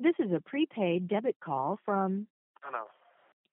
This 0.00 0.14
is 0.20 0.30
a 0.32 0.40
prepaid 0.40 1.08
debit 1.08 1.34
call 1.44 1.80
from 1.84 2.28
I 2.62 2.70
know. 2.70 2.84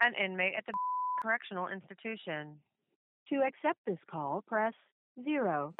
An 0.01 0.13
inmate 0.23 0.53
at 0.55 0.63
the 0.67 0.73
correctional 1.23 1.67
institution. 1.67 2.57
To 3.29 3.37
accept 3.37 3.79
this 3.87 3.97
call, 4.11 4.43
press 4.47 4.73
zero. 5.23 5.73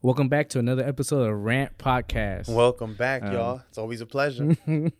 Welcome 0.00 0.28
back 0.28 0.48
to 0.50 0.60
another 0.60 0.84
episode 0.84 1.28
of 1.28 1.36
Rant 1.40 1.76
Podcast. 1.76 2.48
Welcome 2.48 2.94
back, 2.94 3.24
Um, 3.24 3.32
y'all. 3.32 3.62
It's 3.68 3.78
always 3.78 4.00
a 4.00 4.06
pleasure. 4.06 4.56
yep, 4.66 4.92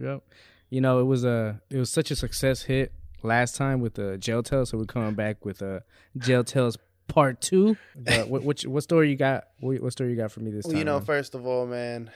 yep. 0.00 0.22
You 0.70 0.80
know, 0.80 0.98
it 0.98 1.04
was 1.04 1.24
a 1.24 1.60
it 1.70 1.78
was 1.78 1.90
such 1.90 2.10
a 2.10 2.16
success 2.16 2.62
hit 2.62 2.92
last 3.22 3.54
time 3.54 3.80
with 3.80 3.94
the 3.94 4.18
Jail 4.18 4.42
Tales, 4.42 4.70
so 4.70 4.78
we're 4.78 4.86
coming 4.86 5.14
back 5.14 5.44
with 5.44 5.62
a 5.62 5.84
Jail 6.16 6.42
Tales 6.42 6.76
Part 7.06 7.40
Two. 7.40 7.76
But 7.96 8.28
what 8.28 8.42
what, 8.42 8.60
what 8.62 8.82
story 8.82 9.10
you 9.10 9.16
got? 9.16 9.44
What, 9.60 9.80
what 9.80 9.92
story 9.92 10.10
you 10.10 10.16
got 10.16 10.32
for 10.32 10.40
me 10.40 10.50
this 10.50 10.64
well, 10.64 10.72
time? 10.72 10.78
you 10.80 10.84
know, 10.84 10.98
man? 10.98 11.06
first 11.06 11.36
of 11.36 11.46
all, 11.46 11.64
man, 11.66 12.10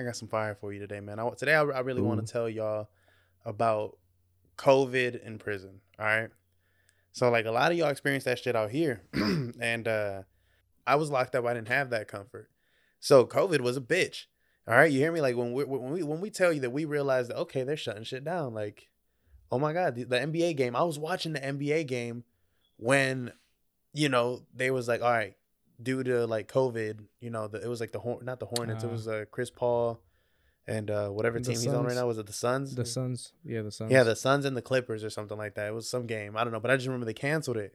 I 0.00 0.02
got 0.02 0.16
some 0.16 0.28
fire 0.28 0.54
for 0.54 0.72
you 0.72 0.80
today, 0.80 1.00
man. 1.00 1.18
I, 1.18 1.28
today, 1.30 1.54
I, 1.54 1.62
I 1.62 1.80
really 1.80 2.00
want 2.00 2.26
to 2.26 2.32
tell 2.32 2.48
y'all 2.48 2.88
about 3.44 3.98
COVID 4.56 5.22
in 5.24 5.38
prison. 5.38 5.80
All 5.98 6.06
right. 6.06 6.30
So, 7.12 7.28
like, 7.28 7.44
a 7.44 7.50
lot 7.50 7.70
of 7.70 7.76
y'all 7.76 7.90
experienced 7.90 8.24
that 8.24 8.38
shit 8.38 8.56
out 8.56 8.70
here, 8.70 9.02
and 9.12 9.86
uh 9.86 10.22
I 10.86 10.96
was 10.96 11.10
locked 11.10 11.34
up. 11.34 11.44
I 11.44 11.52
didn't 11.52 11.68
have 11.68 11.90
that 11.90 12.08
comfort. 12.08 12.50
So, 12.98 13.26
COVID 13.26 13.60
was 13.60 13.76
a 13.76 13.80
bitch. 13.82 14.24
All 14.66 14.74
right, 14.74 14.90
you 14.90 15.00
hear 15.00 15.12
me? 15.12 15.20
Like 15.20 15.36
when 15.36 15.52
we 15.52 15.64
when 15.64 15.90
we 15.90 16.02
when 16.02 16.20
we 16.20 16.30
tell 16.30 16.52
you 16.52 16.60
that 16.60 16.70
we 16.70 16.86
realize 16.86 17.28
that 17.28 17.36
okay, 17.36 17.62
they're 17.62 17.76
shutting 17.76 18.04
shit 18.04 18.24
down. 18.24 18.54
Like, 18.54 18.88
oh 19.52 19.58
my 19.58 19.72
god, 19.72 19.96
the, 19.96 20.04
the 20.04 20.16
NBA 20.16 20.56
game. 20.56 20.74
I 20.74 20.84
was 20.84 20.98
watching 20.98 21.34
the 21.34 21.40
NBA 21.40 21.86
game 21.86 22.24
when, 22.76 23.32
you 23.92 24.08
know, 24.08 24.42
they 24.54 24.70
was 24.70 24.88
like, 24.88 25.02
all 25.02 25.10
right, 25.10 25.34
due 25.82 26.02
to 26.04 26.26
like 26.26 26.50
COVID, 26.52 27.00
you 27.20 27.30
know, 27.30 27.48
the, 27.48 27.62
it 27.62 27.68
was 27.68 27.80
like 27.80 27.92
the 27.92 28.00
Hor- 28.00 28.22
not 28.22 28.40
the 28.40 28.46
Hornets, 28.46 28.84
it 28.84 28.88
Uh, 28.88 28.90
was 28.90 29.08
uh, 29.08 29.24
Chris 29.30 29.50
Paul 29.50 30.00
and 30.66 30.90
uh 30.90 31.08
whatever 31.08 31.40
team 31.40 31.52
he's 31.54 31.66
on 31.66 31.84
right 31.84 31.94
now. 31.96 32.06
Was 32.06 32.18
it 32.18 32.26
the 32.26 32.32
Suns? 32.32 32.74
the 32.74 32.84
Suns, 32.84 33.32
yeah, 33.44 33.62
the 33.62 33.70
Suns. 33.72 33.90
Yeah, 33.90 34.02
the 34.02 34.16
Suns 34.16 34.44
and 34.44 34.56
the 34.56 34.62
Clippers 34.62 35.02
or 35.04 35.10
something 35.10 35.38
like 35.38 35.54
that. 35.54 35.68
It 35.68 35.74
was 35.74 35.88
some 35.88 36.06
game. 36.06 36.36
I 36.36 36.44
don't 36.44 36.52
know, 36.52 36.60
but 36.60 36.70
I 36.70 36.76
just 36.76 36.86
remember 36.86 37.06
they 37.06 37.14
canceled 37.14 37.56
it. 37.56 37.74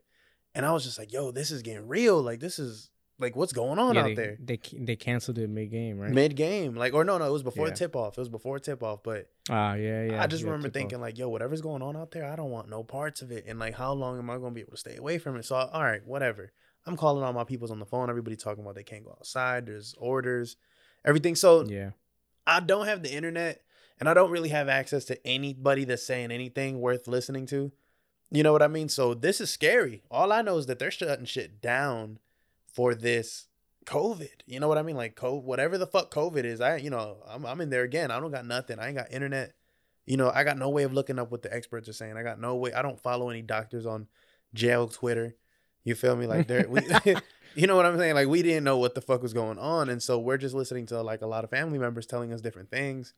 And 0.54 0.66
I 0.66 0.72
was 0.72 0.84
just 0.86 0.98
like, 0.98 1.12
yo, 1.12 1.32
this 1.32 1.52
is 1.52 1.62
getting 1.62 1.88
real. 1.88 2.22
Like 2.22 2.40
this 2.40 2.60
is 2.60 2.90
like 3.18 3.36
what's 3.36 3.54
going 3.54 3.80
on 3.80 3.96
yeah, 3.96 4.02
out 4.02 4.06
they, 4.08 4.14
there? 4.16 4.38
They 4.40 4.60
they 4.74 4.96
canceled 4.96 5.38
it 5.38 5.50
mid 5.50 5.72
game, 5.72 5.98
right? 5.98 6.12
Mid 6.12 6.36
game. 6.36 6.76
Like 6.76 6.94
or 6.94 7.04
no, 7.04 7.18
no, 7.18 7.26
it 7.26 7.32
was 7.32 7.44
before 7.44 7.68
Yeah. 7.68 7.74
tip 7.74 7.96
off. 7.96 8.18
It 8.18 8.22
was 8.22 8.30
before 8.30 8.60
tip 8.60 8.84
off, 8.84 9.04
but 9.04 9.30
ah, 9.50 9.74
yeah, 9.74 10.04
yeah. 10.04 10.24
I 10.24 10.28
just 10.28 10.44
yeah, 10.44 10.50
remember 10.50 10.70
thinking 10.70 11.02
like, 11.02 11.18
yo, 11.18 11.28
whatever's 11.28 11.62
going 11.62 11.82
on 11.82 11.98
out 11.98 12.12
there, 12.12 12.30
I 12.30 12.36
don't 12.36 12.52
want 12.52 12.70
no 12.70 12.84
parts 12.84 13.22
of 13.22 13.32
it. 13.32 13.46
And 13.48 13.60
like 13.60 13.74
how 13.74 13.94
long 13.94 14.18
am 14.20 14.30
I 14.30 14.38
going 14.38 14.52
to 14.52 14.56
be 14.56 14.62
able 14.62 14.72
to 14.72 14.78
stay 14.78 14.96
away 14.96 15.18
from 15.18 15.36
it? 15.38 15.46
So 15.46 15.56
all 15.56 15.84
right, 15.84 16.06
whatever. 16.06 16.52
I'm 16.86 16.98
calling 16.98 17.24
all 17.24 17.34
my 17.34 17.44
peoples 17.44 17.72
on 17.72 17.80
the 17.80 17.86
phone. 17.86 18.10
Everybody 18.10 18.36
talking 18.36 18.64
about 18.64 18.76
they 18.76 18.84
can't 18.84 19.04
go 19.04 19.12
outside. 19.12 19.66
There's 19.66 19.96
orders, 19.98 20.58
everything. 21.04 21.36
So 21.36 21.66
yeah, 21.66 21.92
I 22.46 22.60
don't 22.60 22.86
have 22.86 23.04
the 23.04 23.14
internet 23.14 23.62
and 24.00 24.10
I 24.10 24.14
don't 24.14 24.32
really 24.32 24.50
have 24.50 24.70
access 24.70 25.06
to 25.06 25.28
anybody 25.28 25.86
that's 25.86 26.04
saying 26.04 26.32
anything 26.32 26.80
worth 26.80 27.08
listening 27.08 27.46
to. 27.48 27.72
You 28.32 28.44
know 28.44 28.52
what 28.52 28.62
I 28.62 28.68
mean? 28.68 28.90
So 28.90 29.14
this 29.14 29.40
is 29.40 29.50
scary. 29.50 30.04
All 30.12 30.32
I 30.32 30.42
know 30.42 30.58
is 30.58 30.66
that 30.66 30.80
they're 30.80 30.92
shutting 30.92 31.26
shit 31.26 31.62
down 31.62 32.20
for 32.68 32.94
this 32.94 33.48
COVID. 33.86 34.42
You 34.46 34.60
know 34.60 34.68
what 34.68 34.78
I 34.78 34.82
mean? 34.82 34.98
Like 34.98 35.16
COVID, 35.16 35.44
whatever 35.44 35.78
the 35.78 35.88
fuck 35.88 36.14
COVID 36.14 36.44
is. 36.44 36.60
I, 36.60 36.78
you 36.78 36.90
know, 36.90 37.18
I'm, 37.28 37.46
I'm 37.46 37.62
in 37.62 37.70
there 37.70 37.84
again. 37.84 38.12
I 38.12 38.20
don't 38.20 38.32
got 38.32 38.46
nothing. 38.46 38.80
I 38.80 38.88
ain't 38.88 38.98
got 38.98 39.12
internet. 39.12 39.54
You 40.06 40.18
know, 40.18 40.32
I 40.34 40.44
got 40.44 40.58
no 40.58 40.70
way 40.70 40.84
of 40.84 40.94
looking 40.94 41.18
up 41.18 41.32
what 41.32 41.42
the 41.42 41.54
experts 41.54 41.88
are 41.88 41.94
saying. 41.94 42.18
I 42.18 42.24
got 42.24 42.40
no 42.40 42.56
way. 42.56 42.74
I 42.74 42.82
don't 42.82 43.00
follow 43.00 43.30
any 43.30 43.42
doctors 43.42 43.86
on 43.86 44.08
jail 44.54 44.88
Twitter. 44.88 45.36
You 45.86 45.96
feel 45.96 46.18
me? 46.18 46.28
Like 46.28 46.50
we, 46.50 46.82
you 47.56 47.68
know 47.68 47.78
what 47.78 47.86
I'm 47.86 47.98
saying? 47.98 48.16
Like 48.16 48.28
we 48.28 48.42
didn't 48.42 48.66
know 48.66 48.78
what 48.78 48.96
the 48.96 49.02
fuck 49.02 49.22
was 49.22 49.34
going 49.34 49.58
on, 49.58 49.88
and 49.88 50.04
so 50.04 50.20
we're 50.20 50.38
just 50.38 50.54
listening 50.54 50.88
to 50.88 51.02
like 51.02 51.22
a 51.22 51.28
lot 51.28 51.46
of 51.46 51.50
family 51.50 51.80
members 51.80 52.06
telling 52.06 52.34
us 52.34 52.42
different 52.42 52.70
things. 52.70 53.14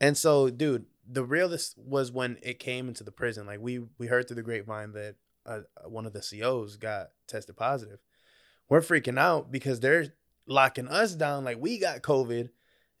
And 0.00 0.16
so, 0.16 0.48
dude, 0.48 0.86
the 1.06 1.24
realest 1.24 1.76
was 1.76 2.10
when 2.10 2.38
it 2.42 2.58
came 2.58 2.88
into 2.88 3.04
the 3.04 3.12
prison. 3.12 3.46
Like 3.46 3.60
we 3.60 3.80
we 3.98 4.06
heard 4.06 4.26
through 4.26 4.36
the 4.36 4.42
grapevine 4.42 4.92
that 4.92 5.16
uh, 5.44 5.60
one 5.86 6.06
of 6.06 6.12
the 6.12 6.20
COs 6.20 6.76
got 6.76 7.08
tested 7.26 7.56
positive. 7.56 7.98
We're 8.68 8.80
freaking 8.80 9.18
out 9.18 9.52
because 9.52 9.80
they're 9.80 10.14
locking 10.46 10.88
us 10.88 11.14
down. 11.14 11.44
Like 11.44 11.58
we 11.60 11.78
got 11.78 12.02
COVID, 12.02 12.48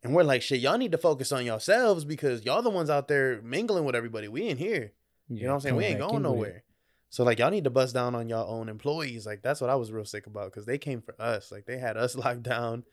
and 0.02 0.14
we're 0.14 0.24
like, 0.24 0.42
shit, 0.42 0.60
y'all 0.60 0.78
need 0.78 0.92
to 0.92 0.98
focus 0.98 1.32
on 1.32 1.46
yourselves 1.46 2.04
because 2.04 2.44
y'all 2.44 2.62
the 2.62 2.70
ones 2.70 2.90
out 2.90 3.08
there 3.08 3.40
mingling 3.42 3.84
with 3.84 3.94
everybody. 3.94 4.28
We 4.28 4.42
ain't 4.42 4.58
here. 4.58 4.92
You 5.28 5.44
know 5.44 5.50
what 5.50 5.54
I'm 5.54 5.60
saying? 5.60 5.76
We 5.76 5.84
ain't 5.84 6.00
going 6.00 6.22
nowhere. 6.22 6.64
So 7.12 7.24
like 7.24 7.38
y'all 7.38 7.50
need 7.50 7.64
to 7.64 7.70
bust 7.70 7.92
down 7.92 8.14
on 8.14 8.30
y'all 8.30 8.50
own 8.50 8.70
employees. 8.70 9.26
Like 9.26 9.42
that's 9.42 9.60
what 9.60 9.68
I 9.68 9.74
was 9.74 9.92
real 9.92 10.06
sick 10.06 10.26
about 10.26 10.46
because 10.50 10.64
they 10.64 10.78
came 10.78 11.02
for 11.02 11.14
us. 11.20 11.52
Like 11.52 11.66
they 11.66 11.76
had 11.76 11.98
us 11.98 12.16
locked 12.24 12.42
down. 12.42 12.84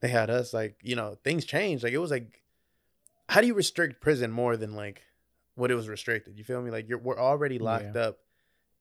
They 0.00 0.08
had 0.08 0.30
us 0.30 0.54
like 0.54 0.76
you 0.82 0.94
know 0.94 1.18
things 1.24 1.44
changed. 1.44 1.82
Like 1.82 1.92
it 1.92 1.98
was 1.98 2.12
like, 2.12 2.40
how 3.28 3.40
do 3.40 3.48
you 3.48 3.54
restrict 3.54 4.00
prison 4.00 4.30
more 4.30 4.56
than 4.56 4.74
like 4.76 5.02
what 5.56 5.72
it 5.72 5.74
was 5.74 5.88
restricted? 5.88 6.38
You 6.38 6.44
feel 6.44 6.62
me? 6.62 6.70
Like 6.70 6.88
you're 6.88 6.98
we're 6.98 7.18
already 7.18 7.58
locked 7.58 7.96
Yeah. 7.96 8.02
up, 8.02 8.18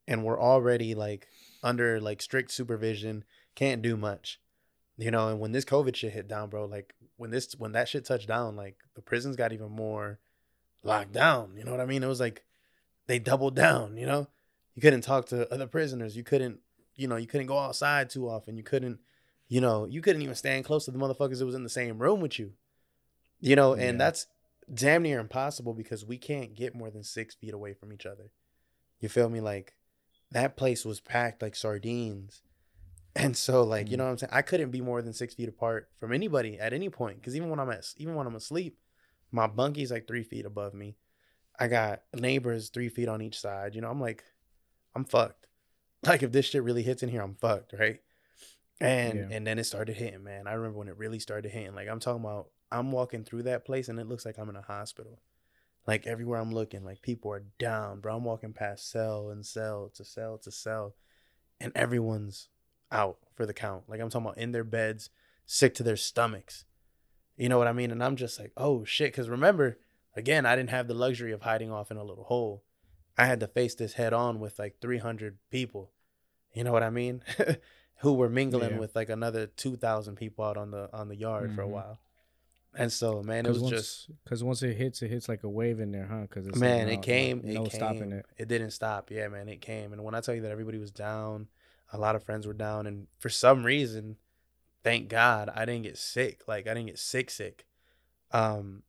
and 0.08 0.24
we're 0.24 0.40
already 0.40 0.94
like 0.94 1.28
under 1.64 2.00
like 2.00 2.22
strict 2.22 2.52
supervision. 2.52 3.24
Can't 3.56 3.81
do 3.81 3.98
much. 3.98 4.40
You 4.98 5.10
know, 5.10 5.28
and 5.30 5.40
when 5.40 5.54
this 5.54 5.66
COVID 5.66 5.96
shit 5.96 6.14
hit 6.14 6.28
down, 6.28 6.52
bro, 6.52 6.66
like 6.66 6.94
when 7.18 7.31
this 7.31 7.54
when 7.58 7.72
that 7.72 7.90
shit 7.90 8.06
touched 8.06 8.28
down, 8.28 8.56
like 8.56 8.75
the 8.94 9.02
prisons 9.02 9.36
got 9.38 9.54
even 9.54 9.72
more 9.72 10.20
locked 10.84 11.14
down. 11.14 11.56
You 11.58 11.64
know 11.64 11.72
what 11.72 11.81
I 11.81 11.88
mean? 11.88 12.04
It 12.04 12.08
was 12.08 12.20
like 12.20 12.44
they 13.08 13.18
doubled 13.18 13.56
down, 13.56 13.98
you 13.98 14.06
know? 14.06 14.28
You 14.75 14.81
couldn't 14.81 15.01
talk 15.01 15.28
to 15.28 15.51
other 15.53 15.67
prisoners. 15.67 16.17
You 16.17 16.23
couldn't, 16.23 16.59
you 16.95 17.07
know, 17.07 17.16
you 17.16 17.28
couldn't 17.28 17.47
go 17.47 17.59
outside 17.59 18.09
too 18.09 18.29
often. 18.29 18.57
You 18.57 18.63
couldn't, 18.63 19.00
you 19.47 19.61
know, 19.61 19.85
you 19.85 20.01
couldn't 20.01 20.22
even 20.22 20.35
stand 20.35 20.66
close 20.66 20.85
to 20.85 20.91
the 20.91 20.97
motherfuckers 20.97 21.39
that 21.39 21.45
was 21.45 21.56
in 21.56 21.63
the 21.63 21.69
same 21.69 22.00
room 22.00 22.22
with 22.22 22.39
you. 22.39 22.53
You 23.39 23.56
know, 23.56 23.73
and 23.73 24.00
Yeah. 24.00 24.06
that's 24.06 24.28
damn 24.73 25.03
near 25.03 25.19
impossible 25.19 25.73
because 25.73 26.06
we 26.06 26.17
can't 26.17 26.56
get 26.56 26.75
more 26.75 26.89
than 26.89 27.03
six 27.03 27.35
feet 27.35 27.53
away 27.53 27.73
from 27.73 27.91
each 27.91 28.06
other. 28.06 28.31
You 29.00 29.09
feel 29.09 29.29
me? 29.29 29.41
Like 29.41 29.75
that 30.31 30.56
place 30.57 30.85
was 30.85 31.00
packed 31.00 31.41
like 31.41 31.56
sardines. 31.56 32.41
And 33.16 33.38
so, 33.38 33.62
like, 33.62 33.91
you 33.91 33.94
mm. 33.94 34.00
know 34.00 34.06
what 34.06 34.09
I'm 34.09 34.17
saying? 34.17 34.31
I 34.33 34.41
couldn't 34.41 34.72
be 34.72 34.81
more 34.81 35.03
than 35.03 35.13
six 35.13 35.35
feet 35.35 35.47
apart 35.47 35.88
from 36.00 36.12
anybody 36.12 36.57
at 36.57 36.73
any 36.73 36.89
point. 36.89 37.22
Cause 37.22 37.35
even 37.35 37.47
when 37.47 37.59
I'm 37.59 37.69
at 37.69 37.85
even 37.97 38.16
when 38.16 38.25
I'm 38.25 38.33
asleep, 38.33 38.79
my 39.31 39.45
bunkie's 39.45 39.91
like 39.91 40.07
three 40.07 40.23
feet 40.23 40.47
above 40.47 40.73
me. 40.73 40.95
I 41.59 41.67
got 41.67 42.01
neighbors 42.16 42.69
three 42.69 42.89
feet 42.89 43.07
on 43.07 43.22
each 43.22 43.39
side. 43.39 43.75
You 43.75 43.81
know, 43.81 43.91
I'm 43.91 44.01
like, 44.01 44.23
I'm 44.96 45.06
fucked. 45.06 45.48
Like 46.06 46.22
if 46.22 46.34
this 46.34 46.48
shit 46.48 46.64
really 46.64 46.84
hits 46.84 47.02
in 47.02 47.08
here, 47.08 47.22
I'm 47.22 47.36
fucked, 47.36 47.72
right? 47.80 48.02
And 48.81 49.30
Yeah. 49.30 49.38
and 49.38 49.48
then 49.48 49.58
it 49.58 49.64
started 49.64 49.96
hitting, 49.96 50.22
man. 50.24 50.48
I 50.48 50.54
remember 50.54 50.78
when 50.80 50.90
it 50.90 50.98
really 50.98 51.20
started 51.20 51.50
hitting. 51.52 51.74
Like 51.76 51.88
I'm 51.88 52.02
talking 52.02 52.22
about, 52.22 52.48
I'm 52.72 52.92
walking 52.92 53.24
through 53.24 53.44
that 53.44 53.64
place 53.64 53.88
and 53.88 53.98
it 53.98 54.08
looks 54.08 54.26
like 54.26 54.38
I'm 54.38 54.50
in 54.50 54.58
a 54.58 54.62
hospital. 54.62 55.22
Like 55.88 56.06
everywhere 56.06 56.42
I'm 56.42 56.52
looking, 56.54 56.84
like 56.84 57.02
people 57.02 57.31
are 57.31 57.46
down, 57.58 58.02
bro. 58.02 58.18
I'm 58.18 58.26
walking 58.26 58.52
past 58.52 58.90
cell 58.92 59.30
and 59.30 59.46
cell 59.46 59.92
to 59.96 60.04
cell 60.04 60.38
to 60.40 60.52
cell, 60.52 60.96
and 61.62 61.72
everyone's 61.75 62.50
out 62.92 63.18
for 63.34 63.46
the 63.46 63.54
count. 63.54 63.84
Like 63.88 64.02
I'm 64.02 64.10
talking 64.10 64.25
about 64.28 64.38
in 64.38 64.52
their 64.52 64.64
beds, 64.66 65.10
sick 65.46 65.74
to 65.75 65.84
their 65.84 65.96
stomachs. 65.98 66.66
You 67.38 67.48
know 67.48 67.58
what 67.58 67.68
I 67.68 67.74
mean? 67.74 67.92
And 67.92 68.04
I'm 68.04 68.16
just 68.18 68.40
like, 68.40 68.52
oh 68.58 68.84
shit. 68.84 69.12
Because 69.14 69.30
remember, 69.30 69.78
again, 70.18 70.46
I 70.46 70.56
didn't 70.58 70.70
have 70.72 70.88
the 70.90 70.94
luxury 70.94 71.31
of 71.31 71.42
hiding 71.42 71.72
off 71.72 71.92
in 71.92 71.98
a 71.98 72.04
little 72.04 72.25
hole. 72.25 72.64
I 73.18 73.25
had 73.25 73.40
to 73.41 73.47
face 73.47 73.75
this 73.75 73.94
head 73.94 74.13
on 74.13 74.40
with 74.40 74.57
like 74.59 74.79
300 74.81 75.38
people. 75.51 75.91
You 76.53 76.63
know 76.63 76.72
what 76.72 76.84
I 76.84 76.90
mean? 76.90 77.24
Who 78.01 78.13
were 78.13 78.29
mingling 78.29 78.74
Yeah. 78.74 78.79
with 78.79 78.96
like 78.96 79.09
another 79.09 79.47
2,000 79.47 80.16
people 80.16 80.44
out 80.46 80.57
on 80.57 80.72
the 80.72 80.90
on 80.94 81.07
the 81.07 81.16
yard 81.16 81.53
for 81.53 81.62
a 81.62 81.68
Mhm. 81.68 81.72
while. 81.72 82.00
And 82.75 82.91
so, 82.91 83.22
man, 83.22 83.46
it 83.46 83.50
was 83.50 83.62
once, 83.62 83.69
just 83.75 84.09
because 84.24 84.44
once 84.44 84.63
it 84.63 84.75
hits, 84.75 85.03
it 85.03 85.09
hits 85.12 85.29
like 85.29 85.44
a 85.44 85.50
wave 85.50 85.79
in 85.79 85.91
there, 85.91 86.07
huh? 86.07 86.22
Because 86.22 86.59
man, 86.59 86.88
like, 86.88 87.00
it 87.00 87.01
came. 87.03 87.41
no, 87.44 87.50
it 87.50 87.53
no 87.53 87.62
came. 87.66 87.69
stopping 87.69 88.12
it. 88.12 88.25
It 88.35 88.47
didn't 88.47 88.72
stop. 88.72 89.12
Yeah, 89.12 89.28
man, 89.28 89.47
it 89.47 89.62
came. 89.62 89.94
And 89.94 90.03
when 90.03 90.16
I 90.16 90.22
tell 90.22 90.34
you 90.34 90.41
that 90.41 90.51
everybody 90.51 90.80
was 90.80 90.90
down, 90.91 91.50
a 91.91 92.00
lot 92.00 92.16
of 92.16 92.24
friends 92.24 92.47
were 92.47 92.53
down, 92.53 92.88
and 92.88 93.06
for 93.19 93.30
some 93.30 93.63
reason, 93.63 94.18
thank 94.84 95.07
God, 95.07 95.51
I 95.53 95.66
didn't 95.66 95.84
get 95.84 96.00
sick. 96.00 96.47
Like 96.47 96.66
I 96.68 96.74
didn't 96.74 96.88
get 96.88 96.97
sick, 97.00 97.30
sick. 97.30 97.68
Um, 98.31 98.81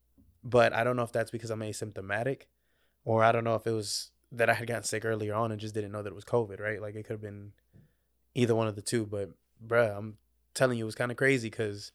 but 0.42 0.72
I 0.72 0.82
don't 0.82 0.96
know 0.96 1.02
if 1.02 1.12
that's 1.12 1.30
because 1.30 1.50
I'm 1.50 1.60
asymptomatic, 1.60 2.44
or 3.04 3.22
I 3.22 3.32
don't 3.32 3.44
know 3.44 3.54
if 3.54 3.66
it 3.66 3.72
was 3.72 4.12
that 4.36 4.50
I 4.50 4.54
had 4.54 4.68
gotten 4.68 4.82
sick 4.84 5.04
earlier 5.04 5.34
on 5.34 5.52
and 5.52 5.60
just 5.60 5.74
didn't 5.74 5.92
know 5.92 6.02
that 6.02 6.10
it 6.10 6.14
was 6.14 6.24
COVID. 6.24 6.60
Right? 6.60 6.80
Like 6.80 6.94
it 6.94 7.04
could 7.04 7.14
have 7.14 7.22
been 7.22 7.52
either 8.34 8.54
one 8.54 8.68
of 8.68 8.76
the 8.76 8.82
two. 8.82 9.06
But 9.06 9.30
bruh, 9.66 9.96
I'm 9.96 10.16
telling 10.54 10.78
you, 10.78 10.84
it 10.84 10.86
was 10.86 10.94
kind 10.94 11.10
of 11.10 11.16
crazy 11.16 11.48
because 11.50 11.92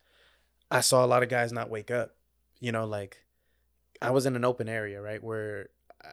I 0.72 0.82
saw 0.82 1.04
a 1.04 1.08
lot 1.08 1.24
of 1.24 1.30
guys 1.30 1.52
not 1.52 1.70
wake 1.70 1.92
up. 1.92 2.16
You 2.60 2.72
know, 2.72 2.86
like 2.86 3.24
I 4.02 4.12
was 4.12 4.26
in 4.26 4.36
an 4.36 4.46
open 4.46 4.68
area, 4.70 5.02
right, 5.02 5.24
where 5.24 5.70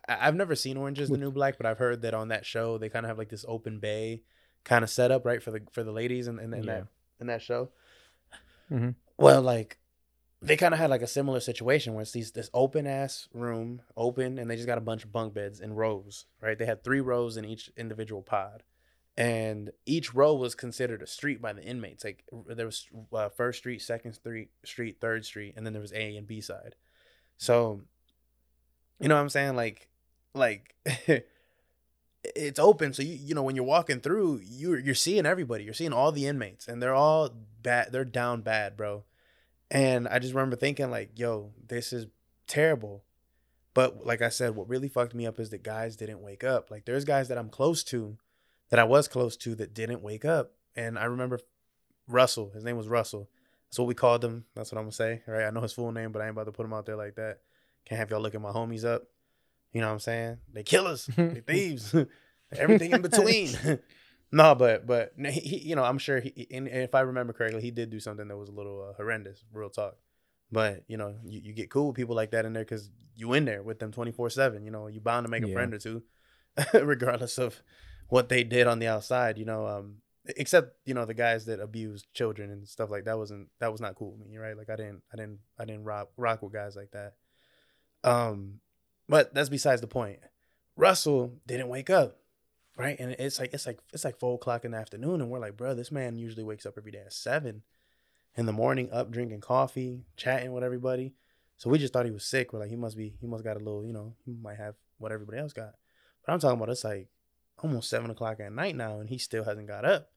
I- 0.09 0.27
I've 0.29 0.35
never 0.35 0.55
seen 0.57 0.77
Orange 0.77 0.99
is 1.01 1.09
the 1.09 1.19
New 1.19 1.31
Black, 1.31 1.57
but 1.57 1.67
I've 1.67 1.79
heard 1.79 2.03
that 2.03 2.15
on 2.15 2.29
that 2.29 2.45
show 2.47 2.79
they 2.79 2.89
kind 2.89 3.05
of 3.07 3.09
have 3.09 3.19
like 3.19 3.29
this 3.29 3.45
open 3.49 3.79
bay 3.79 4.23
kind 4.65 4.83
of 4.83 4.91
setup, 4.91 5.25
right, 5.25 5.43
for 5.43 5.51
the 5.53 5.63
for 5.73 5.83
the 5.85 5.93
ladies 5.93 6.27
in, 6.29 6.39
in, 6.39 6.53
in 6.55 6.65
Yeah. 6.65 6.73
that 6.75 6.87
in 7.21 7.27
that 7.29 7.43
show. 7.43 7.71
Mhm. 8.71 8.95
Well, 9.17 9.43
like 9.43 9.79
they 10.43 10.57
kind 10.57 10.75
of 10.75 10.81
had 10.81 10.91
like 10.91 11.03
a 11.03 11.07
similar 11.07 11.41
situation 11.41 11.95
where 11.95 12.03
it's 12.03 12.13
these 12.13 12.33
this 12.33 12.51
open 12.55 12.87
ass 12.87 13.29
room, 13.33 13.83
open, 13.97 14.39
and 14.39 14.51
they 14.51 14.57
just 14.57 14.67
got 14.67 14.79
a 14.79 14.83
bunch 14.83 15.05
of 15.05 15.13
bunk 15.13 15.35
beds 15.35 15.61
in 15.61 15.75
rows, 15.75 16.27
right? 16.43 16.59
They 16.59 16.67
had 16.67 16.85
three 16.85 17.01
rows 17.01 17.37
in 17.37 17.45
each 17.45 17.71
individual 17.77 18.23
pod, 18.23 18.63
and 19.17 19.71
each 19.87 20.15
row 20.15 20.35
was 20.35 20.55
considered 20.55 21.03
a 21.03 21.07
street 21.07 21.41
by 21.43 21.53
the 21.55 21.63
inmates. 21.65 22.05
Like 22.05 22.25
there 22.49 22.67
was 22.67 22.87
uh, 23.13 23.31
first 23.31 23.59
street, 23.61 23.83
second 23.83 24.13
street, 24.15 24.51
street, 24.65 24.99
third 25.01 25.25
street, 25.25 25.55
and 25.57 25.65
then 25.67 25.73
there 25.73 25.83
was 25.83 25.93
A 25.93 26.17
and 26.17 26.27
B 26.27 26.41
side. 26.41 26.77
So 27.39 27.83
You 29.01 29.09
know 29.09 29.17
what 29.17 29.23
I'm 29.23 29.29
saying? 29.31 29.57
Like, 29.57 29.89
like 30.35 30.75
it's 32.25 32.59
open, 32.59 32.93
so 32.93 33.03
you 33.03 33.15
you 33.15 33.35
know 33.35 33.43
when 33.43 33.57
you're 33.57 33.65
walking 33.65 34.01
through, 34.01 34.41
you're 34.45 34.79
you're 34.79 34.95
seeing 34.95 35.27
everybody. 35.27 35.65
You're 35.65 35.75
seeing 35.75 35.93
all 35.93 36.13
the 36.13 36.27
inmates, 36.27 36.69
and 36.69 36.83
they're 36.83 36.95
all 36.95 37.31
bad. 37.63 37.93
They're 37.93 38.05
down 38.05 38.43
bad, 38.43 38.77
bro. 38.77 39.05
And 39.71 40.07
I 40.09 40.19
just 40.19 40.35
remember 40.35 40.57
thinking 40.57 40.91
like, 40.91 41.19
yo, 41.19 41.53
this 41.67 41.93
is 41.93 42.07
terrible. 42.47 43.05
But 43.75 44.07
like 44.07 44.23
I 44.23 44.29
said, 44.29 44.55
what 44.55 44.69
really 44.69 44.89
fucked 44.89 45.15
me 45.15 45.27
up 45.27 45.39
is 45.39 45.51
that 45.51 45.63
guys 45.63 45.97
didn't 45.97 46.23
wake 46.23 46.45
up. 46.45 46.71
Like 46.71 46.85
there's 46.85 47.05
guys 47.05 47.29
that 47.29 47.39
I'm 47.39 47.51
close 47.51 47.83
to, 47.85 48.17
that 48.71 48.81
I 48.81 48.85
was 48.85 49.09
close 49.09 49.37
to, 49.39 49.55
that 49.57 49.75
didn't 49.75 50.03
wake 50.03 50.25
up. 50.25 50.53
And 50.75 50.99
I 50.99 51.05
remember 51.05 51.41
Russell. 52.09 52.51
His 52.55 52.65
name 52.65 52.77
was 52.77 52.89
Russell. 52.89 53.29
That's 53.69 53.79
what 53.79 53.89
we 53.89 53.95
called 53.95 54.25
him. 54.25 54.45
That's 54.55 54.73
what 54.73 54.79
I'm 54.79 54.85
gonna 54.85 54.93
say. 54.93 55.23
Right? 55.27 55.45
I 55.45 55.51
know 55.51 55.61
his 55.61 55.73
full 55.73 55.93
name, 55.93 56.13
but 56.13 56.23
I 56.23 56.27
ain't 56.27 56.33
about 56.33 56.45
to 56.45 56.53
put 56.53 56.65
him 56.65 56.73
out 56.73 56.87
there 56.87 56.97
like 56.97 57.17
that. 57.17 57.41
Can't 57.85 57.99
have 57.99 58.11
y'all 58.11 58.21
looking 58.21 58.41
my 58.41 58.53
homies 58.53 58.85
up. 58.85 59.03
You 59.73 59.81
know 59.81 59.89
what 59.89 59.95
I'm 59.95 60.01
saying? 60.01 60.39
They 60.53 60.63
killers, 60.63 61.07
they 61.17 61.43
thieves, 61.47 61.95
everything 62.57 62.93
in 62.93 63.03
between. 63.03 63.51
no, 64.33 64.55
but 64.55 64.87
but 64.87 65.13
he, 65.19 65.31
he, 65.41 65.59
you 65.69 65.77
know, 65.77 65.85
I'm 65.85 65.99
sure 65.99 66.21
he. 66.21 66.47
And 66.51 66.69
if 66.69 66.95
I 66.95 67.01
remember 67.01 67.33
correctly, 67.33 67.63
he 67.63 67.71
did 67.71 67.91
do 67.91 68.01
something 68.01 68.29
that 68.29 68.37
was 68.37 68.49
a 68.49 68.53
little 68.53 68.89
uh, 68.91 68.95
horrendous. 68.95 69.45
Real 69.53 69.71
talk. 69.71 69.97
But 70.53 70.85
you 70.89 70.97
know, 70.97 71.17
you, 71.25 71.41
you 71.45 71.53
get 71.53 71.71
cool 71.71 71.89
with 71.89 71.97
people 71.97 72.15
like 72.15 72.31
that 72.33 72.45
in 72.45 72.53
there 72.53 72.65
because 72.65 72.91
you 73.15 73.33
in 73.33 73.45
there 73.45 73.63
with 73.63 73.79
them 73.79 73.93
24 73.93 74.31
seven. 74.31 74.65
You 74.65 74.71
know, 74.71 74.87
you 74.87 75.01
bound 75.01 75.25
to 75.25 75.31
make 75.31 75.43
a 75.43 75.49
Yeah. 75.49 75.55
friend 75.55 75.75
or 75.75 75.79
two, 75.79 76.03
regardless 76.75 77.39
of 77.39 77.63
what 78.09 78.29
they 78.29 78.45
did 78.45 78.67
on 78.67 78.79
the 78.79 78.87
outside. 78.89 79.39
You 79.39 79.45
know, 79.45 79.67
um, 79.67 79.97
except 80.37 80.77
you 80.85 80.95
know 80.95 81.05
the 81.05 81.15
guys 81.15 81.47
that 81.47 81.61
abuse 81.61 82.05
children 82.15 82.51
and 82.51 82.67
stuff 82.69 82.91
like 82.91 83.05
that 83.05 83.19
wasn't 83.19 83.49
that 83.61 83.73
was 83.73 83.81
not 83.81 83.95
cool 83.97 84.13
with 84.17 84.29
me. 84.29 84.37
Right? 84.39 84.57
Like 84.57 84.71
I 84.71 84.77
didn't 84.77 85.03
I 85.13 85.17
didn't 85.17 85.39
I 85.59 85.65
didn't 85.65 85.85
rock 85.85 86.11
rock 86.17 86.43
with 86.43 86.53
guys 86.53 86.77
like 86.77 86.91
that. 86.93 87.15
Um, 88.05 88.61
but 89.09 89.35
that's 89.35 89.49
besides 89.49 89.81
the 89.81 89.87
point. 89.87 90.21
Russell 90.77 91.33
didn't 91.47 91.69
wake 91.69 91.89
up, 91.91 92.19
right? 92.77 92.99
And 92.99 93.13
it's 93.13 93.41
like 93.41 93.53
it's 93.53 93.67
like 93.67 93.79
it's 93.93 94.05
like 94.05 94.19
four 94.19 94.35
o'clock 94.35 94.65
in 94.65 94.73
the 94.73 94.79
afternoon, 94.79 95.21
and 95.21 95.31
we're 95.31 95.39
like, 95.39 95.57
bro, 95.57 95.75
this 95.75 95.93
man 95.93 96.17
usually 96.17 96.45
wakes 96.45 96.67
up 96.67 96.75
every 96.77 96.93
day 96.93 97.03
at 97.05 97.13
seven 97.13 97.63
in 98.37 98.47
the 98.47 98.53
morning, 98.53 98.91
up 98.93 99.11
drinking 99.11 99.41
coffee, 99.41 100.05
chatting 100.17 100.53
with 100.53 100.63
everybody. 100.63 101.15
So 101.57 101.71
we 101.71 101.79
just 101.79 101.93
thought 101.93 102.05
he 102.05 102.11
was 102.13 102.25
sick. 102.25 102.53
We're 102.53 102.59
like, 102.59 102.69
he 102.69 102.77
must 102.77 102.97
be, 102.97 103.15
he 103.19 103.27
must 103.27 103.43
got 103.43 103.57
a 103.57 103.61
little, 103.61 103.85
you 103.85 103.93
know, 103.93 104.15
he 104.27 104.35
might 104.35 104.59
have 104.59 104.75
what 104.99 105.11
everybody 105.11 105.39
else 105.39 105.55
got. 105.55 105.73
But 106.25 106.33
I'm 106.33 106.39
talking 106.39 106.59
about 106.59 106.69
it's 106.69 106.85
like 106.85 107.09
almost 107.59 107.89
seven 107.89 108.11
o'clock 108.11 108.41
at 108.41 108.53
night 108.53 108.77
now, 108.77 109.01
and 109.01 109.09
he 109.09 109.19
still 109.19 109.45
hasn't 109.45 109.69
got 109.69 109.85
up. 109.85 110.11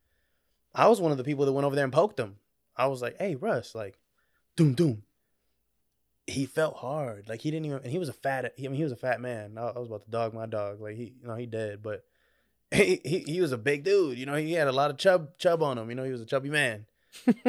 I 0.76 0.88
was 0.88 1.02
one 1.02 1.12
of 1.12 1.18
the 1.18 1.24
people 1.24 1.46
that 1.46 1.54
went 1.54 1.66
over 1.66 1.76
there 1.76 1.86
and 1.86 1.94
poked 1.94 2.20
him. 2.20 2.36
I 2.76 2.88
was 2.88 3.02
like, 3.02 3.18
hey, 3.18 3.36
Russ, 3.36 3.74
like, 3.74 4.00
doom 4.56 4.74
doom. 4.74 5.04
He 6.28 6.46
felt 6.46 6.78
hard, 6.78 7.28
like 7.28 7.42
he 7.42 7.50
didn't 7.50 7.66
even. 7.66 7.80
And 7.80 7.92
he 7.92 7.98
was 7.98 8.10
a 8.10 8.14
fat. 8.14 8.46
I 8.46 8.62
mean, 8.62 8.76
he 8.76 8.84
was 8.84 8.92
a 8.92 8.98
fat 8.98 9.20
man. 9.20 9.58
I, 9.58 9.72
was 9.72 9.88
about 9.88 10.04
to 10.04 10.12
dog 10.12 10.34
my 10.34 10.46
dog. 10.46 10.80
Like 10.80 10.96
he, 10.96 11.14
you 11.20 11.28
know, 11.28 11.36
he 11.36 11.48
dead, 11.48 11.82
but 11.82 12.06
he, 12.72 13.02
he 13.04 13.20
he 13.20 13.42
was 13.42 13.52
a 13.52 13.58
big 13.58 13.84
dude. 13.84 14.18
You 14.18 14.26
know, 14.26 14.36
he 14.36 14.54
had 14.54 14.68
a 14.68 14.72
lot 14.72 14.92
of 14.92 14.98
chub 14.98 15.38
chub 15.38 15.64
on 15.64 15.78
him. 15.78 15.90
You 15.90 15.96
know, 15.96 16.04
he 16.04 16.12
was 16.12 16.22
a 16.22 16.26
chubby 16.26 16.50
man. 16.50 16.86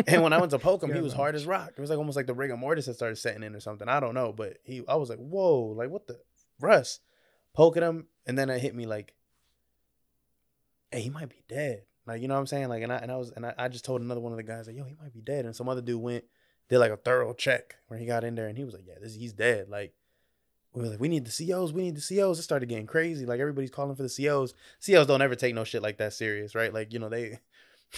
and 0.07 0.23
when 0.23 0.33
I 0.33 0.39
went 0.39 0.51
to 0.53 0.59
poke 0.61 0.83
him, 0.83 0.93
he 0.93 1.01
was 1.01 1.13
man. 1.13 1.19
hard 1.19 1.35
as 1.35 1.47
rock. 1.47 1.73
It 1.77 1.81
was 1.81 1.91
like 1.91 1.99
almost 1.99 2.17
like 2.17 2.27
the 2.27 2.35
rigor 2.35 2.57
mortis 2.57 2.87
had 2.87 2.97
started 2.97 3.17
setting 3.17 3.43
in 3.43 3.55
or 3.55 3.61
something. 3.61 3.89
I 3.89 4.01
don't 4.01 4.15
know, 4.15 4.33
but 4.33 4.59
he, 4.65 4.83
I 4.89 4.97
was 4.97 5.11
like, 5.11 5.19
whoa, 5.19 5.75
like 5.77 5.91
what 5.91 6.07
the 6.07 6.19
Russ, 6.59 7.01
poking 7.55 7.83
him, 7.83 8.07
and 8.27 8.39
then 8.39 8.49
it 8.51 8.61
hit 8.61 8.75
me 8.75 8.87
like, 8.87 9.15
hey, 10.91 11.01
he 11.03 11.11
might 11.11 11.29
be 11.29 11.43
dead. 11.49 11.83
Like 12.07 12.23
you 12.23 12.29
know 12.29 12.35
what 12.35 12.41
I'm 12.41 12.47
saying? 12.47 12.69
Like, 12.69 12.83
and 12.83 12.93
I 12.93 12.97
and 12.97 13.13
I 13.13 13.17
was 13.17 13.31
and 13.31 13.45
I, 13.45 13.55
I 13.59 13.69
just 13.69 13.85
told 13.85 14.01
another 14.01 14.21
one 14.21 14.33
of 14.33 14.39
the 14.39 14.43
guys 14.43 14.67
like, 14.67 14.77
yo, 14.77 14.85
he 14.85 14.97
might 15.01 15.13
be 15.13 15.21
dead. 15.21 15.45
And 15.45 15.55
some 15.55 15.69
other 15.69 15.83
dude 15.83 16.01
went 16.01 16.25
did 16.69 16.79
like 16.79 16.93
a 16.93 16.97
thorough 16.97 17.35
check 17.35 17.77
where 17.89 17.99
he 17.99 18.07
got 18.07 18.25
in 18.25 18.37
there 18.37 18.49
and 18.49 18.57
he 18.57 18.65
was 18.65 18.75
like, 18.75 18.87
yeah, 18.87 18.95
this 19.01 19.15
he's 19.15 19.33
dead. 19.33 19.69
Like. 19.69 19.93
We 20.73 20.83
were 20.83 20.89
like, 20.89 21.01
we 21.01 21.09
need 21.09 21.25
the 21.27 21.47
COs, 21.47 21.73
we 21.73 21.83
need 21.83 21.97
the 21.97 22.01
COs. 22.17 22.39
It 22.39 22.43
started 22.43 22.69
getting 22.69 22.87
crazy. 22.87 23.27
Like 23.27 23.41
everybody's 23.41 23.71
calling 23.71 23.97
for 23.97 24.03
the 24.05 24.09
COs. 24.09 24.55
COs 24.85 25.07
don't 25.07 25.23
ever 25.23 25.35
take 25.35 25.55
no 25.55 25.65
shit 25.65 25.83
like 25.83 25.99
that 25.99 26.13
serious, 26.13 26.55
right? 26.55 26.73
Like, 26.73 26.93
you 26.93 26.99
know, 27.01 27.09
they 27.09 27.39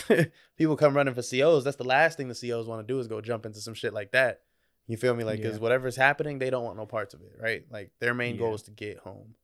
people 0.56 0.76
come 0.76 0.94
running 0.96 1.14
for 1.14 1.22
COs. 1.22 1.64
That's 1.64 1.76
the 1.76 1.84
last 1.84 2.16
thing 2.16 2.28
the 2.28 2.34
COs 2.34 2.66
want 2.66 2.86
to 2.86 2.92
do 2.92 2.98
is 2.98 3.08
go 3.08 3.20
jump 3.20 3.44
into 3.44 3.60
some 3.60 3.74
shit 3.74 3.92
like 3.92 4.12
that. 4.12 4.40
You 4.86 4.96
feel 4.96 5.14
me? 5.14 5.22
Like, 5.24 5.40
because 5.40 5.56
Yeah. 5.58 5.62
whatever's 5.62 5.96
happening, 5.96 6.38
they 6.38 6.50
don't 6.50 6.64
want 6.64 6.76
no 6.78 6.86
parts 6.86 7.14
of 7.14 7.20
it, 7.22 7.36
right? 7.40 7.64
Like, 7.70 7.90
their 8.00 8.14
main 8.14 8.36
goal 8.36 8.54
is 8.54 8.62
to 8.62 8.70
get 8.70 8.98
home, 8.98 9.34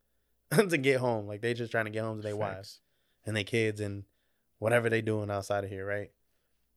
to 0.50 0.78
get 0.78 0.98
home. 0.98 1.26
Like, 1.26 1.42
they 1.42 1.54
just 1.54 1.70
trying 1.70 1.84
to 1.84 1.90
get 1.90 2.02
home 2.02 2.16
to 2.16 2.22
their 2.22 2.36
wives 2.36 2.80
and 3.26 3.36
their 3.36 3.44
kids 3.44 3.80
and 3.80 4.04
whatever 4.58 4.88
they 4.88 5.02
doing 5.02 5.30
outside 5.30 5.64
of 5.64 5.70
here, 5.70 5.86
right? 5.86 6.10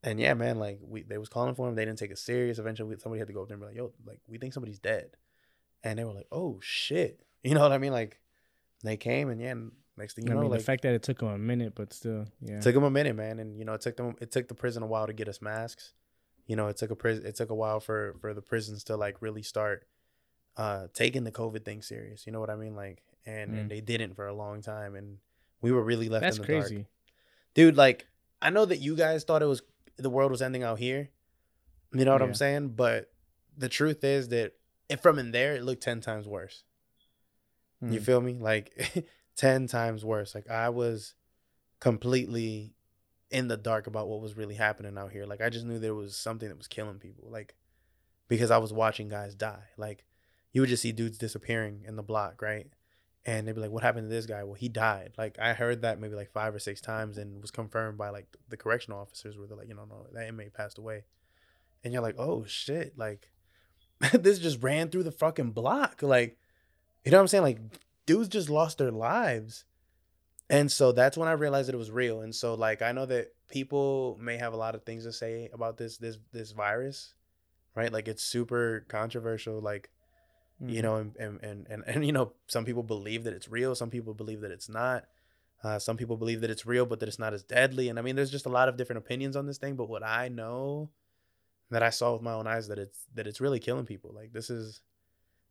And 0.03 0.19
yeah, 0.19 0.33
man, 0.33 0.57
like 0.57 0.79
we 0.81 1.03
they 1.03 1.19
was 1.19 1.29
calling 1.29 1.53
for 1.53 1.69
him. 1.69 1.75
They 1.75 1.85
didn't 1.85 1.99
take 1.99 2.09
it 2.11 2.17
serious. 2.17 2.57
Eventually, 2.57 2.95
somebody 2.97 3.19
had 3.19 3.27
to 3.27 3.33
go 3.33 3.43
up 3.43 3.47
there 3.47 3.55
and 3.55 3.61
be 3.61 3.67
like, 3.67 3.75
"Yo, 3.75 3.93
like 4.03 4.19
we 4.27 4.39
think 4.39 4.51
somebody's 4.51 4.79
dead," 4.79 5.15
and 5.83 5.97
they 5.99 6.03
were 6.03 6.13
like, 6.13 6.27
"Oh 6.31 6.59
shit," 6.61 7.21
you 7.43 7.53
know 7.53 7.61
what 7.61 7.71
I 7.71 7.77
mean? 7.77 7.91
Like 7.93 8.19
they 8.83 8.97
came 8.97 9.29
and 9.29 9.39
yeah, 9.41 9.51
and 9.51 9.71
next 9.97 10.13
thing 10.15 10.25
you 10.25 10.31
I 10.31 10.35
know, 10.35 10.41
mean, 10.41 10.51
like 10.51 10.59
the 10.61 10.65
fact 10.65 10.83
that 10.83 10.93
it 10.93 11.03
took 11.03 11.19
them 11.19 11.29
a 11.29 11.37
minute, 11.37 11.73
but 11.75 11.93
still, 11.93 12.25
yeah. 12.41 12.57
it 12.57 12.61
took 12.63 12.73
them 12.73 12.83
a 12.83 12.89
minute, 12.91 13.15
man, 13.15 13.39
and 13.39 13.57
you 13.57 13.65
know 13.65 13.73
it 13.73 13.81
took 13.81 13.97
them 13.97 14.15
it 14.21 14.31
took 14.31 14.47
the 14.47 14.55
prison 14.55 14.83
a 14.83 14.87
while 14.87 15.07
to 15.07 15.13
get 15.13 15.27
us 15.27 15.41
masks. 15.41 15.93
You 16.47 16.55
know, 16.55 16.67
it 16.67 16.77
took 16.77 16.91
a 16.91 16.95
prison 16.95 17.25
it 17.25 17.35
took 17.35 17.49
a 17.49 17.55
while 17.55 17.79
for 17.79 18.15
for 18.21 18.33
the 18.33 18.41
prisons 18.41 18.83
to 18.85 18.97
like 18.97 19.21
really 19.21 19.43
start 19.43 19.85
uh 20.57 20.87
taking 20.93 21.23
the 21.23 21.31
COVID 21.31 21.63
thing 21.63 21.81
serious. 21.81 22.25
You 22.25 22.33
know 22.33 22.39
what 22.39 22.49
I 22.49 22.55
mean? 22.55 22.75
Like, 22.75 23.03
and 23.25 23.51
Mm. 23.51 23.59
and 23.61 23.71
they 23.71 23.81
didn't 23.81 24.15
for 24.15 24.27
a 24.27 24.33
long 24.33 24.61
time, 24.61 24.95
and 24.95 25.17
we 25.61 25.71
were 25.71 25.83
really 25.83 26.09
left 26.09 26.21
That's 26.23 26.37
in 26.37 26.41
the 26.41 26.47
crazy. 26.47 26.75
dark, 26.75 26.87
dude. 27.53 27.77
Like, 27.77 28.07
I 28.41 28.49
know 28.49 28.65
that 28.65 28.77
you 28.77 28.95
guys 28.95 29.23
thought 29.23 29.41
it 29.43 29.45
was 29.45 29.61
the 29.97 30.09
world 30.09 30.31
was 30.31 30.41
ending 30.41 30.63
out 30.63 30.79
here. 30.79 31.09
You 31.93 32.05
know 32.05 32.13
what 32.13 32.21
I'm 32.21 32.33
saying? 32.33 32.69
But 32.69 33.11
the 33.57 33.69
truth 33.69 34.03
is 34.03 34.29
that 34.29 34.53
if 34.91 35.01
from 35.01 35.17
in 35.19 35.31
there, 35.31 35.55
it 35.55 35.63
looked 35.63 35.83
ten 35.83 36.01
times 36.01 36.27
worse. 36.27 36.63
You 37.81 37.99
Mm. 37.99 38.03
feel 38.03 38.21
me? 38.21 38.33
Like 38.33 39.05
10 39.37 39.65
times 39.67 40.05
worse. 40.05 40.35
Like 40.35 40.49
I 40.49 40.69
was 40.69 41.15
completely 41.79 42.75
in 43.31 43.47
the 43.47 43.57
dark 43.57 43.87
about 43.87 44.07
what 44.07 44.21
was 44.21 44.37
really 44.37 44.55
happening 44.55 44.97
out 44.97 45.11
here. 45.11 45.25
Like 45.25 45.41
I 45.41 45.49
just 45.49 45.65
knew 45.65 45.79
there 45.79 45.95
was 45.95 46.15
something 46.15 46.47
that 46.49 46.57
was 46.57 46.67
killing 46.67 46.99
people. 46.99 47.29
Like 47.31 47.55
because 48.27 48.51
I 48.51 48.59
was 48.59 48.71
watching 48.71 49.09
guys 49.09 49.33
die. 49.35 49.63
Like 49.77 50.05
you 50.51 50.61
would 50.61 50.69
just 50.69 50.83
see 50.83 50.91
dudes 50.91 51.17
disappearing 51.17 51.83
in 51.87 51.95
the 51.95 52.03
block, 52.03 52.41
right? 52.41 52.67
And 53.25 53.47
they'd 53.47 53.53
be 53.55 53.61
like, 53.61 53.71
"What 53.71 53.83
happened 53.83 54.09
to 54.09 54.15
this 54.15 54.25
guy?" 54.25 54.43
Well, 54.43 54.55
he 54.55 54.67
died. 54.67 55.13
Like 55.17 55.37
I 55.39 55.53
heard 55.53 55.81
that 55.83 55.99
maybe 55.99 56.15
like 56.15 56.31
five 56.31 56.53
or 56.55 56.59
six 56.59 56.81
times, 56.81 57.17
and 57.19 57.39
was 57.41 57.51
confirmed 57.51 57.97
by 57.97 58.09
like 58.09 58.25
the 58.49 58.57
correctional 58.57 58.99
officers, 58.99 59.37
where 59.37 59.47
they're 59.47 59.57
like, 59.57 59.67
"You 59.67 59.75
know, 59.75 59.85
no, 59.85 60.07
that 60.13 60.27
inmate 60.27 60.53
passed 60.55 60.77
away," 60.79 61.03
and 61.83 61.93
you're 61.93 62.01
like, 62.01 62.15
"Oh 62.17 62.45
shit!" 62.45 62.97
Like 62.97 63.29
this 64.13 64.39
just 64.39 64.61
ran 64.63 64.89
through 64.89 65.03
the 65.03 65.11
fucking 65.11 65.51
block. 65.51 66.01
Like 66.01 66.37
you 67.05 67.11
know 67.11 67.17
what 67.17 67.21
I'm 67.23 67.27
saying? 67.27 67.43
Like 67.43 67.59
dudes 68.05 68.27
just 68.29 68.49
lost 68.49 68.77
their 68.77 68.91
lives. 68.91 69.65
And 70.49 70.71
so 70.71 70.91
that's 70.91 71.17
when 71.17 71.29
I 71.29 71.33
realized 71.33 71.69
that 71.69 71.75
it 71.75 71.79
was 71.79 71.91
real. 71.91 72.21
And 72.21 72.35
so 72.35 72.53
like 72.55 72.81
I 72.81 72.91
know 72.91 73.05
that 73.05 73.33
people 73.49 74.17
may 74.19 74.37
have 74.37 74.53
a 74.53 74.57
lot 74.57 74.75
of 74.75 74.83
things 74.83 75.05
to 75.05 75.13
say 75.13 75.49
about 75.53 75.77
this 75.77 75.97
this 75.97 76.17
this 76.33 76.51
virus, 76.51 77.13
right? 77.75 77.91
Like 77.91 78.07
it's 78.07 78.23
super 78.23 78.85
controversial. 78.87 79.59
Like 79.61 79.89
you 80.59 80.79
Mhm. 80.79 80.83
know, 80.83 80.95
and 80.97 81.15
and, 81.17 81.39
and 81.43 81.67
and 81.69 81.83
and 81.87 82.05
you 82.05 82.11
know, 82.11 82.33
some 82.47 82.65
people 82.65 82.83
believe 82.83 83.23
that 83.23 83.33
it's 83.33 83.49
real. 83.49 83.73
Some 83.75 83.89
people 83.89 84.13
believe 84.13 84.41
that 84.41 84.51
it's 84.51 84.69
not. 84.69 85.05
Uh, 85.63 85.77
some 85.79 85.95
people 85.95 86.17
believe 86.17 86.41
that 86.41 86.49
it's 86.49 86.65
real, 86.65 86.85
but 86.87 86.99
that 86.99 87.07
it's 87.07 87.19
not 87.19 87.33
as 87.33 87.43
deadly. 87.43 87.87
And 87.87 87.97
I 87.99 88.01
mean, 88.01 88.15
there's 88.15 88.31
just 88.31 88.45
a 88.47 88.49
lot 88.49 88.67
of 88.67 88.77
different 88.77 88.97
opinions 88.97 89.35
on 89.35 89.45
this 89.45 89.57
thing. 89.59 89.75
But 89.75 89.89
what 89.89 90.03
I 90.03 90.27
know, 90.27 90.89
that 91.71 91.83
I 91.83 91.89
saw 91.89 92.13
with 92.13 92.21
my 92.21 92.33
own 92.33 92.47
eyes, 92.47 92.67
that 92.67 92.77
it's 92.77 92.99
that 93.15 93.27
it's 93.27 93.41
really 93.41 93.59
killing 93.59 93.85
people. 93.85 94.11
Like 94.13 94.33
this 94.33 94.49
is 94.49 94.81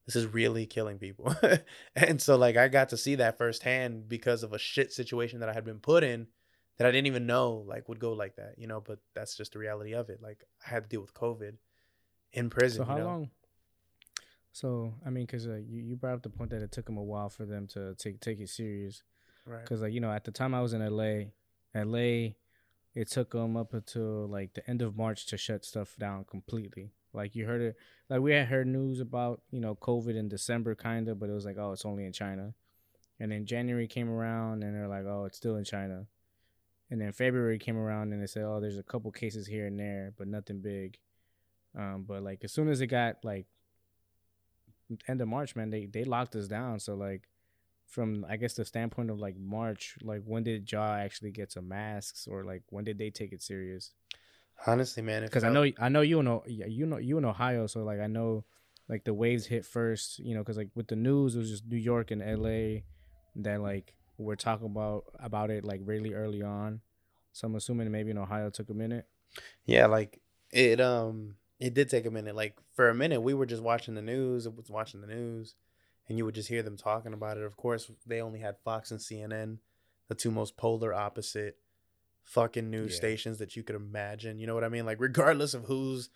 this 0.07 0.17
is 0.17 0.27
really 0.27 0.67
killing 0.67 0.99
people. 0.99 1.35
and 1.97 2.21
so 2.21 2.37
like 2.37 2.57
I 2.57 2.69
got 2.69 2.91
to 2.91 2.97
see 2.97 3.17
that 3.17 3.39
firsthand 3.39 4.09
because 4.09 4.43
of 4.43 4.53
a 4.53 4.59
shit 4.59 4.93
situation 4.93 5.41
that 5.41 5.49
I 5.49 5.53
had 5.53 5.65
been 5.65 5.81
put 5.81 6.05
in 6.05 6.29
that 6.79 6.87
I 6.87 6.91
didn't 6.91 7.09
even 7.09 7.27
know 7.27 7.65
like 7.67 7.89
would 7.89 8.01
go 8.01 8.13
like 8.13 8.37
that, 8.37 8.55
you 8.57 8.67
know, 8.67 8.81
but 8.81 8.99
that's 9.15 9.37
just 9.37 9.53
the 9.53 9.59
reality 9.59 9.93
of 9.93 10.09
it. 10.09 10.21
Like 10.23 10.45
I 10.65 10.71
had 10.71 10.85
to 10.85 10.89
deal 10.89 11.01
with 11.01 11.15
COVID 11.15 11.55
in 12.33 12.51
prison. 12.51 12.79
So 12.79 12.85
how 12.85 12.97
you 12.97 13.03
know? 13.03 13.07
long? 13.07 13.31
So 14.53 14.95
I 15.07 15.11
mean, 15.11 15.27
because 15.27 15.47
uh, 15.47 15.61
you 15.67 15.83
you 15.83 15.97
brought 15.97 16.15
up 16.15 16.23
the 16.23 16.31
point 16.31 16.51
that 16.51 16.63
it 16.63 16.73
took 16.73 16.87
them 16.87 16.97
a 16.97 17.03
while 17.03 17.29
for 17.29 17.47
them 17.47 17.67
to 17.69 17.95
take 17.97 18.21
take 18.21 18.41
it 18.41 18.49
serious. 18.49 19.03
Right. 19.47 19.63
Because 19.63 19.81
like 19.81 19.93
you 19.93 20.01
know, 20.01 20.13
at 20.13 20.25
the 20.25 20.33
time 20.33 20.55
I 20.55 20.61
was 20.61 20.73
in 20.73 20.81
LA, 20.85 21.31
LA, 21.75 22.33
it 22.95 23.09
took 23.11 23.31
them 23.33 23.57
up 23.57 23.73
until 23.75 24.27
like 24.27 24.55
the 24.55 24.69
end 24.69 24.83
of 24.83 24.97
March 24.97 25.27
to 25.27 25.37
shut 25.37 25.65
stuff 25.65 25.97
down 25.99 26.25
completely. 26.25 26.91
Like 27.13 27.35
you 27.35 27.47
heard 27.47 27.61
it, 27.61 27.77
like 28.09 28.21
we 28.21 28.33
had 28.33 28.49
heard 28.49 28.67
news 28.67 29.01
about 29.01 29.43
you 29.51 29.61
know 29.61 29.75
COVID 29.75 30.17
in 30.17 30.29
December, 30.29 30.75
kind 30.75 31.09
of, 31.09 31.19
but 31.19 31.29
it 31.29 31.33
was 31.35 31.45
like 31.45 31.57
oh, 31.59 31.73
it's 31.73 31.85
only 31.85 32.05
in 32.05 32.13
China. 32.13 32.55
And 33.19 33.31
then 33.31 33.45
January 33.45 33.87
came 33.87 34.09
around, 34.09 34.63
and 34.63 34.75
they're 34.75 34.89
like, 34.89 35.05
oh, 35.05 35.27
it's 35.27 35.37
still 35.37 35.57
in 35.57 35.65
China. 35.65 36.07
And 36.91 37.01
then 37.01 37.13
February 37.13 37.59
came 37.59 37.77
around, 37.77 38.13
and 38.13 38.23
they 38.23 38.27
said, 38.27 38.45
oh, 38.45 38.61
there's 38.61 38.79
a 38.79 38.83
couple 38.83 39.13
cases 39.13 39.47
here 39.47 39.67
and 39.67 39.79
there, 39.79 40.15
but 40.17 40.27
nothing 40.27 40.61
big. 40.61 40.99
Um, 41.79 42.05
but 42.09 42.23
like 42.23 42.43
as 42.43 42.53
soon 42.53 42.69
as 42.69 42.81
it 42.81 42.89
got 42.89 43.17
like 43.23 43.47
end 45.07 45.21
of 45.21 45.29
March, 45.29 45.55
man, 45.55 45.71
they 45.71 45.87
they 45.87 46.05
locked 46.05 46.35
us 46.35 46.49
down. 46.49 46.81
So 46.81 46.95
like 46.95 47.29
from 47.91 48.25
I 48.29 48.37
guess 48.37 48.55
the 48.55 48.65
standpoint 48.65 49.11
of 49.11 49.19
like 49.19 49.37
March, 49.37 49.97
like 50.03 50.23
when 50.25 50.43
did 50.45 50.71
y'all 50.71 50.95
actually 50.95 51.33
get 51.33 51.53
some 51.53 51.69
masks, 51.69 52.27
or 52.31 52.45
like 52.45 52.63
when 52.71 52.85
did 52.85 52.99
they 52.99 53.11
take 53.11 53.33
it 53.33 53.43
serious? 53.43 53.93
Honestly, 54.67 55.03
man, 55.03 55.23
Because 55.23 55.45
I 55.45 55.51
know 55.51 55.71
I 55.79 55.89
know 55.89 56.01
you 56.01 56.23
know 56.23 56.45
yeah, 56.47 56.67
you 56.67 56.87
know 56.87 56.99
you 56.99 57.19
in 57.19 57.25
Ohio, 57.25 57.67
so 57.67 57.83
like 57.83 58.01
I 58.01 58.07
know 58.07 58.45
like 58.89 59.05
the 59.05 59.15
waves 59.15 59.47
hit 59.47 59.65
first, 59.65 60.19
you 60.19 60.35
know, 60.35 60.41
because 60.41 60.57
like 60.57 60.71
with 60.75 60.89
the 60.89 60.97
news, 60.97 61.35
it 61.35 61.39
was 61.39 61.51
just 61.51 61.67
New 61.67 61.77
York 61.77 62.11
and 62.11 62.23
L.A. 62.23 62.85
that 63.37 63.61
like 63.61 63.95
we're 64.19 64.37
talking 64.37 64.67
about 64.67 65.05
about 65.19 65.51
it 65.51 65.65
like 65.65 65.81
really 65.85 66.13
early 66.15 66.43
on. 66.43 66.81
So 67.33 67.47
I'm 67.47 67.55
assuming 67.55 67.91
maybe 67.91 68.11
in 68.11 68.19
Ohio 68.19 68.51
took 68.51 68.69
a 68.71 68.75
minute. 68.75 69.07
Yeah, 69.65 69.87
like 69.87 70.21
it 70.53 70.81
um 70.81 71.37
it 71.59 71.75
did 71.75 71.89
take 71.89 72.07
a 72.07 72.11
minute. 72.11 72.35
Like 72.35 72.59
for 72.75 72.89
a 72.89 72.95
minute 72.95 73.21
we 73.21 73.35
were 73.35 73.47
just 73.47 73.63
watching 73.63 73.95
the 73.95 74.03
news, 74.03 74.47
it 74.47 74.55
was 74.55 74.71
watching 74.71 75.01
the 75.01 75.07
news, 75.07 75.55
and 76.11 76.19
you 76.19 76.25
would 76.27 76.35
just 76.35 76.49
hear 76.49 76.63
them 76.63 76.77
talking 76.77 77.15
about 77.15 77.39
it. 77.39 77.45
Of 77.45 77.57
course, 77.57 77.91
they 78.05 78.21
only 78.21 78.41
had 78.41 78.59
Fox 78.59 78.91
and 78.91 79.01
CNN, 79.01 79.59
the 80.09 80.15
two 80.17 80.31
most 80.33 80.57
polar 80.59 80.93
opposite 80.93 81.57
fucking 82.25 82.69
news 82.69 82.91
Yeah. 82.93 82.97
stations 82.97 83.39
that 83.39 83.55
you 83.57 83.63
could 83.63 83.77
imagine. 83.77 84.39
You 84.39 84.47
know 84.47 84.55
what 84.55 84.65
I 84.65 84.69
mean? 84.69 84.85
Like 84.85 85.01
regardless 85.01 85.55
of 85.55 85.65
who's 85.67 86.11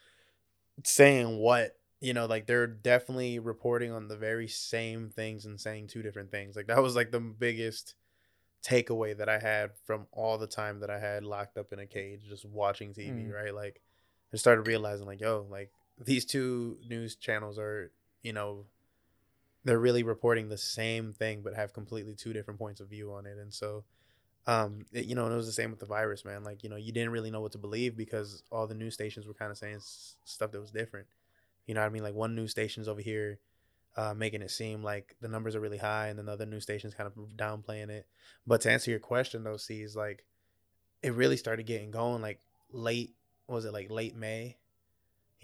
saying 0.85 1.39
what, 1.39 1.79
you 2.01 2.13
know, 2.13 2.27
like 2.27 2.47
they're 2.47 2.67
definitely 2.67 3.39
reporting 3.39 3.93
on 3.93 4.09
the 4.09 4.17
very 4.17 4.49
same 4.49 5.11
things 5.11 5.47
and 5.47 5.61
saying 5.61 5.87
two 5.87 6.03
different 6.03 6.31
things. 6.31 6.57
Like 6.57 6.67
that 6.67 6.83
was 6.83 6.97
like 6.97 7.11
the 7.13 7.21
biggest 7.21 7.95
takeaway 8.67 9.17
that 9.17 9.29
I 9.29 9.39
had 9.39 9.71
from 9.85 10.07
all 10.11 10.39
the 10.39 10.47
time 10.47 10.81
that 10.81 10.91
I 10.91 10.99
had 10.99 11.23
locked 11.25 11.57
up 11.57 11.73
in 11.73 11.79
a 11.79 11.87
cage 11.87 12.23
just 12.29 12.45
watching 12.45 12.93
TV, 12.95 13.29
Mm. 13.29 13.33
right? 13.33 13.55
Like 13.55 13.81
I 14.33 14.37
started 14.39 14.67
realizing 14.67 15.07
like, 15.07 15.21
yo, 15.21 15.47
like 15.49 15.71
these 15.99 16.25
two 16.25 16.79
news 16.89 17.15
channels 17.15 17.59
are, 17.59 17.93
you 18.23 18.33
know, 18.33 18.67
they're 19.65 19.79
really 19.79 20.03
reporting 20.03 20.49
the 20.49 20.59
same 20.59 21.13
thing 21.13 21.43
but 21.43 21.55
have 21.55 21.73
completely 21.73 22.15
two 22.15 22.33
different 22.33 22.59
points 22.59 22.81
of 22.81 22.89
view 22.89 23.13
on 23.13 23.27
it. 23.27 23.39
And 23.39 23.53
so 23.53 23.85
um 24.47 24.85
it, 24.93 25.07
you 25.07 25.15
know, 25.15 25.27
it 25.27 25.35
was 25.35 25.47
the 25.47 25.53
same 25.53 25.71
with 25.71 25.81
the 25.81 25.87
virus, 25.87 26.25
man. 26.25 26.45
Like, 26.45 26.63
you 26.63 26.69
know, 26.69 26.77
you 26.77 26.93
didn't 26.93 27.11
really 27.11 27.31
know 27.31 27.41
what 27.41 27.53
to 27.53 27.59
believe 27.59 27.97
because 27.97 28.43
all 28.51 28.67
the 28.67 28.75
news 28.75 28.95
stations 28.95 29.27
were 29.27 29.35
kind 29.35 29.51
of 29.51 29.59
saying 29.59 29.77
s- 29.77 30.17
stuff 30.25 30.53
that 30.53 30.61
was 30.61 30.71
different. 30.71 31.07
You 31.67 31.75
know 31.75 31.81
what 31.81 31.87
I 31.87 31.91
mean? 31.91 32.03
Like 32.03 32.15
one 32.15 32.35
news 32.35 32.51
station's 32.51 32.89
over 32.89 33.01
here 33.01 33.39
uh, 33.97 34.15
making 34.15 34.43
it 34.43 34.51
seem 34.51 34.83
like 34.83 35.15
the 35.21 35.29
numbers 35.29 35.55
are 35.55 35.61
really 35.61 35.79
high, 35.79 36.09
and 36.09 36.19
then 36.19 36.27
the 36.27 36.33
other 36.33 36.47
news 36.47 36.65
stations 36.65 36.95
kind 36.95 37.07
of 37.07 37.15
downplaying 37.37 37.91
it. 37.91 38.07
But 38.47 38.61
to 38.63 38.71
answer 38.73 38.91
your 38.91 39.01
question, 39.01 39.45
though, 39.45 39.57
is 39.69 39.97
like 39.97 40.25
it 41.03 41.15
really 41.15 41.37
started 41.37 41.67
getting 41.67 41.91
going 41.91 42.23
like 42.23 42.41
late. 42.73 43.15
Was 43.47 43.65
it 43.65 43.73
like 43.73 43.91
late 43.91 44.17
May? 44.17 44.57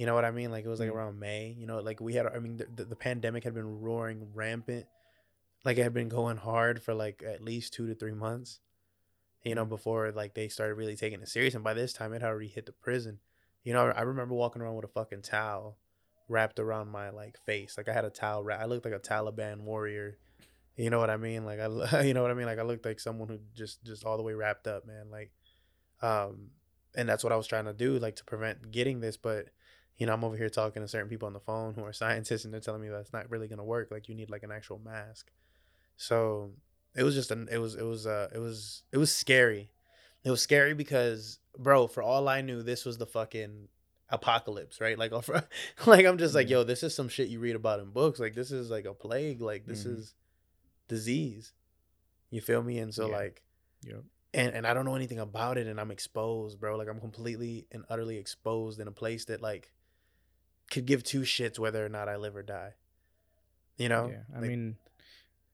You 0.00 0.06
know 0.06 0.14
what 0.14 0.24
I 0.24 0.30
mean? 0.30 0.50
Like 0.50 0.64
it 0.64 0.68
was 0.68 0.80
like 0.80 0.88
Mm. 0.88 0.94
around 0.94 1.20
May. 1.20 1.54
You 1.58 1.66
know, 1.66 1.78
like 1.80 2.00
we 2.00 2.14
had. 2.14 2.26
I 2.26 2.38
mean, 2.38 2.56
the, 2.56 2.66
the, 2.74 2.84
the 2.86 2.96
pandemic 2.96 3.44
had 3.44 3.52
been 3.52 3.82
roaring 3.82 4.30
rampant. 4.32 4.86
Like 5.62 5.76
it 5.76 5.82
had 5.82 5.92
been 5.92 6.08
going 6.08 6.38
hard 6.38 6.82
for 6.82 6.94
like 6.94 7.22
at 7.22 7.44
least 7.44 7.74
two 7.74 7.86
to 7.86 7.94
three 7.94 8.14
months. 8.14 8.60
You 9.44 9.54
know, 9.54 9.66
before 9.66 10.10
like 10.10 10.32
they 10.32 10.48
started 10.48 10.76
really 10.76 10.96
taking 10.96 11.20
it 11.20 11.28
serious, 11.28 11.54
and 11.54 11.62
by 11.62 11.74
this 11.74 11.92
time 11.92 12.14
it 12.14 12.22
had 12.22 12.30
already 12.30 12.48
hit 12.48 12.64
the 12.64 12.72
prison. 12.72 13.18
You 13.62 13.74
know, 13.74 13.88
I 13.88 14.00
remember 14.00 14.34
walking 14.34 14.62
around 14.62 14.76
with 14.76 14.86
a 14.86 14.88
fucking 14.88 15.20
towel 15.20 15.76
wrapped 16.30 16.58
around 16.58 16.88
my 16.88 17.10
like 17.10 17.36
face. 17.44 17.76
Like 17.76 17.90
I 17.90 17.92
had 17.92 18.06
a 18.06 18.10
towel 18.10 18.42
wrap. 18.42 18.62
I 18.62 18.64
looked 18.64 18.86
like 18.86 18.94
a 18.94 19.00
Taliban 19.00 19.58
warrior. 19.64 20.16
You 20.76 20.88
know 20.88 20.98
what 20.98 21.10
I 21.10 21.18
mean? 21.18 21.44
Like 21.44 21.60
I, 21.60 22.00
you 22.04 22.14
know 22.14 22.22
what 22.22 22.30
I 22.30 22.34
mean? 22.34 22.46
Like 22.46 22.58
I 22.58 22.62
looked 22.62 22.86
like 22.86 23.00
someone 23.00 23.28
who 23.28 23.38
just 23.54 23.84
just 23.84 24.06
all 24.06 24.16
the 24.16 24.22
way 24.22 24.32
wrapped 24.32 24.66
up, 24.66 24.86
man. 24.86 25.10
Like, 25.10 25.30
um, 26.00 26.52
and 26.96 27.06
that's 27.06 27.22
what 27.22 27.34
I 27.34 27.36
was 27.36 27.46
trying 27.46 27.66
to 27.66 27.74
do, 27.74 27.98
like 27.98 28.16
to 28.16 28.24
prevent 28.24 28.70
getting 28.70 29.00
this. 29.00 29.18
But 29.18 29.50
you 30.00 30.06
know, 30.06 30.14
I'm 30.14 30.24
over 30.24 30.36
here 30.36 30.48
talking 30.48 30.82
to 30.82 30.88
certain 30.88 31.08
people 31.10 31.26
on 31.26 31.34
the 31.34 31.40
phone 31.40 31.74
who 31.74 31.84
are 31.84 31.92
scientists, 32.02 32.44
and 32.44 32.52
they're 32.52 32.60
telling 32.60 32.80
me 32.80 32.88
that's 32.88 33.12
not 33.12 33.30
really 33.30 33.46
gonna 33.46 33.62
work. 33.64 33.90
Like 33.92 34.08
you 34.08 34.14
need 34.16 34.30
like 34.30 34.42
an 34.42 34.50
actual 34.50 34.80
mask. 34.80 35.30
So 35.96 36.54
it 36.96 37.04
was 37.04 37.14
just 37.14 37.30
an 37.30 37.48
it 37.52 37.58
was 37.58 37.74
it 37.76 37.84
was 37.84 38.06
uh 38.06 38.28
it 38.34 38.38
was 38.38 38.82
it 38.92 38.96
was 38.98 39.14
scary. 39.14 39.70
It 40.24 40.30
was 40.30 40.42
scary 40.42 40.74
because 40.74 41.38
bro, 41.58 41.86
for 41.86 42.02
all 42.02 42.28
I 42.28 42.40
knew, 42.40 42.62
this 42.62 42.84
was 42.84 42.96
the 42.98 43.06
fucking 43.06 43.68
apocalypse, 44.08 44.80
right? 44.80 44.98
Like, 44.98 45.12
for, 45.22 45.46
like 45.86 46.06
I'm 46.06 46.18
just 46.18 46.34
like, 46.34 46.48
yo, 46.50 46.64
this 46.64 46.82
is 46.82 46.94
some 46.94 47.08
shit 47.08 47.28
you 47.28 47.38
read 47.38 47.54
about 47.56 47.80
in 47.80 47.90
books. 47.90 48.18
Like, 48.18 48.34
this 48.34 48.50
is 48.50 48.70
like 48.70 48.86
a 48.86 48.94
plague. 48.94 49.40
Like, 49.40 49.66
this 49.66 49.84
Mhm. 49.84 49.98
is 49.98 50.14
disease. 50.88 51.52
You 52.30 52.40
feel 52.40 52.62
me? 52.62 52.78
And 52.78 52.94
so 52.94 53.06
Yeah. 53.08 53.16
like, 53.16 53.42
Yep. 53.82 54.02
and 54.34 54.54
and 54.54 54.66
I 54.66 54.74
don't 54.74 54.84
know 54.84 54.94
anything 54.96 55.18
about 55.18 55.58
it, 55.58 55.66
and 55.66 55.78
I'm 55.80 55.90
exposed, 55.90 56.58
bro. 56.58 56.76
Like, 56.76 56.88
I'm 56.88 57.00
completely 57.00 57.66
and 57.70 57.84
utterly 57.88 58.16
exposed 58.16 58.80
in 58.80 58.88
a 58.88 58.92
place 58.92 59.26
that 59.26 59.40
like 59.42 59.72
could 60.70 60.86
give 60.86 61.02
two 61.02 61.22
shits 61.22 61.58
whether 61.58 61.84
or 61.84 61.88
not 61.88 62.08
I 62.08 62.16
live 62.16 62.36
or 62.36 62.42
die. 62.42 62.74
You 63.76 63.88
know? 63.88 64.08
Yeah, 64.10 64.22
I 64.36 64.40
Like, 64.40 64.48
mean, 64.48 64.76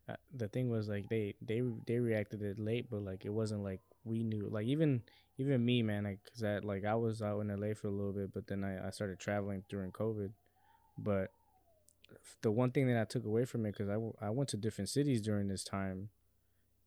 uh, 0.08 0.16
the 0.35 0.49
thing 0.49 0.68
was 0.70 0.88
like 0.88 1.08
they 1.08 1.35
they 1.40 1.62
they 1.87 1.99
reacted 1.99 2.42
it 2.42 2.58
late, 2.58 2.88
but 2.90 3.02
like 3.02 3.25
it 3.25 3.30
wasn't 3.32 3.62
like 3.64 3.80
we 4.04 4.23
knew. 4.23 4.49
Like 4.50 4.66
even 4.66 5.02
even 5.38 5.64
me, 5.64 5.82
man, 5.82 6.04
like 6.04 6.20
cause 6.30 6.40
that 6.40 6.64
like 6.64 6.85
I 6.85 6.94
was 6.94 7.23
out 7.23 7.40
in 7.40 7.49
LA 7.49 7.75
for 7.75 7.88
a 7.88 7.90
little 7.90 8.12
bit, 8.12 8.32
but 8.32 8.46
then 8.46 8.64
I 8.64 8.87
I 8.88 8.90
started 8.90 9.18
traveling 9.18 9.64
during 9.68 9.90
COVID. 9.92 10.30
But 10.99 11.30
the 12.42 12.50
one 12.50 12.70
thing 12.70 12.87
that 12.88 13.00
I 13.00 13.04
took 13.04 13.25
away 13.25 13.44
from 13.44 13.66
it, 13.66 13.76
cause 13.76 13.88
I 13.88 14.26
I 14.26 14.30
went 14.30 14.49
to 14.50 14.56
different 14.56 14.88
cities 14.88 15.20
during 15.23 15.49
this 15.49 15.64
time. 15.64 16.11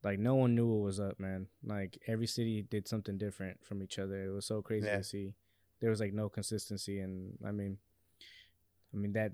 Like 0.03 0.17
no 0.19 0.36
one 0.36 0.55
knew 0.55 0.67
what 0.67 0.83
was 0.86 1.00
up, 1.00 1.19
man. 1.19 1.48
Like 1.63 2.00
every 2.07 2.27
city 2.27 2.62
did 2.62 2.88
something 2.88 3.17
different 3.17 3.65
from 3.65 3.83
each 3.83 4.00
other. 4.00 4.24
It 4.24 4.29
was 4.33 4.45
so 4.45 4.62
crazy 4.62 4.88
Yeah. 4.88 4.98
to 4.98 5.03
see. 5.03 5.33
There 5.81 5.89
was 5.89 6.00
like 6.00 6.13
no 6.13 6.29
consistency, 6.29 7.00
and 7.00 7.38
I 7.45 7.51
mean, 7.51 7.77
I 8.93 8.98
mean 8.98 9.13
that 9.13 9.34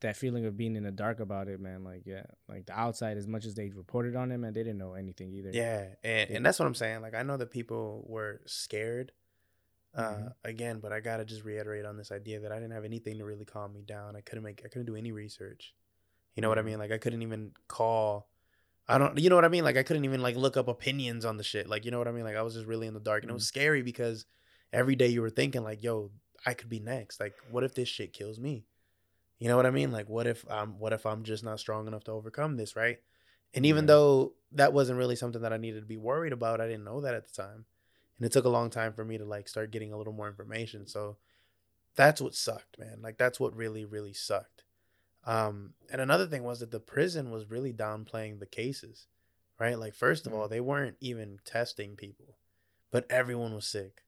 that 0.00 0.16
feeling 0.16 0.44
of 0.44 0.56
being 0.56 0.76
in 0.76 0.82
the 0.84 0.90
dark 0.90 1.20
about 1.20 1.48
it, 1.48 1.60
man. 1.60 1.82
Like, 1.82 2.02
yeah, 2.04 2.24
like 2.48 2.66
the 2.66 2.78
outside, 2.78 3.16
as 3.16 3.26
much 3.26 3.46
as 3.46 3.54
they 3.54 3.70
reported 3.70 4.14
on 4.16 4.32
it, 4.32 4.38
man, 4.38 4.52
they 4.52 4.62
didn't 4.62 4.78
know 4.78 4.94
anything 4.94 5.32
either. 5.32 5.50
Yeah, 5.50 5.86
and, 6.02 6.30
and 6.30 6.46
that's 6.46 6.58
what 6.58 6.66
I'm 6.66 6.74
saying. 6.74 7.00
Like 7.00 7.14
I 7.14 7.22
know 7.22 7.36
that 7.38 7.50
people 7.50 8.04
were 8.06 8.42
scared, 8.46 9.12
uh, 9.94 10.02
Mhm. 10.02 10.34
again, 10.44 10.80
but 10.80 10.92
I 10.92 11.00
gotta 11.00 11.24
just 11.24 11.44
reiterate 11.44 11.84
on 11.86 11.96
this 11.96 12.12
idea 12.12 12.40
that 12.40 12.52
I 12.52 12.56
didn't 12.56 12.72
have 12.72 12.84
anything 12.84 13.18
to 13.18 13.24
really 13.24 13.44
calm 13.44 13.72
me 13.72 13.82
down. 13.82 14.16
I 14.16 14.20
couldn't 14.20 14.44
make, 14.44 14.60
I 14.64 14.68
couldn't 14.68 14.86
do 14.86 14.96
any 14.96 15.12
research. 15.12 15.74
You 16.34 16.42
know 16.42 16.48
what 16.48 16.58
I 16.58 16.62
Mhm. 16.62 16.66
mean? 16.66 16.78
Like 16.78 16.90
I 16.92 16.98
couldn't 16.98 17.22
even 17.22 17.52
call. 17.68 18.28
I 18.86 18.98
don't, 18.98 19.16
you 19.16 19.30
know 19.30 19.36
what 19.36 19.46
I 19.46 19.48
mean? 19.48 19.64
Like 19.64 19.78
I 19.78 19.82
couldn't 19.84 20.04
even 20.04 20.20
like 20.20 20.36
look 20.36 20.58
up 20.58 20.68
opinions 20.68 21.24
on 21.24 21.38
the 21.38 21.44
shit. 21.44 21.68
Like 21.68 21.84
you 21.86 21.90
know 21.90 21.98
what 21.98 22.08
I 22.08 22.12
mean? 22.12 22.24
Like 22.24 22.36
I 22.36 22.42
was 22.42 22.54
just 22.54 22.66
really 22.66 22.86
in 22.86 22.92
the 22.92 23.00
dark, 23.00 23.22
and 23.22 23.30
it 23.30 23.34
was 23.34 23.46
scary 23.46 23.80
because 23.82 24.26
every 24.72 24.96
day 24.96 25.06
you 25.06 25.22
were 25.22 25.30
thinking 25.30 25.62
like, 25.62 25.82
yo, 25.82 26.10
I 26.46 26.54
could 26.54 26.68
be 26.68 26.80
next. 26.80 27.20
Like 27.20 27.34
what 27.50 27.64
if 27.64 27.74
this 27.74 27.88
shit 27.88 28.12
kills 28.12 28.38
me? 28.38 28.64
You 29.38 29.48
know 29.48 29.56
what 29.56 29.66
I 29.66 29.70
mean? 29.70 29.92
Like 29.92 30.08
what 30.08 30.26
if 30.26 30.44
I'm, 30.50 30.78
what 30.78 30.92
if 30.92 31.06
I'm 31.06 31.22
just 31.24 31.44
not 31.44 31.60
strong 31.60 31.86
enough 31.86 32.04
to 32.04 32.12
overcome 32.12 32.56
this, 32.56 32.76
right? 32.76 32.98
And 33.52 33.66
even 33.66 33.84
Yeah. 33.84 33.88
though 33.88 34.34
that 34.52 34.72
wasn't 34.72 34.98
really 34.98 35.16
something 35.16 35.42
that 35.42 35.52
I 35.52 35.56
needed 35.58 35.80
to 35.80 35.86
be 35.86 35.96
worried 35.96 36.32
about, 36.32 36.60
I 36.60 36.66
didn't 36.66 36.84
know 36.84 37.00
that 37.00 37.14
at 37.14 37.26
the 37.26 37.32
time. 37.34 37.66
And 38.16 38.26
it 38.26 38.32
took 38.32 38.44
a 38.44 38.50
long 38.50 38.70
time 38.70 38.92
for 38.92 39.04
me 39.04 39.18
to 39.18 39.24
like 39.24 39.48
start 39.48 39.70
getting 39.70 39.92
a 39.92 39.98
little 39.98 40.12
more 40.12 40.28
information. 40.28 40.86
So 40.86 41.16
that's 41.96 42.20
what 42.20 42.34
sucked, 42.34 42.78
man. 42.78 43.00
Like 43.02 43.18
that's 43.18 43.40
what 43.40 43.56
really, 43.56 43.84
really 43.84 44.12
sucked. 44.12 44.64
Um, 45.26 45.74
and 45.90 46.00
another 46.00 46.26
thing 46.26 46.42
was 46.42 46.60
that 46.60 46.70
the 46.70 46.80
prison 46.80 47.30
was 47.30 47.50
really 47.50 47.72
downplaying 47.72 48.38
the 48.40 48.46
cases, 48.46 49.06
right? 49.58 49.78
Like 49.78 49.94
first 49.94 50.26
of 50.26 50.34
all, 50.34 50.48
they 50.48 50.60
weren't 50.60 50.96
even 51.00 51.38
testing 51.44 51.96
people, 51.96 52.36
but 52.90 53.06
everyone 53.10 53.54
was 53.54 53.66
sick. 53.66 54.02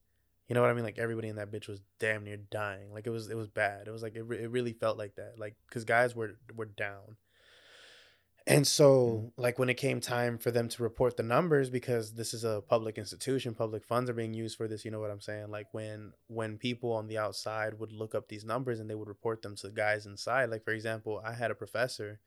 You 0.48 0.54
know 0.54 0.60
what 0.60 0.70
I 0.70 0.74
mean? 0.74 0.84
Like 0.84 0.98
everybody 0.98 1.28
in 1.28 1.36
that 1.36 1.50
bitch 1.50 1.68
was 1.68 1.80
damn 1.98 2.24
near 2.24 2.36
dying. 2.36 2.92
Like 2.92 3.06
it 3.06 3.10
was, 3.10 3.28
it 3.28 3.36
was 3.36 3.48
bad. 3.48 3.88
It 3.88 3.90
was 3.90 4.02
like 4.02 4.14
it, 4.14 4.22
re- 4.22 4.42
it 4.42 4.50
really 4.50 4.72
felt 4.72 4.96
like 4.96 5.16
that. 5.16 5.34
Like 5.38 5.56
because 5.68 5.84
guys 5.84 6.14
were 6.14 6.38
were 6.54 6.66
down. 6.66 7.16
And 8.48 8.64
so, 8.64 9.32
like 9.36 9.58
when 9.58 9.68
it 9.68 9.74
came 9.74 10.00
time 10.00 10.38
for 10.38 10.52
them 10.52 10.68
to 10.68 10.82
report 10.84 11.16
the 11.16 11.24
numbers, 11.24 11.68
because 11.68 12.14
this 12.14 12.32
is 12.32 12.44
a 12.44 12.62
public 12.68 12.96
institution, 12.96 13.54
public 13.56 13.84
funds 13.84 14.08
are 14.08 14.14
being 14.14 14.34
used 14.34 14.56
for 14.56 14.68
this. 14.68 14.84
You 14.84 14.92
know 14.92 15.00
what 15.00 15.10
I'm 15.10 15.20
saying? 15.20 15.50
Like 15.50 15.66
when 15.72 16.12
when 16.28 16.56
people 16.56 16.92
on 16.92 17.08
the 17.08 17.18
outside 17.18 17.80
would 17.80 17.90
look 17.90 18.14
up 18.14 18.28
these 18.28 18.44
numbers 18.44 18.78
and 18.78 18.88
they 18.88 18.94
would 18.94 19.08
report 19.08 19.42
them 19.42 19.56
to 19.56 19.66
the 19.66 19.72
guys 19.72 20.06
inside. 20.06 20.50
Like 20.50 20.64
for 20.64 20.70
example, 20.70 21.20
I 21.24 21.32
had 21.32 21.50
a 21.50 21.56
professor 21.56 22.20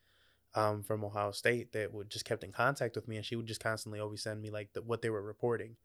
um, 0.55 0.83
from 0.83 1.05
Ohio 1.05 1.31
State 1.31 1.71
that 1.71 1.93
would 1.93 2.09
just 2.09 2.25
kept 2.25 2.43
in 2.43 2.51
contact 2.51 2.97
with 2.97 3.07
me, 3.07 3.15
and 3.15 3.25
she 3.25 3.37
would 3.37 3.45
just 3.45 3.63
constantly 3.63 4.01
always 4.01 4.21
send 4.21 4.41
me 4.41 4.49
like 4.49 4.73
the, 4.73 4.81
what 4.81 5.01
they 5.01 5.09
were 5.09 5.21
reporting, 5.21 5.77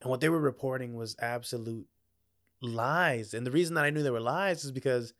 and 0.00 0.10
what 0.10 0.20
they 0.20 0.28
were 0.28 0.40
reporting 0.40 0.94
was 0.94 1.16
absolute 1.20 1.86
lies. 2.60 3.34
And 3.34 3.46
the 3.46 3.50
reason 3.50 3.74
that 3.74 3.84
I 3.84 3.90
knew 3.90 4.02
they 4.02 4.10
were 4.10 4.20
lies 4.20 4.64
is 4.64 4.72
because 4.72 5.12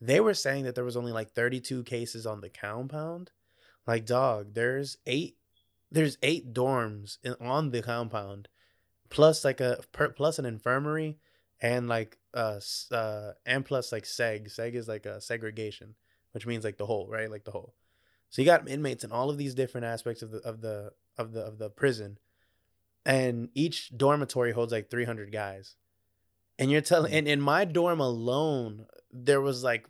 they 0.00 0.20
were 0.20 0.34
saying 0.34 0.64
that 0.64 0.74
there 0.74 0.84
was 0.84 0.96
only 0.96 1.12
like 1.12 1.30
32 1.30 1.84
cases 1.84 2.26
on 2.26 2.40
the 2.40 2.48
compound. 2.48 3.30
Like 3.86 4.06
dog, 4.06 4.54
there's 4.54 4.98
eight 5.06 5.36
there's 5.90 6.18
eight 6.22 6.52
dorms 6.52 7.18
in, 7.22 7.34
on 7.40 7.70
the 7.70 7.82
compound 7.82 8.48
plus 9.10 9.44
like 9.44 9.60
a 9.60 9.78
per, 9.92 10.08
plus 10.08 10.38
an 10.38 10.44
infirmary 10.44 11.18
and 11.60 11.88
like 11.88 12.18
uh 12.34 12.58
uh 12.90 13.32
and 13.46 13.64
plus 13.64 13.92
like 13.92 14.04
seg 14.04 14.52
seg 14.52 14.74
is 14.74 14.88
like 14.88 15.06
a 15.06 15.20
segregation 15.20 15.94
which 16.32 16.46
means 16.46 16.64
like 16.64 16.78
the 16.78 16.86
whole 16.86 17.06
right 17.08 17.30
like 17.30 17.44
the 17.44 17.52
whole 17.52 17.74
so 18.28 18.42
you 18.42 18.46
got 18.46 18.68
inmates 18.68 19.04
in 19.04 19.12
all 19.12 19.30
of 19.30 19.38
these 19.38 19.54
different 19.54 19.86
aspects 19.86 20.22
of 20.22 20.32
the 20.32 20.38
of 20.38 20.60
the 20.60 20.90
of 21.16 21.32
the 21.32 21.40
of 21.42 21.58
the 21.58 21.70
prison 21.70 22.18
and 23.04 23.48
each 23.54 23.96
dormitory 23.96 24.52
holds 24.52 24.72
like 24.72 24.90
300 24.90 25.32
guys 25.32 25.76
and 26.58 26.70
you're 26.70 26.80
telling 26.80 27.12
mm. 27.12 27.18
and 27.18 27.28
in 27.28 27.40
my 27.40 27.64
dorm 27.64 28.00
alone 28.00 28.86
there 29.12 29.40
was 29.40 29.62
like 29.62 29.86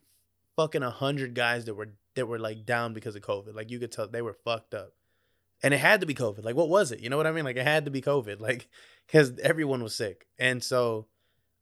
fucking 0.57 0.83
100 0.83 1.35
guys 1.35 1.65
that 1.65 1.75
were 1.75 1.91
that 2.15 2.27
were 2.27 2.39
like 2.39 2.65
down 2.65 2.93
because 2.93 3.17
of 3.17 3.23
covid 3.23 3.55
like 3.55 3.71
you 3.71 3.79
could 3.79 3.93
tell 3.93 4.09
they 4.09 4.23
were 4.23 4.37
fucked 4.45 4.75
up 4.75 4.93
and 5.63 5.73
it 5.75 5.79
had 5.79 6.01
to 6.01 6.07
be 6.07 6.15
covid 6.15 6.45
like 6.45 6.57
what 6.57 6.69
was 6.69 6.93
it 6.93 7.01
you 7.01 7.09
know 7.09 7.17
what 7.17 7.27
i 7.27 7.33
mean 7.33 7.45
like 7.45 7.57
it 7.57 7.67
had 7.67 7.85
to 7.85 7.91
be 7.91 8.03
covid 8.03 8.41
like 8.41 8.69
because 9.07 9.33
everyone 9.43 9.83
was 9.83 9.95
sick 9.95 10.27
and 10.39 10.63
so 10.63 11.07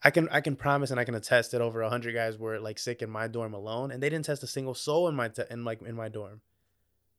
I 0.04 0.10
can 0.10 0.28
I 0.30 0.40
can 0.40 0.56
promise 0.56 0.90
and 0.90 0.98
I 0.98 1.04
can 1.04 1.14
attest 1.14 1.52
that 1.52 1.60
over 1.60 1.82
hundred 1.82 2.14
guys 2.14 2.36
were 2.36 2.58
like 2.58 2.78
sick 2.78 3.02
in 3.02 3.10
my 3.10 3.28
dorm 3.28 3.54
alone, 3.54 3.90
and 3.92 4.02
they 4.02 4.10
didn't 4.10 4.24
test 4.24 4.42
a 4.42 4.48
single 4.48 4.74
soul 4.74 5.08
in 5.08 5.14
my 5.14 5.28
te- 5.28 5.44
in 5.50 5.64
like 5.64 5.80
in 5.82 5.94
my 5.94 6.08
dorm. 6.08 6.40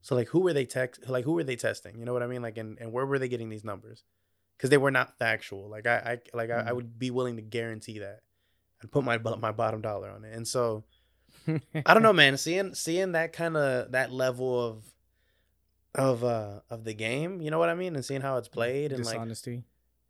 So 0.01 0.15
like, 0.15 0.27
who 0.29 0.41
were 0.41 0.53
they 0.53 0.65
text 0.65 1.07
like 1.07 1.23
who 1.23 1.33
were 1.33 1.45
they 1.45 1.55
testing? 1.55 1.97
You 1.97 2.05
know 2.05 2.11
what 2.11 2.23
I 2.23 2.27
mean? 2.27 2.41
Like, 2.41 2.57
and, 2.57 2.77
and 2.79 2.91
where 2.91 3.05
were 3.05 3.19
they 3.19 3.29
getting 3.29 3.49
these 3.49 3.63
numbers? 3.63 4.03
Because 4.57 4.69
they 4.69 4.77
were 4.77 4.91
not 4.91 5.17
factual. 5.19 5.67
Like 5.69 5.85
I, 5.87 6.19
I 6.33 6.37
like 6.37 6.49
I, 6.49 6.59
I 6.59 6.63
Mhm. 6.71 6.75
would 6.75 6.99
be 6.99 7.11
willing 7.11 7.35
to 7.37 7.41
guarantee 7.41 7.99
that. 7.99 8.21
I'd 8.81 8.91
put 8.91 9.03
my 9.03 9.17
my 9.17 9.51
bottom 9.51 9.81
dollar 9.81 10.09
on 10.09 10.23
it. 10.25 10.33
And 10.33 10.47
so 10.47 10.83
I 11.85 11.93
don't 11.93 12.03
know, 12.03 12.13
man. 12.13 12.37
Seeing 12.37 12.73
seeing 12.75 13.13
that 13.13 13.33
kind 13.33 13.57
of 13.57 13.91
that 13.91 14.11
level 14.11 14.59
of 14.65 14.85
of 15.95 16.23
uh 16.23 16.61
of 16.69 16.83
the 16.83 16.93
game, 16.93 17.41
you 17.41 17.51
know 17.51 17.59
what 17.59 17.69
I 17.69 17.75
mean, 17.75 17.95
and 17.95 18.03
seeing 18.03 18.21
how 18.21 18.37
it's 18.37 18.47
played 18.47 18.91
and 18.91 19.05
like 19.05 19.15
Dishonesty. 19.21 19.63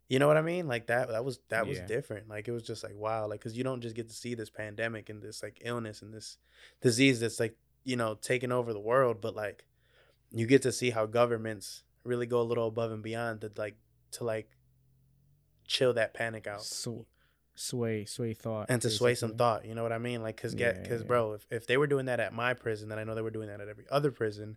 you 0.08 0.18
know 0.18 0.26
what 0.26 0.36
I 0.36 0.42
mean? 0.42 0.66
Like 0.66 0.86
that 0.86 1.08
that 1.08 1.24
was 1.24 1.40
that 1.50 1.66
was 1.66 1.78
different. 1.86 2.28
Like 2.28 2.48
it 2.48 2.52
was 2.52 2.62
just 2.62 2.82
like 2.82 2.94
wow, 2.96 3.26
like 3.26 3.40
cuz 3.42 3.56
you 3.56 3.64
don't 3.64 3.80
just 3.82 3.94
get 3.96 4.08
to 4.08 4.14
see 4.14 4.34
this 4.34 4.50
pandemic 4.50 5.08
and 5.10 5.22
this 5.22 5.42
like 5.42 5.58
illness 5.62 6.00
and 6.02 6.12
this 6.12 6.38
disease 6.80 7.20
that's 7.20 7.38
like, 7.40 7.56
you 7.84 7.96
know, 7.96 8.14
taking 8.14 8.52
over 8.52 8.72
the 8.72 8.80
world, 8.80 9.20
but 9.20 9.34
like 9.36 9.64
you 10.30 10.46
get 10.46 10.62
to 10.62 10.72
see 10.72 10.90
how 10.90 11.06
governments 11.06 11.82
really 12.02 12.26
go 12.26 12.40
a 12.40 12.42
little 12.42 12.66
above 12.68 12.90
and 12.92 13.02
beyond 13.02 13.40
to 13.42 13.50
like 13.56 13.76
to 14.14 14.24
like 14.24 14.48
chill 15.66 15.92
that 15.94 16.12
panic 16.14 16.46
out 16.46 16.62
Sw- 16.64 17.06
sway, 17.54 18.04
sway 18.04 18.34
thought, 18.34 18.66
and 18.68 18.82
to 18.82 18.90
sway 18.90 19.14
some 19.14 19.36
thought, 19.36 19.64
you 19.64 19.74
know 19.74 19.82
what 19.82 19.92
I 19.92 19.98
mean? 19.98 20.22
Like 20.22 20.36
cuz 20.36 20.54
get 20.54 20.88
cuz 20.88 21.00
yeah. 21.02 21.06
bro, 21.06 21.32
if, 21.34 21.46
if 21.50 21.66
they 21.66 21.76
were 21.76 21.86
doing 21.86 22.06
that 22.06 22.20
at 22.20 22.32
my 22.32 22.54
prison, 22.54 22.88
then 22.88 22.98
I 22.98 23.04
know 23.04 23.14
they 23.14 23.22
were 23.22 23.30
doing 23.30 23.48
that 23.48 23.60
at 23.60 23.68
every 23.68 23.84
other 23.90 24.10
prison. 24.10 24.56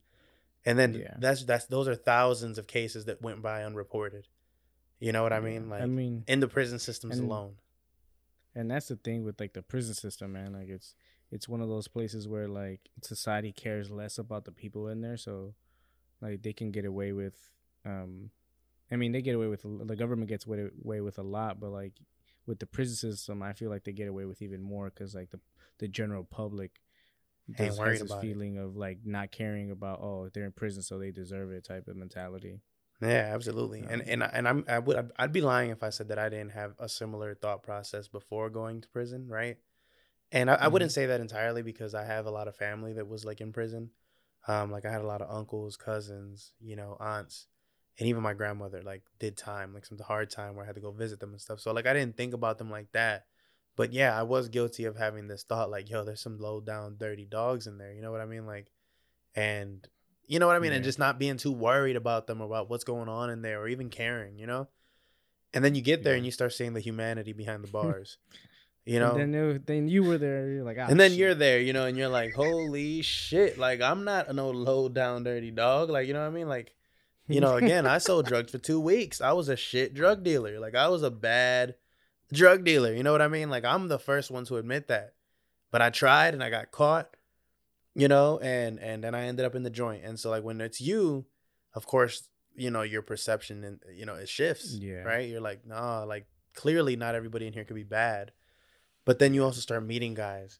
And 0.65 0.77
then 0.77 0.93
Yeah. 0.95 1.15
that's 1.19 1.43
that's 1.45 1.65
those 1.65 1.87
are 1.87 1.95
thousands 1.95 2.57
of 2.57 2.67
cases 2.67 3.05
that 3.05 3.21
went 3.21 3.41
by 3.41 3.63
unreported. 3.63 4.27
You 4.99 5.11
know 5.11 5.21
what 5.23 5.31
I 5.31 5.39
mean? 5.39 5.69
Like 5.69 5.81
I 5.83 5.85
mean, 5.85 6.23
in 6.27 6.39
the 6.39 6.47
prison 6.47 6.79
systems 6.79 7.17
and- 7.19 7.27
alone. 7.29 7.57
and 8.55 8.69
that's 8.71 8.87
the 8.87 8.95
thing 8.95 9.23
with 9.23 9.39
like 9.39 9.53
the 9.53 9.61
prison 9.61 9.93
system, 9.93 10.33
man. 10.33 10.53
Like 10.53 10.67
it's 10.69 10.95
it's 11.29 11.47
one 11.47 11.61
of 11.61 11.69
those 11.69 11.87
places 11.87 12.27
where 12.27 12.47
like 12.47 12.89
society 13.03 13.51
cares 13.51 13.91
less 13.91 14.17
about 14.17 14.45
the 14.45 14.51
people 14.51 14.87
in 14.87 15.01
there, 15.01 15.17
so 15.17 15.53
like 16.21 16.41
they 16.41 16.53
can 16.53 16.71
get 16.71 16.83
away 16.85 17.11
with. 17.13 17.35
um 17.85 18.31
I 18.91 18.95
mean, 18.95 19.11
they 19.11 19.21
get 19.21 19.35
away 19.35 19.47
with 19.47 19.63
the 19.63 19.95
government 19.95 20.29
gets 20.29 20.45
away, 20.45 21.01
with 21.01 21.17
a 21.17 21.23
lot, 21.23 21.59
but 21.59 21.71
like 21.71 21.93
with 22.45 22.59
the 22.59 22.65
prison 22.65 22.95
system, 22.95 23.43
I 23.43 23.53
feel 23.53 23.69
like 23.69 23.83
they 23.83 23.91
get 23.91 24.07
away 24.07 24.25
with 24.25 24.41
even 24.41 24.61
more 24.61 24.89
because 24.89 25.13
like 25.13 25.29
the 25.31 25.39
the 25.79 25.87
general 25.87 26.23
public 26.23 26.81
does, 27.55 27.77
worried 27.77 27.91
has 27.91 28.01
this 28.01 28.11
about 28.11 28.23
it. 28.23 28.27
feeling 28.27 28.57
of 28.57 28.75
like 28.75 28.99
not 29.05 29.31
caring 29.31 29.71
about 29.71 29.99
oh 30.01 30.29
they're 30.33 30.45
in 30.45 30.51
prison 30.51 30.81
so 30.81 30.97
they 30.97 31.11
deserve 31.11 31.51
it 31.51 31.63
type 31.65 31.87
of 31.87 31.95
mentality. 31.95 32.61
Yeah, 33.01 33.29
absolutely. 33.33 33.81
And 33.81 34.01
Um, 34.01 34.07
and 34.07 34.23
I- 34.23 34.31
and 34.33 34.47
I'm 34.47 34.65
I 34.67 34.79
would 34.79 34.97
I'd, 34.97 35.11
I'd 35.17 35.31
be 35.33 35.41
lying 35.41 35.69
if 35.69 35.83
I 35.83 35.89
said 35.89 36.07
that 36.07 36.17
I 36.19 36.29
didn't 36.29 36.51
have 36.51 36.73
a 36.79 36.89
similar 36.89 37.35
thought 37.35 37.61
process 37.63 38.07
before 38.07 38.49
going 38.49 38.81
to 38.81 38.87
prison, 38.89 39.27
right? 39.27 39.57
And 40.31 40.49
I, 40.49 40.55
I 40.55 40.67
wouldn't 40.67 40.91
say 40.91 41.05
that 41.05 41.21
entirely 41.21 41.61
because 41.61 41.93
I 41.93 42.03
have 42.03 42.25
a 42.25 42.31
lot 42.31 42.47
of 42.47 42.55
family 42.55 42.93
that 42.93 43.07
was 43.07 43.23
like 43.23 43.39
in 43.39 43.53
prison. 43.53 43.91
Um, 44.47 44.71
like 44.71 44.85
I 44.85 44.91
had 44.91 45.01
a 45.01 45.07
lot 45.07 45.21
of 45.21 45.29
uncles, 45.29 45.77
cousins, 45.77 46.53
you 46.59 46.75
know, 46.75 46.97
aunts, 46.99 47.47
and 47.99 48.07
even 48.07 48.21
my 48.21 48.33
grandmother 48.33 48.81
like 48.83 49.01
did 49.19 49.37
time, 49.37 49.73
like 49.73 49.85
some 49.85 49.97
hard 49.99 50.29
time 50.29 50.55
where 50.55 50.63
I 50.63 50.67
had 50.67 50.75
to 50.75 50.81
go 50.81 50.91
visit 50.91 51.19
them 51.19 51.31
and 51.31 51.41
stuff. 51.41 51.59
So 51.59 51.71
like 51.73 51.85
I 51.87 51.93
didn't 51.93 52.17
think 52.17 52.33
about 52.33 52.57
them 52.57 52.69
like 52.69 52.91
that. 52.91 53.25
But 53.75 53.93
yeah, 53.93 54.17
I 54.17 54.23
was 54.23 54.49
guilty 54.49 54.85
of 54.85 54.95
having 54.97 55.27
this 55.27 55.43
thought 55.43 55.69
like, 55.69 55.89
yo, 55.89 56.03
there's 56.03 56.21
some 56.21 56.39
low 56.39 56.59
down 56.59 56.97
dirty 56.99 57.25
dogs 57.25 57.67
in 57.67 57.77
there. 57.77 57.93
You 57.93 58.01
know 58.01 58.11
what 58.11 58.21
I 58.21 58.25
mean? 58.25 58.45
Like 58.45 58.71
and 59.35 59.87
you 60.27 60.39
know 60.39 60.47
what 60.47 60.55
I 60.55 60.59
mean? 60.59 60.73
And 60.73 60.83
just 60.83 60.99
not 60.99 61.19
being 61.19 61.37
too 61.37 61.51
worried 61.53 61.95
about 61.95 62.27
them 62.27 62.41
or 62.41 62.45
about 62.45 62.69
what's 62.69 62.83
going 62.83 63.07
on 63.07 63.29
in 63.29 63.41
there 63.41 63.61
or 63.61 63.67
even 63.67 63.89
caring, 63.89 64.37
you 64.37 64.45
know? 64.45 64.67
And 65.53 65.63
then 65.63 65.73
you 65.73 65.81
get 65.81 66.03
there 66.03 66.13
Yeah. 66.13 66.17
and 66.17 66.25
you 66.25 66.31
start 66.31 66.51
seeing 66.53 66.73
the 66.73 66.81
humanity 66.81 67.31
behind 67.33 67.63
the 67.63 67.67
bars. 67.71 68.17
you 68.85 68.99
know? 68.99 69.15
And 69.15 69.33
then 69.33 69.63
then 69.65 69.87
you 69.87 70.03
were 70.03 70.17
there. 70.17 70.49
You're 70.49 70.63
like, 70.65 70.77
ah, 70.79 70.87
and 70.89 70.99
then 70.99 71.11
shit. 71.11 71.19
you're 71.19 71.35
there, 71.35 71.59
you 71.61 71.71
know, 71.73 71.85
and 71.85 71.97
you're 71.97 72.09
like, 72.09 72.33
holy 72.33 73.01
shit, 73.01 73.57
like 73.57 73.79
I'm 73.81 74.03
not 74.03 74.33
no 74.35 74.49
low 74.49 74.89
down 74.89 75.23
dirty 75.23 75.51
dog, 75.51 75.89
like 75.89 76.07
you 76.07 76.13
know 76.13 76.21
what 76.21 76.27
I 76.27 76.31
mean, 76.31 76.47
like, 76.49 76.73
you 77.27 77.41
know, 77.41 77.55
again, 77.55 77.85
I 77.85 77.97
sold 77.97 78.25
drugs 78.25 78.51
for 78.51 78.57
two 78.57 78.79
weeks. 78.79 79.21
I 79.21 79.33
was 79.33 79.49
a 79.49 79.55
shit 79.55 79.93
drug 79.93 80.23
dealer, 80.23 80.59
like 80.59 80.75
I 80.75 80.87
was 80.89 81.03
a 81.03 81.11
bad 81.11 81.75
drug 82.31 82.63
dealer. 82.63 82.93
You 82.93 83.03
know 83.03 83.11
what 83.11 83.21
I 83.21 83.27
mean? 83.27 83.49
Like 83.49 83.65
I'm 83.65 83.87
the 83.87 83.99
first 83.99 84.31
one 84.31 84.45
to 84.45 84.57
admit 84.57 84.87
that, 84.87 85.13
but 85.71 85.81
I 85.81 85.89
tried 85.89 86.33
and 86.33 86.43
I 86.43 86.49
got 86.49 86.71
caught, 86.71 87.15
you 87.95 88.07
know, 88.07 88.39
and 88.39 88.79
and 88.79 89.03
then 89.03 89.13
I 89.15 89.23
ended 89.25 89.45
up 89.45 89.55
in 89.55 89.63
the 89.63 89.69
joint. 89.69 90.03
And 90.03 90.19
so 90.19 90.29
like 90.29 90.43
when 90.43 90.61
it's 90.61 90.79
you, 90.81 91.25
of 91.73 91.85
course, 91.85 92.27
you 92.55 92.71
know 92.71 92.81
your 92.81 93.01
perception 93.01 93.63
and 93.63 93.79
you 93.93 94.05
know 94.05 94.15
it 94.15 94.29
shifts, 94.29 94.73
Yeah. 94.73 95.03
right? 95.03 95.27
You're 95.29 95.41
like, 95.41 95.65
nah, 95.65 96.03
like 96.03 96.27
clearly 96.55 96.95
not 96.95 97.13
everybody 97.15 97.45
in 97.47 97.53
here 97.53 97.63
could 97.65 97.75
be 97.75 97.83
bad. 97.83 98.31
But 99.05 99.19
then 99.19 99.33
you 99.33 99.43
also 99.43 99.61
start 99.61 99.85
meeting 99.85 100.13
guys 100.15 100.59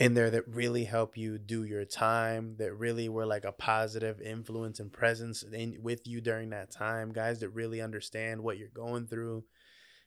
in 0.00 0.14
there 0.14 0.30
that 0.30 0.48
really 0.48 0.84
help 0.84 1.18
you 1.18 1.36
do 1.36 1.62
your 1.62 1.84
time, 1.84 2.56
that 2.56 2.72
really 2.72 3.06
were 3.06 3.26
like 3.26 3.44
a 3.44 3.52
positive 3.52 4.18
influence 4.22 4.80
and 4.80 4.90
presence 4.90 5.42
in 5.42 5.76
with 5.82 6.06
you 6.06 6.22
during 6.22 6.48
that 6.48 6.70
time, 6.70 7.12
guys 7.12 7.40
that 7.40 7.50
really 7.50 7.82
understand 7.82 8.40
what 8.40 8.56
you're 8.56 8.68
going 8.68 9.06
through 9.06 9.44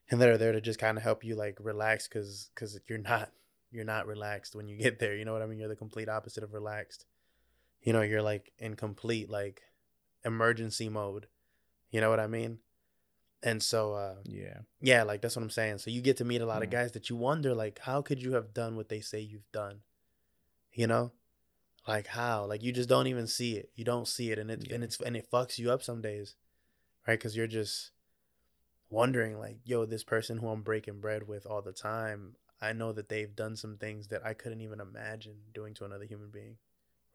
and 0.09 0.19
that 0.19 0.29
are 0.29 0.37
there 0.37 0.51
to 0.51 0.59
just 0.59 0.79
kind 0.79 0.97
of 0.97 1.03
help 1.03 1.23
you 1.23 1.35
like 1.35 1.59
relax 1.59 2.07
cuz 2.07 2.49
cuz 2.55 2.79
you're 2.89 2.97
not 2.97 3.31
you're 3.69 3.85
not 3.85 4.07
relaxed 4.07 4.55
when 4.55 4.67
you 4.67 4.77
get 4.77 4.97
there, 4.97 5.15
you 5.15 5.25
know 5.25 5.33
what 5.33 5.43
I 5.43 5.45
mean? 5.45 5.59
You're 5.59 5.69
the 5.69 5.75
complete 5.75 6.09
opposite 6.09 6.43
of 6.43 6.53
relaxed. 6.53 7.05
You 7.83 7.93
know, 7.93 8.01
you're 8.01 8.23
like 8.23 8.51
in 8.57 8.75
complete 8.75 9.29
like 9.29 9.61
emergency 10.25 10.89
mode. 10.89 11.27
You 11.91 12.01
know 12.01 12.09
what 12.09 12.19
I 12.19 12.25
mean? 12.25 12.57
And 13.45 13.61
so 13.61 13.93
uh 13.93 14.15
yeah. 14.23 14.59
yeah, 14.79 15.03
like 15.03 15.21
that's 15.21 15.35
what 15.35 15.43
I'm 15.43 15.49
saying. 15.49 15.79
So 15.79 15.91
you 15.91 16.01
get 16.01 16.17
to 16.17 16.25
meet 16.25 16.41
a 16.41 16.45
lot 16.45 16.63
of 16.63 16.69
guys 16.69 16.93
that 16.93 17.09
you 17.09 17.17
wonder, 17.17 17.53
like, 17.53 17.79
how 17.79 18.01
could 18.01 18.21
you 18.21 18.33
have 18.33 18.53
done 18.53 18.77
what 18.77 18.87
they 18.87 19.01
say 19.01 19.19
you've 19.19 19.51
done? 19.51 19.81
You 20.71 20.87
know, 20.87 21.11
like 21.87 22.07
how? 22.07 22.45
Like 22.45 22.63
you 22.63 22.71
just 22.71 22.87
don't 22.87 23.07
even 23.07 23.27
see 23.27 23.57
it. 23.57 23.69
You 23.75 23.83
don't 23.83 24.07
see 24.07 24.31
it, 24.31 24.39
and 24.39 24.49
it 24.49 24.59
and 24.59 24.67
Yeah. 24.71 24.85
it's 24.85 24.99
and 25.01 25.17
it 25.17 25.29
fucks 25.29 25.59
you 25.59 25.71
up 25.71 25.83
some 25.83 26.01
days, 26.01 26.35
right? 27.05 27.19
Because 27.19 27.35
you're 27.35 27.47
just 27.47 27.91
wondering, 28.89 29.37
like, 29.39 29.57
yo, 29.65 29.85
this 29.85 30.03
person 30.03 30.37
who 30.37 30.47
I'm 30.47 30.61
breaking 30.61 30.99
bread 31.01 31.27
with 31.27 31.45
all 31.45 31.61
the 31.61 31.73
time, 31.73 32.35
I 32.61 32.73
know 32.73 32.93
that 32.93 33.09
they've 33.09 33.35
done 33.35 33.55
some 33.55 33.77
things 33.77 34.07
that 34.07 34.25
I 34.25 34.33
couldn't 34.33 34.61
even 34.61 34.79
imagine 34.79 35.35
doing 35.53 35.73
to 35.75 35.85
another 35.85 36.05
human 36.05 36.29
being, 36.29 36.57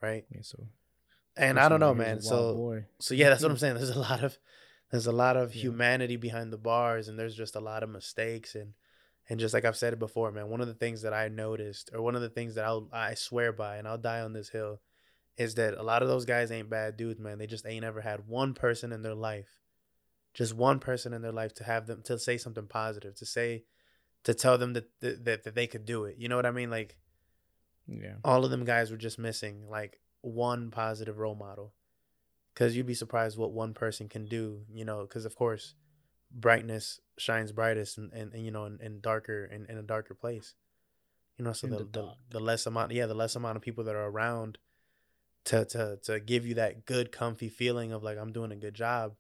right? 0.03 0.25
Yeah. 0.31 0.43
So. 0.43 0.67
And 1.37 1.59
I 1.59 1.69
don't 1.69 1.81
know, 1.81 1.95
man. 1.95 2.21
So 2.21 2.55
boy. 2.55 2.85
so 2.99 3.15
yeah, 3.15 3.31
that's 3.31 3.43
what 3.43 3.51
I'm 3.51 3.57
saying. 3.65 3.77
There's 3.77 3.91
a 3.91 3.99
lot 3.99 4.23
of 4.25 4.37
there's 4.91 5.07
a 5.07 5.13
lot 5.13 5.37
of 5.37 5.55
Yeah. 5.55 5.63
humanity 5.63 6.17
behind 6.17 6.53
the 6.53 6.59
bars 6.59 7.09
and 7.09 7.19
there's 7.19 7.35
just 7.35 7.57
a 7.57 7.61
lot 7.61 7.83
of 7.83 7.91
mistakes 7.91 8.55
and 8.55 8.75
and 9.31 9.39
just 9.39 9.53
like 9.53 9.67
I've 9.67 9.77
said 9.77 9.93
it 9.93 9.99
before, 9.99 10.33
man, 10.33 10.49
one 10.49 10.63
of 10.63 10.69
the 10.69 10.75
things 10.75 11.03
that 11.03 11.13
I 11.13 11.29
noticed 11.29 11.91
or 11.93 12.01
one 12.01 12.15
of 12.15 12.23
the 12.23 12.31
things 12.31 12.55
that 12.55 12.65
I'll 12.65 12.89
I 12.93 13.13
swear 13.15 13.53
by 13.53 13.77
and 13.77 13.87
I'll 13.87 13.99
die 13.99 14.21
on 14.23 14.33
this 14.33 14.49
hill 14.49 14.81
is 15.37 15.55
that 15.57 15.75
a 15.75 15.83
lot 15.83 16.03
of 16.03 16.09
those 16.09 16.25
guys 16.25 16.51
ain't 16.51 16.71
bad 16.71 16.97
dudes, 16.97 17.21
man. 17.21 17.39
They 17.39 17.47
just 17.47 17.67
ain't 17.67 17.85
ever 17.85 18.01
had 18.01 18.27
one 18.27 18.55
person 18.55 18.91
in 18.91 19.03
their 19.03 19.15
life. 19.15 19.61
Just 20.33 20.55
one 20.55 20.79
person 20.79 21.13
in 21.13 21.21
their 21.21 21.33
life 21.33 21.53
to 21.55 21.65
have 21.65 21.87
them 21.87 22.03
to 22.05 22.19
say 22.19 22.39
something 22.39 22.67
positive, 22.67 23.15
to 23.17 23.27
say 23.27 23.65
to 24.25 24.33
tell 24.33 24.57
them 24.57 24.73
that 24.73 24.89
that, 25.01 25.25
that, 25.27 25.45
that 25.45 25.55
they 25.55 25.67
could 25.67 25.85
do 25.85 26.05
it. 26.07 26.17
You 26.19 26.29
know 26.31 26.37
what 26.37 26.47
I 26.47 26.51
mean? 26.51 26.71
Like 26.71 26.97
Yeah. 27.87 28.15
all 28.25 28.45
of 28.47 28.51
them 28.51 28.65
guys 28.65 28.91
were 28.91 28.97
just 28.97 29.19
missing 29.19 29.69
like 29.69 30.01
one 30.23 30.71
positive 30.71 31.19
role 31.19 31.35
model 31.35 31.75
because 32.59 32.77
you'd 32.77 32.87
be 32.87 32.95
surprised 32.95 33.39
what 33.39 33.53
one 33.53 33.73
person 33.73 34.09
can 34.09 34.27
do 34.27 34.63
you 34.73 34.85
know 34.85 35.03
because 35.03 35.25
of 35.25 35.37
course 35.37 35.75
brightness 36.35 37.01
shines 37.17 37.53
brightest 37.53 37.99
and, 37.99 38.13
and, 38.13 38.33
and 38.35 38.45
you 38.45 38.51
know 38.51 38.65
in, 38.65 38.81
in 38.83 39.01
darker 39.01 39.45
in, 39.45 39.65
in 39.67 39.79
a 39.79 39.83
darker 39.83 40.15
place. 40.15 40.55
You 41.37 41.45
know 41.45 41.53
so 41.53 41.69
the, 41.69 41.79
the 41.79 41.85
the, 41.85 42.13
the 42.31 42.41
less 42.41 42.67
amount 42.67 42.91
yeah 42.91 43.07
the 43.07 43.15
less 43.15 43.37
amount 43.37 43.57
of 43.57 43.63
people 43.63 43.85
that 43.85 43.95
are 43.95 44.09
around 44.09 44.59
to 45.45 45.65
to 45.67 45.99
to 46.03 46.19
give 46.19 46.47
you 46.47 46.55
that 46.55 46.85
good 46.85 47.13
comfy 47.13 47.49
feeling 47.49 47.93
of 47.93 48.03
like 48.03 48.19
i'm 48.19 48.33
doing 48.33 48.51
a 48.51 48.57
good 48.57 48.75
job 48.75 49.15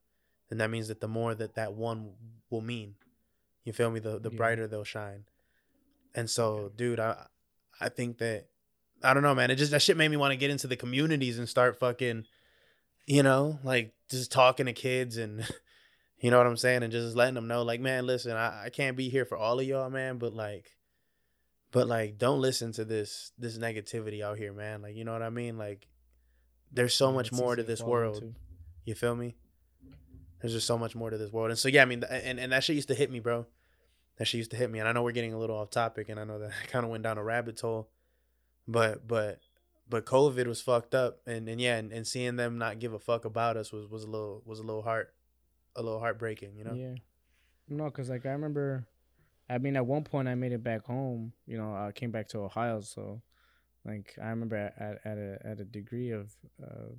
then 0.48 0.58
that 0.58 0.68
means 0.68 0.88
that 0.88 1.00
the 1.00 1.08
more 1.08 1.34
that 1.34 1.54
that 1.54 1.74
one 1.74 2.14
will 2.50 2.62
mean. 2.62 2.94
You 3.64 3.72
feel 3.72 3.90
me? 3.90 4.00
The 4.00 4.18
the 4.18 4.30
Yeah. 4.30 4.36
brighter 4.36 4.66
they'll 4.66 4.82
shine. 4.82 5.24
And 6.14 6.28
so 6.28 6.72
dude 6.74 6.98
i 6.98 7.26
i 7.80 7.88
think 7.88 8.18
that 8.18 8.48
I 9.00 9.14
don't 9.14 9.22
know, 9.22 9.34
man. 9.34 9.52
It 9.52 9.56
just 9.56 9.70
that 9.70 9.82
shit 9.82 9.96
made 9.96 10.08
me 10.08 10.16
want 10.16 10.32
to 10.32 10.36
get 10.36 10.50
into 10.50 10.66
the 10.66 10.74
communities 10.74 11.38
and 11.38 11.48
start 11.48 11.78
fucking, 11.78 12.24
you 13.08 13.22
know, 13.22 13.58
like 13.64 13.94
just 14.10 14.30
talking 14.30 14.66
to 14.66 14.72
kids 14.74 15.16
and, 15.16 15.48
you 16.20 16.30
know 16.30 16.36
what 16.36 16.46
I'm 16.46 16.58
saying, 16.58 16.82
and 16.82 16.92
just 16.92 17.16
letting 17.16 17.34
them 17.34 17.48
know, 17.48 17.62
like, 17.62 17.80
man, 17.80 18.06
listen, 18.06 18.36
I, 18.36 18.66
I 18.66 18.70
can't 18.70 18.96
be 18.96 19.08
here 19.08 19.24
for 19.24 19.36
all 19.36 19.58
of 19.58 19.66
y'all, 19.66 19.88
man, 19.88 20.18
but 20.18 20.34
like, 20.34 20.76
but 21.72 21.88
like, 21.88 22.18
don't 22.18 22.40
listen 22.40 22.72
to 22.72 22.84
this 22.84 23.32
this 23.38 23.58
negativity 23.58 24.22
out 24.22 24.38
here, 24.38 24.52
man. 24.52 24.82
Like, 24.82 24.94
you 24.94 25.04
know 25.04 25.12
what 25.12 25.22
I 25.22 25.30
mean? 25.30 25.58
Like, 25.58 25.86
there's 26.70 26.94
so 26.94 27.12
much 27.12 27.32
more 27.32 27.56
to 27.56 27.62
this 27.62 27.82
world. 27.82 28.22
into. 28.22 28.34
You 28.84 28.94
feel 28.94 29.16
me? 29.16 29.36
There's 30.40 30.52
just 30.52 30.66
so 30.66 30.78
much 30.78 30.94
more 30.94 31.10
to 31.10 31.18
this 31.18 31.32
world, 31.32 31.50
and 31.50 31.58
so 31.58 31.68
yeah, 31.68 31.82
I 31.82 31.84
mean, 31.86 32.04
and 32.08 32.38
and 32.38 32.52
that 32.52 32.64
shit 32.64 32.76
used 32.76 32.88
to 32.88 32.94
hit 32.94 33.10
me, 33.10 33.20
bro. 33.20 33.46
That 34.18 34.26
shit 34.26 34.38
used 34.38 34.50
to 34.52 34.56
hit 34.56 34.70
me, 34.70 34.78
and 34.78 34.88
I 34.88 34.92
know 34.92 35.02
we're 35.02 35.12
getting 35.12 35.34
a 35.34 35.38
little 35.38 35.56
off 35.56 35.70
topic, 35.70 36.08
and 36.08 36.20
I 36.20 36.24
know 36.24 36.38
that 36.38 36.50
I 36.62 36.66
kind 36.66 36.84
of 36.84 36.90
went 36.90 37.04
down 37.04 37.18
a 37.18 37.24
rabbit 37.24 37.58
hole, 37.60 37.88
but 38.66 39.06
but 39.06 39.40
but 39.88 40.04
COVID 40.06 40.46
was 40.46 40.60
fucked 40.60 40.94
up, 40.94 41.20
and 41.26 41.48
and 41.48 41.60
yeah, 41.60 41.76
and, 41.76 41.92
and 41.92 42.06
seeing 42.06 42.36
them 42.36 42.58
not 42.58 42.78
give 42.78 42.92
a 42.92 42.98
fuck 42.98 43.24
about 43.24 43.56
us 43.56 43.72
was 43.72 43.88
was 43.88 44.04
a 44.04 44.10
little 44.10 44.42
was 44.44 44.58
a 44.58 44.62
little 44.62 44.82
heart, 44.82 45.14
a 45.76 45.82
little 45.82 46.00
heartbreaking, 46.00 46.56
you 46.56 46.64
know. 46.64 46.74
Yeah. 46.74 46.94
No, 47.68 47.90
cause 47.90 48.08
like 48.08 48.24
I 48.24 48.30
remember, 48.30 48.86
I 49.48 49.58
mean, 49.58 49.76
at 49.76 49.84
one 49.86 50.04
point 50.04 50.26
I 50.28 50.34
made 50.34 50.52
it 50.52 50.62
back 50.62 50.84
home. 50.86 51.32
You 51.46 51.58
know, 51.58 51.74
I 51.74 51.92
came 51.92 52.10
back 52.10 52.28
to 52.28 52.38
Ohio, 52.38 52.80
so 52.80 53.22
like 53.84 54.16
I 54.22 54.28
remember 54.28 54.56
at 54.56 55.00
at 55.04 55.18
a 55.18 55.38
at 55.44 55.60
a 55.60 55.64
degree 55.64 56.10
of, 56.10 56.34
uh, 56.62 56.92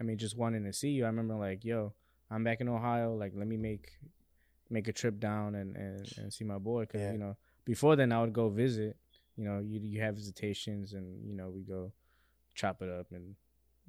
I 0.00 0.04
mean, 0.04 0.18
just 0.18 0.36
wanting 0.36 0.64
to 0.64 0.72
see 0.72 0.90
you. 0.90 1.04
I 1.04 1.08
remember 1.08 1.34
like, 1.34 1.64
yo, 1.64 1.92
I'm 2.30 2.44
back 2.44 2.60
in 2.60 2.68
Ohio. 2.68 3.14
Like, 3.14 3.32
let 3.34 3.46
me 3.46 3.56
make 3.56 3.90
make 4.70 4.88
a 4.88 4.92
trip 4.92 5.18
down 5.20 5.54
and 5.54 5.76
and, 5.76 6.12
and 6.18 6.32
see 6.32 6.44
my 6.44 6.58
boy. 6.58 6.86
Cause 6.86 7.00
Yeah. 7.00 7.12
you 7.12 7.18
know, 7.18 7.36
before 7.64 7.96
then 7.96 8.12
I 8.12 8.20
would 8.20 8.32
go 8.32 8.48
visit. 8.48 8.96
You 9.36 9.44
know, 9.44 9.60
you 9.60 9.80
you 9.80 10.00
have 10.02 10.14
visitations, 10.14 10.92
and 10.92 11.24
you 11.26 11.34
know 11.34 11.50
we 11.50 11.62
go 11.62 11.92
chop 12.54 12.82
it 12.82 12.88
up 12.88 13.06
and 13.12 13.34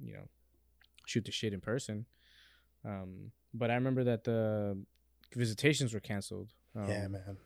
you 0.00 0.14
know 0.14 0.28
shoot 1.06 1.24
the 1.24 1.32
shit 1.32 1.52
in 1.52 1.60
person. 1.60 2.06
Um, 2.84 3.30
but 3.52 3.70
I 3.70 3.74
remember 3.74 4.04
that 4.04 4.24
the 4.24 4.76
visitations 5.34 5.94
were 5.94 6.00
canceled. 6.00 6.50
Um, 6.76 6.88
yeah, 6.88 7.08
man. 7.08 7.36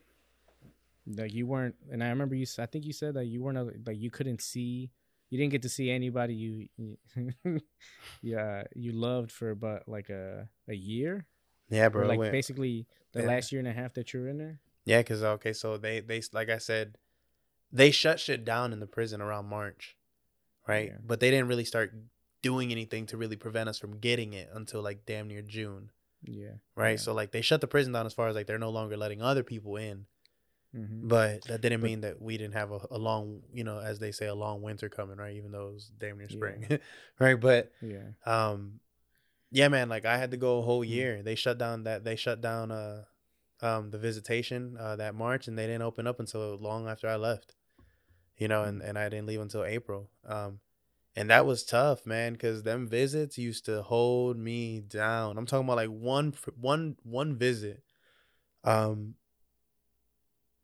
like 1.06 1.32
you 1.32 1.46
weren't 1.46 1.74
and 1.90 2.02
i 2.04 2.08
remember 2.08 2.34
you 2.34 2.46
I 2.58 2.66
think 2.66 2.84
you 2.84 2.92
said 2.92 3.14
that 3.14 3.26
you 3.26 3.42
weren't 3.42 3.86
like 3.86 3.98
you 3.98 4.10
couldn't 4.10 4.40
see 4.42 4.90
you 5.30 5.38
didn't 5.38 5.52
get 5.52 5.62
to 5.62 5.68
see 5.68 5.90
anybody 5.90 6.34
you, 6.34 6.68
you 6.76 6.98
yeah 8.22 8.64
you 8.74 8.92
loved 8.92 9.30
for 9.32 9.50
about 9.50 9.88
like 9.88 10.08
a 10.10 10.48
a 10.68 10.74
year 10.74 11.26
Yeah, 11.70 11.86
or 11.86 11.90
bro. 11.90 12.06
like 12.08 12.18
went- 12.18 12.32
basically 12.32 12.86
the 13.12 13.20
yeah. 13.20 13.26
last 13.28 13.52
year 13.52 13.58
and 13.58 13.68
a 13.68 13.72
half 13.72 13.94
that 13.94 14.12
you 14.12 14.20
were 14.20 14.28
in 14.28 14.38
there 14.38 14.60
Yeah, 14.84 15.02
cause 15.02 15.22
okay, 15.22 15.52
so 15.52 15.76
they 15.76 16.00
they 16.00 16.22
like 16.32 16.48
I 16.48 16.58
said, 16.58 16.96
they 17.70 17.90
shut 17.90 18.18
shit 18.20 18.44
down 18.44 18.72
in 18.72 18.80
the 18.80 18.86
prison 18.86 19.20
around 19.20 19.46
March, 19.46 19.96
right? 20.68 20.88
Yeah. 20.90 20.98
But 21.04 21.18
they 21.20 21.30
didn't 21.30 21.48
really 21.48 21.64
start 21.64 21.92
doing 22.42 22.70
anything 22.70 23.06
to 23.06 23.16
really 23.16 23.36
prevent 23.36 23.68
us 23.68 23.78
from 23.78 23.98
getting 23.98 24.32
it 24.34 24.48
until 24.54 24.82
like 24.82 25.04
damn 25.06 25.26
near 25.26 25.42
June, 25.42 25.90
yeah 26.22 26.56
right? 26.76 26.90
Yeah. 26.90 26.96
So 26.98 27.12
like 27.14 27.32
they 27.32 27.40
shut 27.42 27.60
the 27.60 27.66
prison 27.66 27.92
down 27.92 28.06
as 28.06 28.12
far 28.14 28.28
as 28.28 28.36
like 28.36 28.46
they're 28.46 28.58
no 28.58 28.70
longer 28.70 28.96
letting 28.96 29.20
other 29.22 29.42
people 29.42 29.76
in, 29.76 30.06
hmm 30.72 31.08
but 31.08 31.42
that 31.46 31.60
didn't 31.60 31.80
mean 31.80 32.00
that 32.02 32.20
we 32.20 32.36
didn't 32.36 32.54
have 32.54 32.70
a, 32.72 32.80
a 32.90 32.98
long, 32.98 33.42
you 33.52 33.64
know, 33.64 33.78
as 33.80 33.98
they 33.98 34.12
say, 34.12 34.26
a 34.26 34.34
long 34.34 34.62
winter 34.62 34.88
coming, 34.88 35.16
right? 35.16 35.36
Even 35.36 35.50
though 35.52 35.68
it 35.68 35.74
was 35.74 35.90
damn 35.98 36.18
near 36.18 36.26
Yeah. 36.28 36.36
spring, 36.36 36.78
right? 37.18 37.40
But 37.40 37.72
yeah 37.80 38.08
um 38.26 38.80
yeah 39.50 39.68
man 39.68 39.88
like 39.88 40.04
i 40.04 40.18
had 40.18 40.30
to 40.32 40.36
go 40.36 40.58
a 40.58 40.62
whole 40.62 40.84
Mm. 40.84 40.88
year 40.88 41.22
they 41.22 41.34
shut 41.34 41.56
down 41.56 41.84
that 41.84 42.04
they 42.04 42.16
shut 42.16 42.40
down 42.42 42.70
uh 42.70 43.04
um 43.62 43.90
the 43.90 43.96
visitation 43.98 44.76
uh 44.78 44.96
that 44.96 45.14
march 45.14 45.48
and 45.48 45.56
they 45.58 45.66
didn't 45.66 45.82
open 45.82 46.06
up 46.06 46.20
until 46.20 46.56
long 46.58 46.86
after 46.88 47.08
i 47.08 47.16
left 47.16 47.54
you 48.38 48.48
know 48.48 48.62
and 48.62 48.82
and 48.82 48.98
i 48.98 49.08
didn't 49.08 49.26
leave 49.26 49.40
until 49.40 49.64
april 49.64 50.10
um 50.26 50.60
and 51.16 51.30
that 51.30 51.46
was 51.46 51.64
tough 51.64 52.06
man 52.06 52.32
because 52.32 52.62
them 52.62 52.86
visits 52.86 53.38
used 53.38 53.64
to 53.64 53.82
hold 53.82 54.38
me 54.38 54.80
down 54.80 55.36
i'm 55.36 55.46
talking 55.46 55.66
about 55.66 55.76
like 55.76 55.88
one 55.88 56.34
one 56.58 56.96
one 57.02 57.36
visit 57.36 57.82
um 58.64 59.14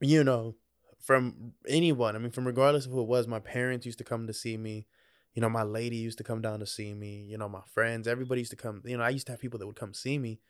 you 0.01 0.25
know 0.25 0.55
from 1.01 1.53
anyone 1.69 2.17
i 2.17 2.19
mean 2.19 2.31
from 2.31 2.47
regardless 2.47 2.87
of 2.87 2.93
who 2.93 3.01
it 3.01 3.09
was 3.09 3.27
my 3.27 3.41
parents 3.41 3.87
used 3.87 3.99
to 3.99 4.05
come 4.05 4.27
to 4.27 4.33
see 4.33 4.57
me 4.57 4.87
you 5.35 5.41
know, 5.41 5.49
my 5.49 5.65
lady 5.65 5.97
used 5.97 6.19
to 6.19 6.25
come 6.25 6.41
down 6.41 6.61
to 6.61 6.67
see 6.67 6.95
me. 6.95 7.27
You 7.29 7.37
know, 7.39 7.49
my 7.49 7.63
friends, 7.73 8.07
everybody 8.07 8.41
used 8.41 8.53
to 8.53 8.57
come. 8.57 8.83
You 8.85 8.97
know, 8.97 9.03
I 9.03 9.11
used 9.11 9.27
to 9.27 9.33
have 9.33 9.41
people 9.41 9.59
that 9.59 9.67
would 9.67 9.77
come 9.77 9.93
see 9.93 10.17
me. 10.17 10.41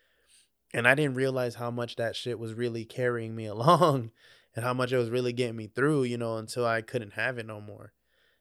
And 0.74 0.86
I 0.86 0.94
didn't 0.94 1.14
realize 1.14 1.54
how 1.54 1.70
much 1.70 1.96
that 1.96 2.16
shit 2.16 2.38
was 2.38 2.52
really 2.52 2.84
carrying 2.84 3.34
me 3.34 3.46
along 3.54 4.10
and 4.54 4.64
how 4.64 4.74
much 4.74 4.92
it 4.92 4.98
was 4.98 5.10
really 5.10 5.32
getting 5.32 5.56
me 5.56 5.66
through, 5.66 6.04
you 6.04 6.16
know, 6.16 6.36
until 6.36 6.66
I 6.66 6.80
couldn't 6.80 7.14
have 7.14 7.38
it 7.38 7.46
no 7.46 7.60
more. 7.60 7.92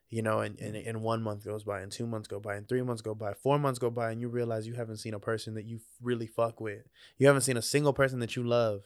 You 0.09 0.21
know, 0.21 0.41
and, 0.41 0.59
and, 0.59 0.75
mm. 0.75 0.87
and 0.87 1.01
one 1.01 1.23
month 1.23 1.43
goes 1.43 1.63
by, 1.63 1.81
and 1.81 1.91
two 1.91 2.05
months 2.05 2.27
go 2.27 2.39
by, 2.39 2.55
and 2.55 2.69
three 2.69 2.83
months 2.83 3.01
go 3.01 3.15
by, 3.15 3.33
four 3.33 3.57
months 3.57 3.79
go 3.79 3.89
by, 3.89 4.11
and 4.11 4.21
you 4.21 4.29
realize 4.29 4.67
you 4.67 4.75
haven't 4.75 4.97
seen 4.97 5.15
a 5.15 5.19
person 5.19 5.55
that 5.55 5.65
you 5.65 5.79
really 6.03 6.27
fuck 6.27 6.61
with. 6.61 6.83
You 7.17 7.25
haven't 7.25 7.41
seen 7.41 7.57
a 7.57 7.63
single 7.63 7.93
person 7.93 8.19
that 8.19 8.35
you 8.35 8.43
love. 8.43 8.83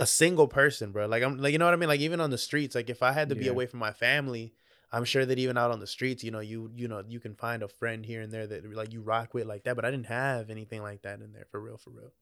A 0.00 0.06
single 0.06 0.48
person, 0.48 0.92
bro. 0.92 1.06
Like 1.06 1.22
I'm 1.22 1.36
like 1.38 1.52
you 1.52 1.58
know 1.58 1.66
what 1.66 1.74
I 1.74 1.76
mean? 1.76 1.90
Like 1.90 2.00
even 2.00 2.20
on 2.20 2.30
the 2.30 2.38
streets, 2.38 2.74
like 2.74 2.88
if 2.88 3.02
I 3.02 3.12
had 3.12 3.28
to 3.28 3.34
be 3.34 3.48
away 3.48 3.66
from 3.66 3.80
my 3.80 3.92
family, 3.92 4.54
I'm 4.90 5.04
sure 5.04 5.26
that 5.26 5.38
even 5.38 5.58
out 5.58 5.70
on 5.70 5.78
the 5.78 5.86
streets, 5.86 6.24
you 6.24 6.30
know, 6.30 6.40
you 6.40 6.70
you 6.74 6.88
know, 6.88 7.02
you 7.06 7.20
can 7.20 7.34
find 7.34 7.62
a 7.62 7.68
friend 7.68 8.04
here 8.04 8.22
and 8.22 8.32
there 8.32 8.46
that 8.46 8.74
like 8.74 8.92
you 8.92 9.02
rock 9.02 9.34
with 9.34 9.46
like 9.46 9.64
that. 9.64 9.76
But 9.76 9.84
I 9.84 9.90
didn't 9.90 10.06
have 10.06 10.50
anything 10.50 10.82
like 10.82 11.02
that 11.02 11.20
in 11.20 11.32
there 11.32 11.46
for 11.50 11.60
real, 11.60 11.76
for 11.76 11.90
real. 11.90 12.12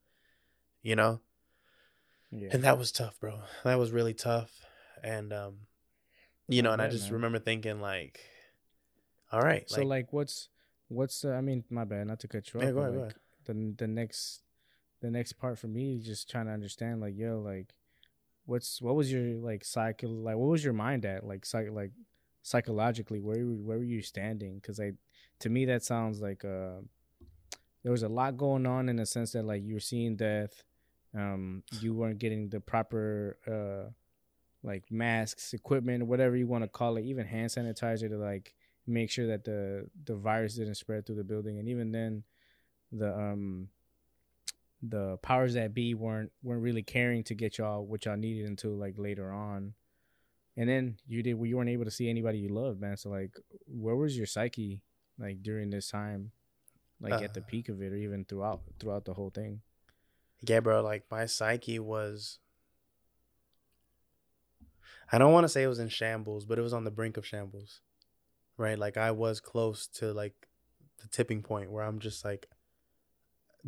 You 0.83 0.97
know, 0.97 1.21
yeah 2.33 2.49
and 2.53 2.65
that 2.65 2.79
was 2.79 2.91
tough, 2.91 3.21
bro. 3.21 3.41
That 3.65 3.79
was 3.79 3.93
really 3.93 4.15
tough, 4.15 4.51
and 5.05 5.33
um, 5.33 5.55
you 6.49 6.63
know, 6.63 6.73
and 6.73 6.83
I 6.83 6.89
just 6.89 7.05
man. 7.05 7.15
remember 7.15 7.39
thinking 7.39 7.81
like, 7.81 8.21
all 9.31 9.41
right, 9.41 9.69
so 9.71 9.83
like, 9.83 10.13
what's 10.13 10.49
what's 10.93 11.25
uh, 11.25 11.31
i 11.31 11.41
mean 11.41 11.65
my 11.71 11.85
bad 11.85 12.07
not 12.07 12.21
to 12.21 12.29
cut 12.29 12.53
you 12.53 12.61
off 12.61 12.67
yeah, 12.67 12.73
go 12.73 12.81
ahead, 12.81 12.93
go 12.93 13.01
ahead. 13.01 13.15
the 13.47 13.75
the 13.79 13.87
next 13.87 14.43
the 15.01 15.11
next 15.11 15.33
part 15.33 15.59
for 15.59 15.67
me 15.67 15.97
is 15.97 16.05
just 16.05 16.31
trying 16.31 16.47
to 16.47 16.53
understand 16.53 17.01
like 17.01 17.15
yo 17.17 17.41
like 17.41 17.75
what's 18.45 18.81
what 18.83 18.95
was 18.95 19.11
your 19.11 19.37
like 19.39 19.65
psycho 19.65 20.09
like 20.09 20.37
what 20.37 20.49
was 20.49 20.63
your 20.63 20.73
mind 20.73 21.05
at 21.05 21.25
like 21.25 21.47
psych 21.47 21.69
like 21.71 21.93
psychologically 22.43 23.21
where 23.21 23.39
were- 23.39 23.55
where 23.55 23.79
were 23.79 23.85
you 23.85 24.03
standing 24.03 24.57
because 24.57 24.79
like 24.79 24.95
to 25.39 25.49
me 25.49 25.65
that 25.65 25.83
sounds 25.83 26.21
like 26.21 26.45
uh 26.45 26.81
there 27.83 27.93
was 27.93 28.03
a 28.03 28.09
lot 28.09 28.37
going 28.37 28.67
on 28.67 28.89
in 28.89 28.97
the 28.97 29.07
sense 29.07 29.33
that 29.33 29.45
like 29.45 29.63
you 29.63 29.75
were 29.75 29.81
seeing 29.81 30.17
death 30.17 30.63
um 31.15 31.63
you 31.81 31.93
weren't 31.95 32.19
getting 32.19 32.49
the 32.49 32.61
proper 32.61 33.37
uh 33.47 33.91
like 34.63 34.85
masks 34.91 35.53
equipment 35.53 36.07
whatever 36.07 36.37
you 36.37 36.47
want 36.47 36.63
to 36.65 36.69
call 36.69 36.97
it 36.97 37.05
even 37.05 37.27
hand 37.27 37.51
sanitizer 37.51 38.09
to 38.09 38.17
like 38.17 38.55
make 38.87 39.11
sure 39.11 39.27
that 39.29 39.45
the 39.45 39.87
the 40.05 40.15
virus 40.15 40.55
didn't 40.55 40.75
spread 40.75 41.07
through 41.07 41.15
the 41.17 41.25
building. 41.25 41.59
And 41.59 41.69
even 41.69 41.93
then 41.93 42.25
the 42.91 43.17
um 43.17 43.69
the 44.83 45.17
powers 45.19 45.55
that 45.55 45.73
be 45.75 45.95
weren't 45.95 46.33
weren't 46.43 46.63
really 46.63 46.83
caring 46.83 47.23
to 47.25 47.35
get 47.35 47.59
y'all 47.59 47.85
what 47.87 48.05
y'all 48.05 48.17
needed 48.17 48.47
until 48.47 48.73
like 48.73 48.99
later 48.99 49.31
on. 49.31 49.75
And 50.57 50.69
then 50.69 50.97
you 51.07 51.23
did 51.23 51.39
you 51.41 51.57
weren't 51.57 51.71
able 51.71 51.85
to 51.85 51.91
see 51.91 52.11
anybody 52.11 52.39
you 52.39 52.49
loved 52.49 52.81
man. 52.81 52.97
So 52.97 53.11
like 53.11 53.37
where 53.67 53.95
was 53.97 54.17
your 54.17 54.27
psyche 54.27 54.83
like 55.19 55.43
during 55.43 55.71
this 55.71 55.89
time 55.91 56.33
like 57.01 57.23
at 57.23 57.35
the 57.35 57.41
Uh. 57.41 57.45
peak 57.47 57.69
of 57.69 57.81
it 57.83 57.93
or 57.93 57.97
even 57.97 58.25
throughout 58.25 58.63
throughout 58.81 59.05
the 59.05 59.15
whole 59.15 59.31
thing 59.31 59.61
Yeah, 60.43 60.61
bro. 60.61 60.83
Like 60.83 61.05
my 61.11 61.27
psyche 61.27 61.79
was. 61.79 62.39
I 65.11 65.19
don't 65.19 65.33
want 65.33 65.45
to 65.45 65.49
say 65.49 65.63
it 65.63 65.69
was 65.69 65.79
in 65.79 65.89
shambles, 65.89 66.45
but 66.47 66.59
it 66.59 66.63
was 66.63 66.73
on 66.73 66.85
the 66.85 66.91
brink 66.91 67.17
of 67.17 67.27
shambles, 67.27 67.81
right? 68.57 68.79
Like 68.79 68.97
I 68.97 69.11
was 69.11 69.41
close 69.41 69.87
to 69.99 70.13
like 70.13 70.35
the 71.01 71.09
tipping 71.09 71.43
point 71.43 71.71
where 71.71 71.85
I'm 71.85 71.99
just 71.99 72.25
like, 72.25 72.49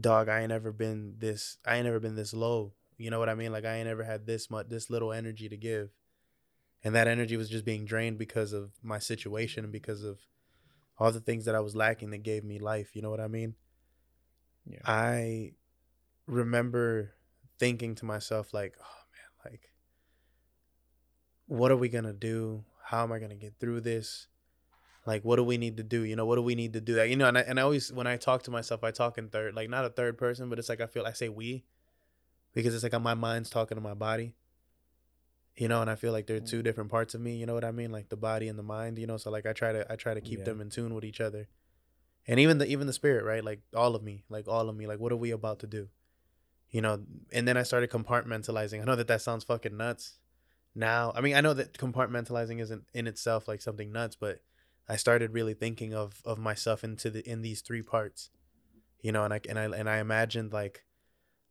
dog, 0.01 0.29
I 0.29 0.41
ain't 0.41 0.49
never 0.49 0.73
been 0.73 1.17
this. 1.19 1.59
I 1.67 1.77
ain't 1.77 1.85
never 1.85 2.01
been 2.01 2.17
this 2.17 2.33
low. 2.33 2.73
You 2.97 3.11
know 3.11 3.19
what 3.19 3.29
I 3.29 3.35
mean? 3.35 3.53
Like 3.53 3.65
I 3.65 3.77
ain't 3.77 3.89
never 3.89 4.05
had 4.05 4.27
this 4.27 4.51
much, 4.51 4.69
this 4.69 4.89
little 4.89 5.13
energy 5.13 5.49
to 5.49 5.57
give, 5.57 5.91
and 6.83 6.95
that 6.95 7.09
energy 7.09 7.37
was 7.37 7.51
just 7.51 7.65
being 7.65 7.85
drained 7.85 8.19
because 8.19 8.53
of 8.53 8.73
my 8.83 8.99
situation 8.99 9.65
and 9.65 9.73
because 9.73 10.03
of 10.03 10.21
all 10.99 11.13
the 11.13 11.21
things 11.21 11.45
that 11.45 11.55
I 11.55 11.61
was 11.61 11.77
lacking 11.77 12.11
that 12.11 12.23
gave 12.23 12.43
me 12.45 12.59
life. 12.59 12.95
You 12.95 13.03
know 13.03 13.11
what 13.11 13.21
I 13.21 13.29
mean? 13.29 13.55
yeah 14.67 14.79
I 14.85 15.53
remember 16.27 17.15
thinking 17.59 17.95
to 17.97 18.05
myself 18.05 18.53
like, 18.53 18.75
oh 18.81 19.03
man, 19.13 19.53
like 19.53 19.71
what 21.47 21.71
are 21.71 21.77
we 21.77 21.89
going 21.89 22.05
to 22.05 22.13
do? 22.13 22.65
How 22.85 23.03
am 23.03 23.13
I 23.13 23.19
going 23.19 23.31
to 23.31 23.37
get 23.37 23.55
through 23.59 23.81
this? 23.83 24.29
Like 25.07 25.23
what 25.23 25.37
do 25.37 25.45
we 25.45 25.59
need 25.59 25.77
to 25.77 25.83
do? 25.83 26.03
You 26.03 26.17
know, 26.17 26.25
what 26.25 26.37
do 26.37 26.43
we 26.43 26.55
need 26.55 26.73
to 26.73 26.81
do? 26.81 26.95
That 26.95 27.11
you 27.11 27.17
know, 27.17 27.29
and 27.29 27.37
I, 27.37 27.43
and 27.43 27.61
I 27.61 27.63
always 27.63 27.93
when 27.93 28.07
I 28.07 28.17
talk 28.17 28.45
to 28.45 28.51
myself, 28.51 28.83
I 28.83 28.91
talk 28.91 29.19
in 29.19 29.29
third, 29.29 29.55
like 29.55 29.69
not 29.69 29.85
a 29.85 29.91
third 29.91 30.17
person, 30.17 30.49
but 30.49 30.59
it's 30.59 30.69
like 30.69 30.81
I 30.81 30.87
feel 30.87 31.05
I 31.05 31.13
say 31.13 31.29
we 31.29 31.65
because 32.55 32.75
it's 32.75 32.83
like 32.83 33.03
my 33.03 33.15
mind's 33.15 33.51
talking 33.51 33.77
to 33.77 33.83
my 33.83 33.95
body. 33.95 34.35
You 35.57 35.69
know, 35.69 35.81
and 35.83 35.91
I 35.91 35.95
feel 35.95 36.11
like 36.11 36.27
they're 36.27 36.41
two 36.41 36.61
mm. 36.61 36.65
different 36.65 36.91
parts 36.91 37.15
of 37.15 37.21
me, 37.21 37.37
you 37.37 37.47
know 37.47 37.55
what 37.55 37.65
I 37.65 37.71
mean? 37.71 37.93
Like 37.93 38.09
the 38.09 38.17
body 38.17 38.49
and 38.49 38.59
the 38.59 38.65
mind, 38.65 38.99
you 38.99 39.07
know, 39.07 39.19
so 39.19 39.31
like 39.31 39.47
I 39.47 39.53
try 39.53 39.73
to 39.73 39.87
I 39.93 39.95
try 39.95 40.15
to 40.15 40.21
keep 40.21 40.41
Yeah. 40.41 40.47
them 40.47 40.61
in 40.61 40.71
tune 40.71 40.95
with 40.95 41.05
each 41.05 41.21
other 41.21 41.49
and 42.27 42.41
even 42.41 42.59
the 42.59 42.67
even 42.67 42.87
the 42.87 42.93
spirit 42.93 43.25
right 43.25 43.45
like 43.45 43.61
all 43.75 43.95
of 43.95 44.03
me 44.03 44.25
like 44.29 44.49
all 44.49 44.69
of 44.69 44.77
me 44.77 44.87
like 44.87 44.99
what 44.99 45.13
are 45.13 45.17
we 45.17 45.31
about 45.31 45.61
to 45.61 45.67
do 45.67 45.89
you 46.75 46.81
know 46.81 47.01
and 47.33 47.47
then 47.47 47.57
i 47.57 47.63
started 47.63 47.89
compartmentalizing. 47.89 48.83
I 48.83 48.85
know 48.85 48.97
that 48.97 49.07
that 49.07 49.23
sounds 49.23 49.45
fucking 49.45 49.77
nuts 49.77 50.19
now. 50.75 51.13
I 51.15 51.21
mean 51.21 51.37
i 51.37 51.41
know 51.41 51.55
that 51.55 51.79
compartmentalizing 51.79 52.61
isn't 52.61 52.83
in 52.93 53.07
itself 53.07 53.47
like 53.47 53.63
something 53.63 53.93
nuts 53.93 54.17
but 54.17 54.41
i 54.89 54.97
started 54.97 55.33
really 55.33 55.55
thinking 55.55 55.95
of 55.95 56.21
of 56.25 56.37
myself 56.37 56.83
into 56.83 57.11
the 57.11 57.27
in 57.31 57.43
these 57.43 57.61
three 57.61 57.83
parts 57.83 58.31
you 59.01 59.13
know 59.13 59.25
and 59.25 59.33
i 59.33 59.41
and 59.49 59.59
i 59.59 59.65
and 59.65 59.89
i 59.89 59.99
imagined 59.99 60.53
like 60.53 60.85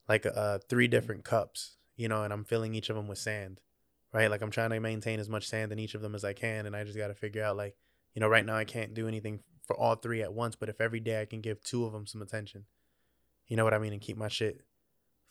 like 0.10 0.26
uh 0.26 0.60
three 0.70 0.90
different 0.90 1.24
cups 1.24 1.78
you 1.96 2.10
know 2.10 2.24
and 2.24 2.34
i'm 2.34 2.44
filling 2.44 2.76
each 2.76 2.90
of 2.90 2.98
them 2.98 3.08
with 3.08 3.18
sand 3.18 3.62
right? 4.12 4.30
Like 4.30 4.42
i'm 4.42 4.52
trying 4.52 4.72
to 4.72 4.80
maintain 4.82 5.22
as 5.22 5.30
much 5.30 5.48
sand 5.48 5.72
in 5.72 5.80
each 5.80 5.96
of 5.96 6.02
them 6.02 6.16
as 6.16 6.26
i 6.26 6.34
can 6.34 6.66
and 6.66 6.76
i 6.76 6.84
just 6.84 6.98
got 6.98 7.08
to 7.08 7.16
figure 7.16 7.44
out 7.44 7.56
like 7.56 7.78
you 8.14 8.20
know 8.20 8.28
right 8.28 8.46
now 8.46 8.58
i 8.58 8.66
can't 8.66 8.94
do 8.94 9.08
anything 9.08 9.40
for 9.66 9.78
all 9.78 9.96
three 9.96 10.22
at 10.22 10.34
once 10.34 10.58
but 10.58 10.68
if 10.68 10.82
every 10.82 11.00
day 11.00 11.22
i 11.22 11.26
can 11.26 11.40
give 11.40 11.64
two 11.64 11.86
of 11.86 11.94
them 11.94 12.06
some 12.06 12.22
attention 12.22 12.66
you 13.48 13.56
know 13.56 13.64
what 13.64 13.74
i 13.74 13.80
mean 13.80 13.94
and 13.94 14.02
keep 14.02 14.18
my 14.18 14.28
shit 14.28 14.62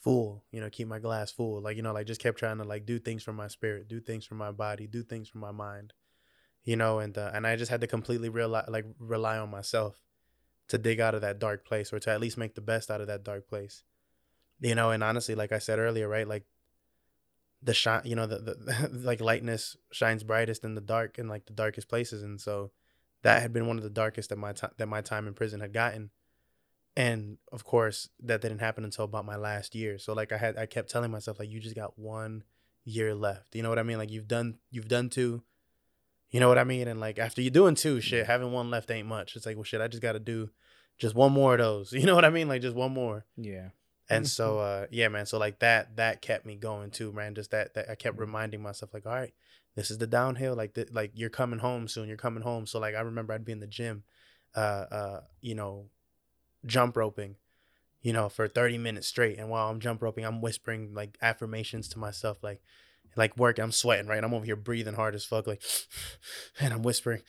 full 0.03 0.43
you 0.51 0.61
know 0.61 0.69
keep 0.69 0.89
my 0.89 0.99
glass 0.99 1.31
full 1.31 1.61
like 1.63 1.77
you 1.77 1.83
know 1.83 1.93
like 1.93 2.07
just 2.07 2.21
kept 2.21 2.39
trying 2.39 2.59
to 2.59 2.65
like 2.65 2.85
do 2.85 2.99
things 2.99 3.23
for 3.23 3.33
my 3.33 3.47
spirit 3.47 3.87
do 3.87 4.01
things 4.01 4.27
for 4.27 4.35
my 4.35 4.51
body 4.51 4.89
do 4.89 5.03
things 5.03 5.29
for 5.29 5.39
my 5.39 5.53
mind 5.53 5.93
you 6.65 6.75
know 6.75 6.99
and 6.99 7.17
uh, 7.17 7.31
and 7.33 7.47
i 7.47 7.55
just 7.55 7.71
had 7.71 7.81
to 7.81 7.87
completely 7.87 8.29
rely 8.29 8.65
like 8.69 8.85
rely 8.99 9.39
on 9.39 9.49
myself 9.49 10.03
to 10.69 10.77
dig 10.77 10.99
out 10.99 11.15
of 11.15 11.21
that 11.21 11.39
dark 11.39 11.65
place 11.65 11.93
or 11.93 12.01
to 12.01 12.11
at 12.11 12.21
least 12.21 12.37
make 12.37 12.55
the 12.57 12.61
best 12.61 12.91
out 12.91 13.01
of 13.01 13.07
that 13.07 13.23
dark 13.23 13.49
place 13.49 13.85
you 14.61 14.75
know 14.75 14.91
and 14.91 15.05
honestly 15.05 15.37
like 15.37 15.53
i 15.53 15.59
said 15.59 15.79
earlier 15.79 16.09
right 16.09 16.27
like 16.27 16.45
the 17.63 17.75
shine 17.75 18.03
you 18.05 18.17
know 18.17 18.27
the, 18.27 18.39
the 18.39 18.89
like 18.93 19.21
lightness 19.21 19.77
shines 19.93 20.25
brightest 20.25 20.65
in 20.65 20.75
the 20.75 20.81
dark 20.81 21.17
in 21.17 21.29
like 21.29 21.47
the 21.47 21.53
darkest 21.53 21.89
places 21.89 22.23
and 22.25 22.41
so 22.41 22.73
that 23.23 23.41
had 23.41 23.53
been 23.53 23.69
one 23.69 23.77
of 23.77 23.85
the 23.85 23.91
darkest 23.91 24.31
that 24.31 24.39
my 24.39 24.53
time 24.53 24.73
that 24.79 24.89
my 24.89 25.01
time 25.01 25.29
in 25.29 25.35
prison 25.35 25.61
had 25.61 25.73
gotten 25.73 26.11
and 26.97 27.39
of 27.51 27.65
course 27.65 28.09
that 28.23 28.43
didn't 28.43 28.59
happen 28.59 28.85
until 28.85 29.05
about 29.05 29.25
my 29.25 29.37
last 29.37 29.75
year. 29.75 29.99
So 29.99 30.13
like 30.13 30.33
i 30.33 30.37
had 30.37 30.57
i 30.59 30.67
kept 30.67 30.91
telling 30.91 31.11
myself 31.11 31.39
like 31.39 31.49
you 31.49 31.61
just 31.61 31.77
got 31.77 31.99
one 31.99 32.45
year 32.85 33.15
left. 33.15 33.55
You 33.55 33.63
know 33.63 33.69
what 33.69 33.79
i 33.79 33.83
mean? 33.83 33.99
Like 33.99 34.11
you've 34.11 34.29
done 34.29 34.59
you've 34.71 34.89
done 34.89 35.09
two. 35.09 35.43
You 36.31 36.41
know 36.41 36.49
what 36.49 36.59
i 36.59 36.65
mean? 36.65 36.89
And 36.89 37.01
like 37.01 37.19
after 37.19 37.41
you're 37.41 37.51
doing 37.51 37.75
two 37.75 38.01
shit 38.01 38.27
having 38.27 38.53
one 38.53 38.71
left 38.71 38.91
ain't 38.91 39.09
much. 39.09 39.37
It's 39.37 39.47
like 39.47 39.57
well 39.57 39.65
shit 39.65 39.81
i 39.81 39.89
just 39.89 40.03
gotta 40.03 40.19
do 40.21 40.51
just 40.99 41.15
one 41.15 41.33
more 41.33 41.55
of 41.55 41.61
those. 41.61 41.93
You 41.99 42.05
know 42.07 42.15
what 42.15 42.25
i 42.25 42.31
mean? 42.31 42.49
Like 42.49 42.63
just 42.63 42.77
one 42.77 42.93
more. 42.93 43.25
Yeah. 43.37 43.69
and 44.11 44.29
so 44.39 44.59
uh 44.59 44.87
yeah 44.91 45.09
man 45.09 45.25
so 45.27 45.39
like 45.39 45.61
that 45.61 45.97
that 45.97 46.21
kept 46.21 46.45
me 46.45 46.57
going 46.57 46.91
too 46.91 47.13
man. 47.13 47.35
Just 47.35 47.53
that 47.53 47.75
that 47.75 47.89
i 47.89 47.95
kept 47.95 48.19
reminding 48.19 48.63
myself 48.63 48.93
like 48.93 49.07
all 49.07 49.15
right 49.15 49.33
this 49.75 49.91
is 49.91 49.97
the 49.97 50.07
downhill. 50.07 50.55
Like 50.55 50.75
the, 50.75 50.87
like 50.93 51.13
you're 51.15 51.31
coming 51.31 51.59
home 51.59 51.89
soon. 51.89 52.07
You're 52.07 52.19
coming 52.19 52.43
home. 52.43 52.67
So 52.67 52.79
like 52.79 52.95
i 52.95 53.01
remember 53.01 53.33
i'd 53.33 53.47
be 53.47 53.53
in 53.53 53.61
the 53.61 53.67
gym 53.67 54.05
uh 54.55 54.85
uh 54.91 55.21
you 55.41 55.55
know 55.55 55.87
jump 56.65 56.97
roping 56.97 57.37
you 58.03 58.13
know 58.13 58.29
for 58.29 58.49
30 58.49 58.79
minutes 58.79 59.07
straight. 59.07 59.39
And 59.39 59.49
while 59.49 59.71
i'm 59.71 59.81
jump 59.81 60.03
roping 60.03 60.25
i'm 60.25 60.41
whispering 60.41 60.95
like 60.95 61.17
affirmations 61.23 61.89
to 61.89 61.99
myself 61.99 62.39
like 62.43 62.63
like 63.17 63.37
working 63.37 63.63
i'm 63.63 63.73
sweating 63.73 64.07
right? 64.07 64.23
I'm 64.23 64.35
over 64.35 64.45
here 64.45 64.57
breathing 64.57 64.95
hard 64.95 65.15
as 65.15 65.25
fuck 65.25 65.47
like 65.47 65.63
and 66.61 66.73
i'm 66.73 66.83
whispering 66.83 67.23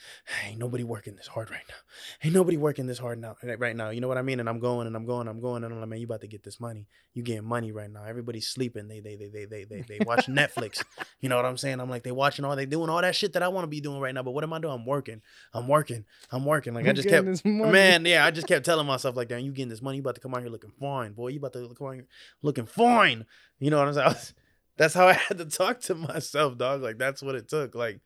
ain't 0.46 0.60
nobody 0.60 0.84
working 0.84 1.16
this 1.16 1.28
hard 1.28 1.50
right 1.50 1.64
now. 1.68 1.76
Ain't 2.24 2.34
nobody 2.34 2.58
working 2.58 2.88
this 2.88 3.00
hard 3.00 3.20
now 3.20 3.36
right 3.58 3.76
now. 3.76 3.90
You 3.90 4.02
know 4.02 4.08
what 4.08 4.18
i 4.18 4.22
mean? 4.22 4.40
And 4.40 4.50
i'm 4.50 4.60
going 4.60 4.88
and 4.88 4.96
i'm 4.96 5.06
going 5.06 5.28
i'm 5.28 5.42
going 5.42 5.64
and 5.64 5.74
i'm 5.74 5.80
like 5.80 5.90
man 5.90 6.00
you 6.00 6.06
about 6.06 6.22
to 6.22 6.28
get 6.28 6.44
this 6.44 6.60
money. 6.60 6.88
You 7.14 7.24
getting 7.24 7.46
money 7.46 7.72
right 7.72 7.90
now. 7.90 8.04
Everybody's 8.04 8.48
sleeping. 8.48 8.88
They 8.88 9.00
they 9.00 9.16
they 9.16 9.30
they 9.30 9.46
they 9.46 9.64
they, 9.64 9.82
they 9.82 10.00
watch 10.06 10.26
netflix. 10.28 10.84
You 11.20 11.30
know 11.30 11.36
what 11.36 11.46
i'm 11.46 11.58
saying? 11.58 11.80
I'm 11.80 11.90
like 11.90 12.04
they 12.04 12.12
watching 12.12 12.46
all 12.46 12.56
they 12.56 12.66
doing 12.66 12.90
all 12.90 13.02
that 13.02 13.16
shit 13.16 13.34
that 13.34 13.44
i 13.44 13.48
want 13.48 13.64
to 13.64 13.70
be 13.70 13.82
doing 13.82 14.00
right 14.00 14.14
now 14.14 14.24
but 14.24 14.32
what 14.32 14.44
am 14.44 14.54
i 14.54 14.60
doing? 14.60 14.74
I'm 14.74 14.86
working. 14.86 15.22
I'm 15.54 15.68
working. 15.68 16.06
I'm 16.32 16.46
working. 16.46 16.74
Like 16.74 16.88
i 16.88 16.94
just 16.94 17.10
kept 17.10 17.26
this 17.26 17.44
money. 17.46 17.72
man 17.72 18.06
yeah 18.06 18.26
i 18.26 18.32
just 18.32 18.48
kept 18.48 18.66
telling 18.66 18.88
myself 18.88 19.16
like 19.16 19.28
damn 19.28 19.40
you 19.42 19.52
getting 19.52 19.70
this 19.70 19.82
money? 19.82 19.98
You 19.98 20.02
about 20.02 20.16
to 20.16 20.22
come 20.22 20.34
out 20.34 20.42
here 20.42 20.50
looking 20.50 20.72
fine 20.80 21.14
boy. 21.14 21.30
You 21.30 21.40
about 21.40 21.54
to 21.54 21.74
come 21.78 21.88
out 21.88 21.94
here 21.96 22.08
looking 22.42 22.66
fine. 22.66 23.26
You 23.60 23.70
know 23.70 23.80
what 23.80 23.88
i'm 23.88 23.94
saying 23.94 24.36
that's 24.78 24.94
how 24.94 25.08
i 25.08 25.14
had 25.28 25.38
to 25.38 25.46
talk 25.46 25.80
to 25.80 25.96
myself 25.96 26.58
dog 26.58 26.82
like 26.82 26.98
that's 26.98 27.22
what 27.22 27.36
it 27.36 27.48
took 27.48 27.76
like 27.76 28.02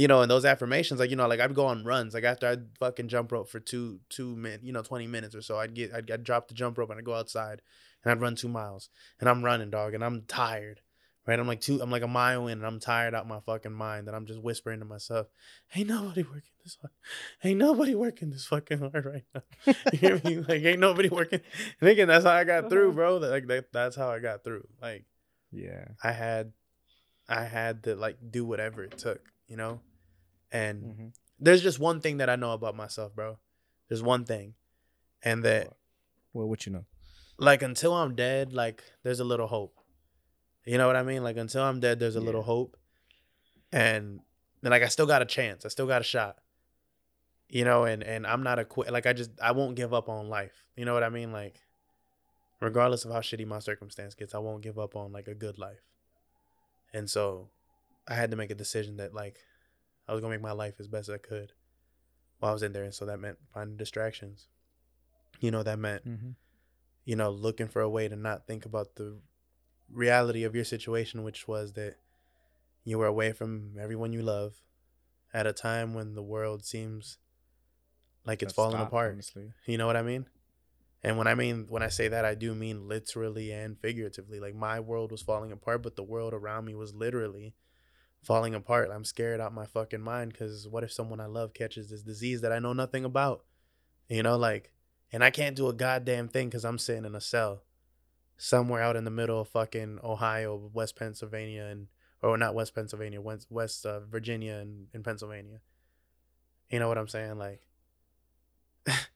you 0.00 0.08
know, 0.08 0.22
and 0.22 0.30
those 0.30 0.46
affirmations, 0.46 0.98
like 0.98 1.10
you 1.10 1.16
know, 1.16 1.28
like 1.28 1.40
I'd 1.40 1.54
go 1.54 1.66
on 1.66 1.84
runs, 1.84 2.14
like 2.14 2.24
after 2.24 2.46
I'd 2.46 2.78
fucking 2.78 3.08
jump 3.08 3.32
rope 3.32 3.50
for 3.50 3.60
two 3.60 4.00
two 4.08 4.34
min, 4.34 4.60
you 4.62 4.72
know, 4.72 4.80
twenty 4.80 5.06
minutes 5.06 5.34
or 5.34 5.42
so, 5.42 5.58
I'd 5.58 5.74
get 5.74 5.92
I'd, 5.92 6.10
I'd 6.10 6.24
drop 6.24 6.48
the 6.48 6.54
jump 6.54 6.78
rope 6.78 6.88
and 6.88 6.98
I'd 6.98 7.04
go 7.04 7.14
outside 7.14 7.60
and 8.02 8.10
I'd 8.10 8.20
run 8.22 8.34
two 8.34 8.48
miles 8.48 8.88
and 9.20 9.28
I'm 9.28 9.44
running, 9.44 9.68
dog, 9.68 9.92
and 9.92 10.02
I'm 10.02 10.22
tired, 10.26 10.80
right? 11.26 11.38
I'm 11.38 11.46
like 11.46 11.60
two, 11.60 11.82
I'm 11.82 11.90
like 11.90 12.02
a 12.02 12.08
mile 12.08 12.46
in 12.46 12.58
and 12.58 12.66
I'm 12.66 12.80
tired 12.80 13.14
out 13.14 13.28
my 13.28 13.40
fucking 13.40 13.74
mind 13.74 14.06
and 14.06 14.16
I'm 14.16 14.24
just 14.24 14.40
whispering 14.40 14.78
to 14.78 14.86
myself, 14.86 15.26
"Ain't 15.76 15.88
nobody 15.88 16.22
working 16.22 16.56
this 16.64 16.78
hard, 16.80 16.92
ain't 17.44 17.58
nobody 17.58 17.94
working 17.94 18.30
this 18.30 18.46
fucking 18.46 18.78
hard 18.78 19.04
right 19.04 19.24
now." 19.34 19.42
you 19.92 19.98
hear 19.98 20.20
me? 20.24 20.36
Like 20.38 20.62
ain't 20.62 20.80
nobody 20.80 21.10
working. 21.10 21.40
And 21.80 21.90
again, 21.90 22.08
that's 22.08 22.24
how 22.24 22.32
I 22.32 22.44
got 22.44 22.70
through, 22.70 22.88
uh-huh. 22.88 22.96
bro. 22.96 23.16
Like 23.18 23.48
that, 23.48 23.70
that's 23.70 23.96
how 23.96 24.08
I 24.08 24.18
got 24.20 24.44
through. 24.44 24.66
Like 24.80 25.04
Yeah. 25.52 25.84
I 26.02 26.12
had, 26.12 26.52
I 27.28 27.44
had 27.44 27.84
to 27.84 27.94
like 27.96 28.16
do 28.30 28.44
whatever 28.44 28.82
it 28.84 28.98
took, 28.98 29.20
you 29.46 29.56
know, 29.56 29.80
and 30.50 30.82
hmm 30.82 31.08
there's 31.42 31.62
just 31.62 31.78
one 31.78 32.02
thing 32.02 32.18
that 32.18 32.28
I 32.28 32.36
know 32.36 32.52
about 32.52 32.76
myself, 32.76 33.14
bro. 33.14 33.38
There's 33.88 34.02
one 34.02 34.26
thing. 34.26 34.52
And 35.22 35.42
that 35.44 35.68
Well, 36.34 36.46
what 36.48 36.66
you 36.66 36.72
know? 36.72 36.84
like 37.38 37.62
until 37.62 37.94
I'm 37.94 38.14
dead, 38.14 38.52
like 38.52 38.82
there's 39.02 39.20
a 39.20 39.24
little 39.24 39.46
hope. 39.46 39.74
You 40.66 40.76
know 40.76 40.86
what 40.86 40.96
I 40.96 41.02
mean? 41.02 41.24
Like 41.24 41.38
until 41.38 41.62
I'm 41.62 41.80
dead, 41.80 41.98
there's 41.98 42.16
a 42.16 42.20
little 42.20 42.42
hope. 42.42 42.76
And 43.72 44.20
then 44.60 44.70
like 44.70 44.82
I 44.82 44.88
still 44.88 45.06
got 45.06 45.22
a 45.22 45.24
chance. 45.24 45.64
I 45.64 45.68
still 45.68 45.86
got 45.86 46.02
a 46.02 46.04
shot. 46.04 46.36
You 47.48 47.64
know, 47.64 47.84
and 47.84 48.02
and 48.02 48.26
I'm 48.26 48.42
not 48.42 48.58
a 48.58 48.64
quit 48.66 48.92
like 48.92 49.06
I 49.06 49.14
just 49.14 49.30
I 49.42 49.52
won't 49.52 49.76
give 49.76 49.94
up 49.94 50.08
on 50.10 50.28
life. 50.28 50.66
You 50.76 50.84
know 50.84 50.92
what 50.92 51.02
I 51.02 51.08
mean? 51.08 51.32
Like 51.32 51.56
regardless 52.60 53.04
of 53.04 53.12
how 53.12 53.20
shitty 53.20 53.46
my 53.46 53.58
circumstance 53.58 54.14
gets, 54.14 54.34
I 54.34 54.38
won't 54.38 54.62
give 54.62 54.78
up 54.78 54.94
on 54.96 55.12
like 55.12 55.28
a 55.28 55.34
good 55.34 55.58
life. 55.58 55.82
And 56.92 57.08
so 57.08 57.48
I 58.06 58.14
had 58.14 58.30
to 58.30 58.36
make 58.36 58.50
a 58.50 58.54
decision 58.54 58.96
that 58.98 59.14
like 59.14 59.38
I 60.08 60.12
was 60.12 60.20
gonna 60.20 60.32
make 60.34 60.42
my 60.42 60.52
life 60.52 60.74
as 60.78 60.88
best 60.88 61.08
as 61.08 61.14
I 61.14 61.18
could 61.18 61.52
while 62.38 62.50
I 62.50 62.52
was 62.52 62.62
in 62.62 62.72
there. 62.72 62.84
And 62.84 62.94
so 62.94 63.06
that 63.06 63.20
meant 63.20 63.38
finding 63.52 63.76
distractions. 63.76 64.48
You 65.40 65.50
know, 65.50 65.62
that 65.62 65.78
meant 65.78 66.06
Mm-hmm. 66.06 66.30
you 67.04 67.16
know, 67.16 67.30
looking 67.30 67.68
for 67.68 67.80
a 67.80 67.88
way 67.88 68.08
to 68.08 68.16
not 68.16 68.46
think 68.46 68.66
about 68.66 68.96
the 68.96 69.18
reality 69.90 70.44
of 70.44 70.54
your 70.54 70.64
situation, 70.64 71.22
which 71.22 71.48
was 71.48 71.72
that 71.74 71.96
you 72.84 72.98
were 72.98 73.06
away 73.06 73.32
from 73.32 73.76
everyone 73.80 74.12
you 74.12 74.22
love 74.22 74.62
at 75.32 75.46
a 75.46 75.52
time 75.52 75.94
when 75.94 76.14
the 76.14 76.22
world 76.22 76.64
seems 76.64 77.18
like 78.26 78.42
it's 78.42 78.52
falling 78.52 78.80
apart. 78.80 79.12
Honestly. 79.12 79.52
You 79.66 79.78
know 79.78 79.86
what 79.86 79.96
I 79.96 80.02
mean? 80.02 80.26
And 81.02 81.16
when 81.16 81.26
I 81.26 81.34
mean 81.34 81.66
when 81.68 81.82
I 81.82 81.88
say 81.88 82.08
that, 82.08 82.24
I 82.24 82.34
do 82.34 82.54
mean 82.54 82.88
literally 82.88 83.52
and 83.52 83.78
figuratively. 83.78 84.38
Like 84.40 84.54
my 84.54 84.80
world 84.80 85.10
was 85.12 85.22
falling 85.22 85.52
apart, 85.52 85.82
but 85.82 85.96
the 85.96 86.02
world 86.02 86.34
around 86.34 86.66
me 86.66 86.74
was 86.74 86.94
literally 86.94 87.54
falling 88.22 88.54
apart. 88.54 88.90
I'm 88.92 89.04
scared 89.04 89.40
out 89.40 89.54
my 89.54 89.66
fucking 89.66 90.00
mind 90.00 90.32
because 90.32 90.68
what 90.68 90.84
if 90.84 90.92
someone 90.92 91.20
I 91.20 91.26
love 91.26 91.54
catches 91.54 91.88
this 91.88 92.02
disease 92.02 92.42
that 92.42 92.52
I 92.52 92.58
know 92.58 92.72
nothing 92.72 93.04
about? 93.04 93.44
You 94.08 94.22
know, 94.22 94.36
like, 94.36 94.72
and 95.12 95.24
I 95.24 95.30
can't 95.30 95.56
do 95.56 95.68
a 95.68 95.72
goddamn 95.72 96.28
thing 96.28 96.48
because 96.48 96.64
I'm 96.64 96.78
sitting 96.78 97.04
in 97.04 97.14
a 97.14 97.20
cell 97.20 97.62
somewhere 98.36 98.82
out 98.82 98.96
in 98.96 99.04
the 99.04 99.10
middle 99.10 99.40
of 99.40 99.48
fucking 99.48 100.00
Ohio, 100.02 100.70
West 100.72 100.96
Pennsylvania, 100.96 101.64
and 101.64 101.86
or 102.22 102.36
not 102.36 102.54
West 102.54 102.74
Pennsylvania, 102.74 103.20
West 103.20 103.46
West 103.50 103.86
uh, 103.86 104.00
Virginia, 104.00 104.56
and 104.56 104.88
in 104.92 105.02
Pennsylvania. 105.02 105.60
You 106.70 106.78
know 106.78 106.88
what 106.88 106.98
I'm 106.98 107.08
saying? 107.08 107.38
Like, 107.38 107.62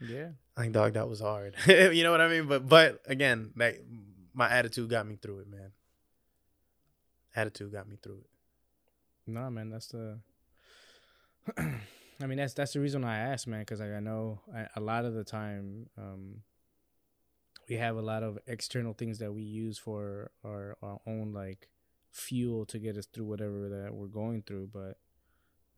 Yeah. 0.00 0.28
like 0.56 0.72
dog, 0.72 0.94
that 0.94 1.08
was 1.08 1.20
hard. 1.20 1.54
you 1.66 2.02
know 2.02 2.10
what 2.10 2.20
I 2.20 2.28
mean? 2.28 2.46
But 2.46 2.68
but 2.68 3.02
again, 3.06 3.52
like 3.56 3.84
my 4.34 4.48
attitude 4.50 4.90
got 4.90 5.06
me 5.06 5.16
through 5.16 5.40
it, 5.40 5.48
man. 5.48 5.72
Attitude 7.34 7.72
got 7.72 7.88
me 7.88 7.96
through 8.02 8.20
it. 8.20 8.30
No, 9.26 9.50
man, 9.50 9.70
that's 9.70 9.88
the. 9.88 10.20
I 11.58 12.26
mean, 12.26 12.38
that's 12.38 12.54
that's 12.54 12.72
the 12.72 12.80
reason 12.80 13.04
I 13.04 13.18
asked, 13.18 13.46
man, 13.46 13.60
because 13.60 13.80
like, 13.80 13.92
I 13.92 14.00
know 14.00 14.40
I, 14.54 14.66
a 14.74 14.80
lot 14.80 15.04
of 15.04 15.14
the 15.14 15.24
time, 15.24 15.88
um, 15.96 16.42
we 17.68 17.76
have 17.76 17.96
a 17.96 18.02
lot 18.02 18.22
of 18.22 18.38
external 18.46 18.94
things 18.94 19.18
that 19.18 19.32
we 19.32 19.42
use 19.42 19.78
for 19.78 20.30
our, 20.44 20.76
our 20.82 21.00
own 21.06 21.32
like 21.32 21.68
fuel 22.10 22.64
to 22.66 22.78
get 22.78 22.96
us 22.96 23.06
through 23.06 23.26
whatever 23.26 23.68
that 23.68 23.94
we're 23.94 24.06
going 24.06 24.42
through. 24.42 24.70
But 24.72 24.98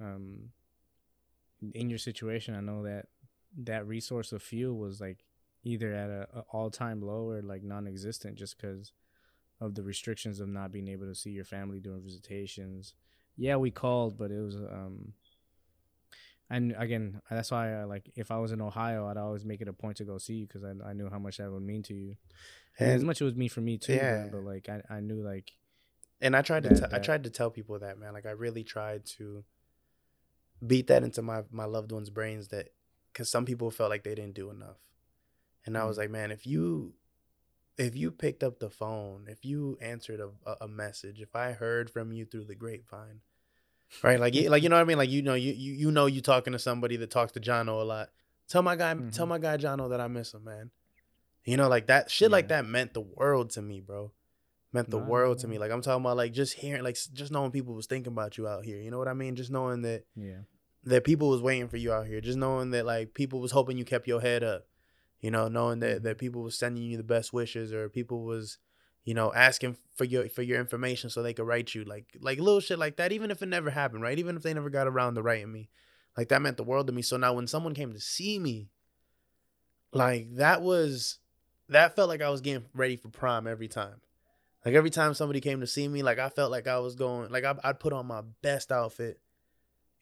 um, 0.01 0.51
in 1.75 1.91
your 1.91 1.99
situation, 1.99 2.55
I 2.55 2.61
know 2.61 2.85
that 2.85 3.07
that 3.65 3.87
resource 3.87 4.33
of 4.33 4.43
fuel 4.43 4.77
was 4.79 5.01
like 5.01 5.25
either 5.65 5.93
at 5.93 6.09
a, 6.11 6.29
a 6.35 6.41
all 6.53 6.71
time 6.71 7.01
low 7.03 7.29
or 7.31 7.43
like 7.43 7.63
non 7.63 7.87
existent, 7.87 8.37
just 8.37 8.57
because 8.57 8.93
of 9.61 9.75
the 9.75 9.83
restrictions 9.83 10.41
of 10.41 10.49
not 10.49 10.73
being 10.73 10.89
able 10.89 11.07
to 11.07 11.15
see 11.15 11.31
your 11.31 11.45
family 11.45 11.81
during 11.81 12.03
visitations. 12.03 12.95
Yeah, 13.37 13.57
we 13.57 13.71
called, 13.71 14.17
but 14.19 14.31
it 14.31 14.41
was 14.41 14.57
um. 14.57 15.13
And 16.53 16.75
again, 16.77 17.21
that's 17.31 17.53
why 17.53 17.81
I 17.81 17.85
like 17.85 18.11
if 18.17 18.31
I 18.33 18.39
was 18.39 18.51
in 18.51 18.61
Ohio, 18.61 19.07
I'd 19.07 19.17
always 19.17 19.45
make 19.45 19.61
it 19.61 19.69
a 19.69 19.73
point 19.73 19.99
to 19.99 20.05
go 20.05 20.19
see 20.19 20.35
you 20.35 20.47
because 20.49 20.65
I, 20.65 20.73
I 20.91 20.93
knew 20.95 21.09
how 21.09 21.19
much 21.21 21.37
that 21.37 21.51
would 21.51 21.63
mean 21.63 21.83
to 21.85 21.95
you. 21.95 22.17
And 22.79 22.91
as 22.91 23.05
much 23.05 23.21
it 23.21 23.25
was 23.25 23.37
me 23.37 23.47
for 23.47 23.61
me 23.61 23.79
too, 23.79 23.93
Yeah. 23.95 24.23
but, 24.25 24.33
but 24.33 24.45
like 24.45 24.69
I, 24.69 24.83
I 24.97 25.01
knew 25.01 25.23
like 25.23 25.53
and 26.21 26.35
I 26.37 26.43
tried 26.43 26.65
to 26.65 26.71
that- 26.71 26.91
t- 26.91 26.97
I 26.97 26.99
tried 26.99 27.23
to 27.25 27.31
tell 27.31 27.51
people 27.51 27.79
that 27.79 27.99
man. 27.99 28.15
Like 28.15 28.27
I 28.27 28.33
really 28.33 28.65
tried 28.65 29.07
to 29.17 29.45
beat 30.67 30.89
that 30.89 31.05
into 31.05 31.23
my 31.23 31.43
my 31.53 31.67
loved 31.67 31.93
ones' 31.93 32.11
brains 32.11 32.49
that 32.49 32.71
because 33.13 33.29
some 33.31 33.45
people 33.45 33.71
felt 33.71 33.91
like 33.91 34.05
they 34.05 34.15
didn't 34.15 34.35
do 34.35 34.51
enough, 34.51 34.79
and 35.67 35.77
I 35.77 35.85
was 35.85 35.97
Mhm. 35.97 36.01
like, 36.01 36.11
man, 36.11 36.31
if 36.31 36.47
you 36.47 36.95
if 37.77 37.97
you 37.97 38.11
picked 38.11 38.43
up 38.43 38.59
the 38.59 38.69
phone, 38.69 39.27
if 39.27 39.43
you 39.45 39.79
answered 39.81 40.21
a, 40.21 40.31
a, 40.61 40.69
message, 40.69 41.19
if 41.23 41.35
I 41.35 41.53
heard 41.53 41.89
from 41.89 42.13
you 42.13 42.27
through 42.27 42.45
the 42.45 42.55
grapevine, 42.55 43.23
right? 44.03 44.21
Like, 44.21 44.35
you- 44.35 44.51
like 44.51 44.63
you 44.63 44.69
know 44.69 44.77
what 44.77 44.83
I 44.83 44.85
mean? 44.85 44.99
Like 44.99 45.09
you 45.09 45.23
know, 45.23 45.33
you 45.35 45.53
you 45.53 45.73
you 45.73 45.91
know, 45.91 46.05
you 46.07 46.21
talking 46.21 46.53
to 46.53 46.59
somebody 46.59 46.97
that 46.97 47.11
talks 47.11 47.33
to 47.33 47.41
Jono 47.41 47.81
a 47.81 47.85
lot. 47.85 48.11
Tell 48.49 48.63
my 48.63 48.77
guy, 48.77 48.93
tell 48.95 49.25
Mhm. 49.27 49.29
my 49.29 49.39
guy 49.39 49.57
Jono 49.57 49.89
that 49.89 50.01
I 50.01 50.09
miss 50.09 50.35
him, 50.35 50.45
man. 50.45 50.71
You 51.45 51.57
know, 51.57 51.69
like 51.69 51.87
that 51.87 52.11
shit 52.11 52.31
like 52.31 52.49
that 52.49 52.67
meant 52.67 52.93
the 52.93 53.01
world 53.01 53.51
to 53.51 53.63
me, 53.63 53.81
bro. 53.81 54.13
Meant 54.73 54.91
the 54.91 54.99
world 54.99 55.39
to 55.39 55.49
me. 55.49 55.57
Like 55.59 55.71
I'm 55.73 55.81
talking 55.81 56.03
about, 56.05 56.17
like 56.19 56.33
just 56.33 56.53
hearing, 56.55 56.83
like 56.83 56.99
just 57.15 57.33
knowing 57.33 57.51
people 57.51 57.75
was 57.75 57.87
thinking 57.87 58.13
about 58.13 58.37
you 58.37 58.47
out 58.47 58.65
here. 58.65 58.79
You 58.79 58.91
know 58.91 58.99
what 58.99 59.09
I 59.09 59.15
mean? 59.15 59.37
Just 59.37 59.51
knowing 59.51 59.83
that 59.83 60.05
yeah, 60.15 60.41
that 60.85 61.05
people 61.05 61.29
was 61.29 61.43
waiting 61.43 61.69
for 61.69 61.77
you 61.77 61.93
out 61.93 62.07
here. 62.07 62.21
Just 62.21 62.39
knowing 62.39 62.71
that 62.71 62.87
like 62.87 63.15
people 63.15 63.41
was 63.41 63.53
hoping 63.53 63.79
you 63.79 63.85
kept 63.85 64.07
your 64.07 64.21
head 64.21 64.43
up. 64.43 64.67
You 65.21 65.31
know, 65.31 65.49
knowing 65.49 65.81
Mm-hmm. 65.81 65.93
that 65.95 66.03
that 66.05 66.19
people 66.19 66.43
was 66.43 66.59
sending 66.59 66.83
you 66.83 66.97
the 66.97 67.03
best 67.03 67.33
wishes 67.33 67.73
or 67.73 67.89
people 67.89 68.25
was, 68.25 68.59
you 69.05 69.15
know, 69.15 69.33
asking 69.35 69.77
for 69.95 70.05
your 70.05 70.29
for 70.29 70.43
your 70.43 70.61
information 70.61 71.11
so 71.11 71.23
they 71.23 71.35
could 71.35 71.47
write 71.47 71.75
you 71.75 71.85
like 71.85 72.17
like 72.21 72.39
little 72.39 72.61
shit 72.61 72.79
like 72.79 72.97
that. 72.97 73.13
Even 73.13 73.31
if 73.31 73.43
it 73.43 73.47
never 73.47 73.71
happened, 73.71 74.03
right? 74.03 74.19
Even 74.19 74.37
if 74.37 74.43
they 74.43 74.55
never 74.55 74.71
got 74.71 74.87
around 74.87 75.15
to 75.15 75.23
writing 75.23 75.53
me, 75.53 75.69
like 76.17 76.29
that 76.29 76.43
meant 76.43 76.57
the 76.57 76.65
world 76.65 76.87
to 76.87 76.93
me. 76.93 77.03
So 77.03 77.17
now 77.17 77.35
when 77.35 77.47
someone 77.47 77.75
came 77.75 77.93
to 77.93 78.01
see 78.01 78.39
me, 78.39 78.71
like 79.93 80.37
that 80.37 80.63
was 80.63 81.19
that 81.69 81.95
felt 81.95 82.09
like 82.09 82.23
I 82.23 82.31
was 82.31 82.41
getting 82.41 82.65
ready 82.75 82.97
for 82.97 83.09
prom 83.09 83.47
every 83.47 83.69
time. 83.69 84.01
Like 84.65 84.75
every 84.75 84.91
time 84.91 85.15
somebody 85.15 85.41
came 85.41 85.61
to 85.61 85.67
see 85.67 85.89
me, 85.89 86.03
like 86.03 86.19
I 86.19 86.29
felt 86.29 86.51
like 86.51 86.67
I 86.67 86.79
was 86.81 86.95
going, 86.95 87.31
like 87.31 87.45
I, 87.45 87.55
I'd 87.65 87.81
put 87.81 87.93
on 87.93 88.07
my 88.07 88.23
best 88.43 88.71
outfit. 88.71 89.19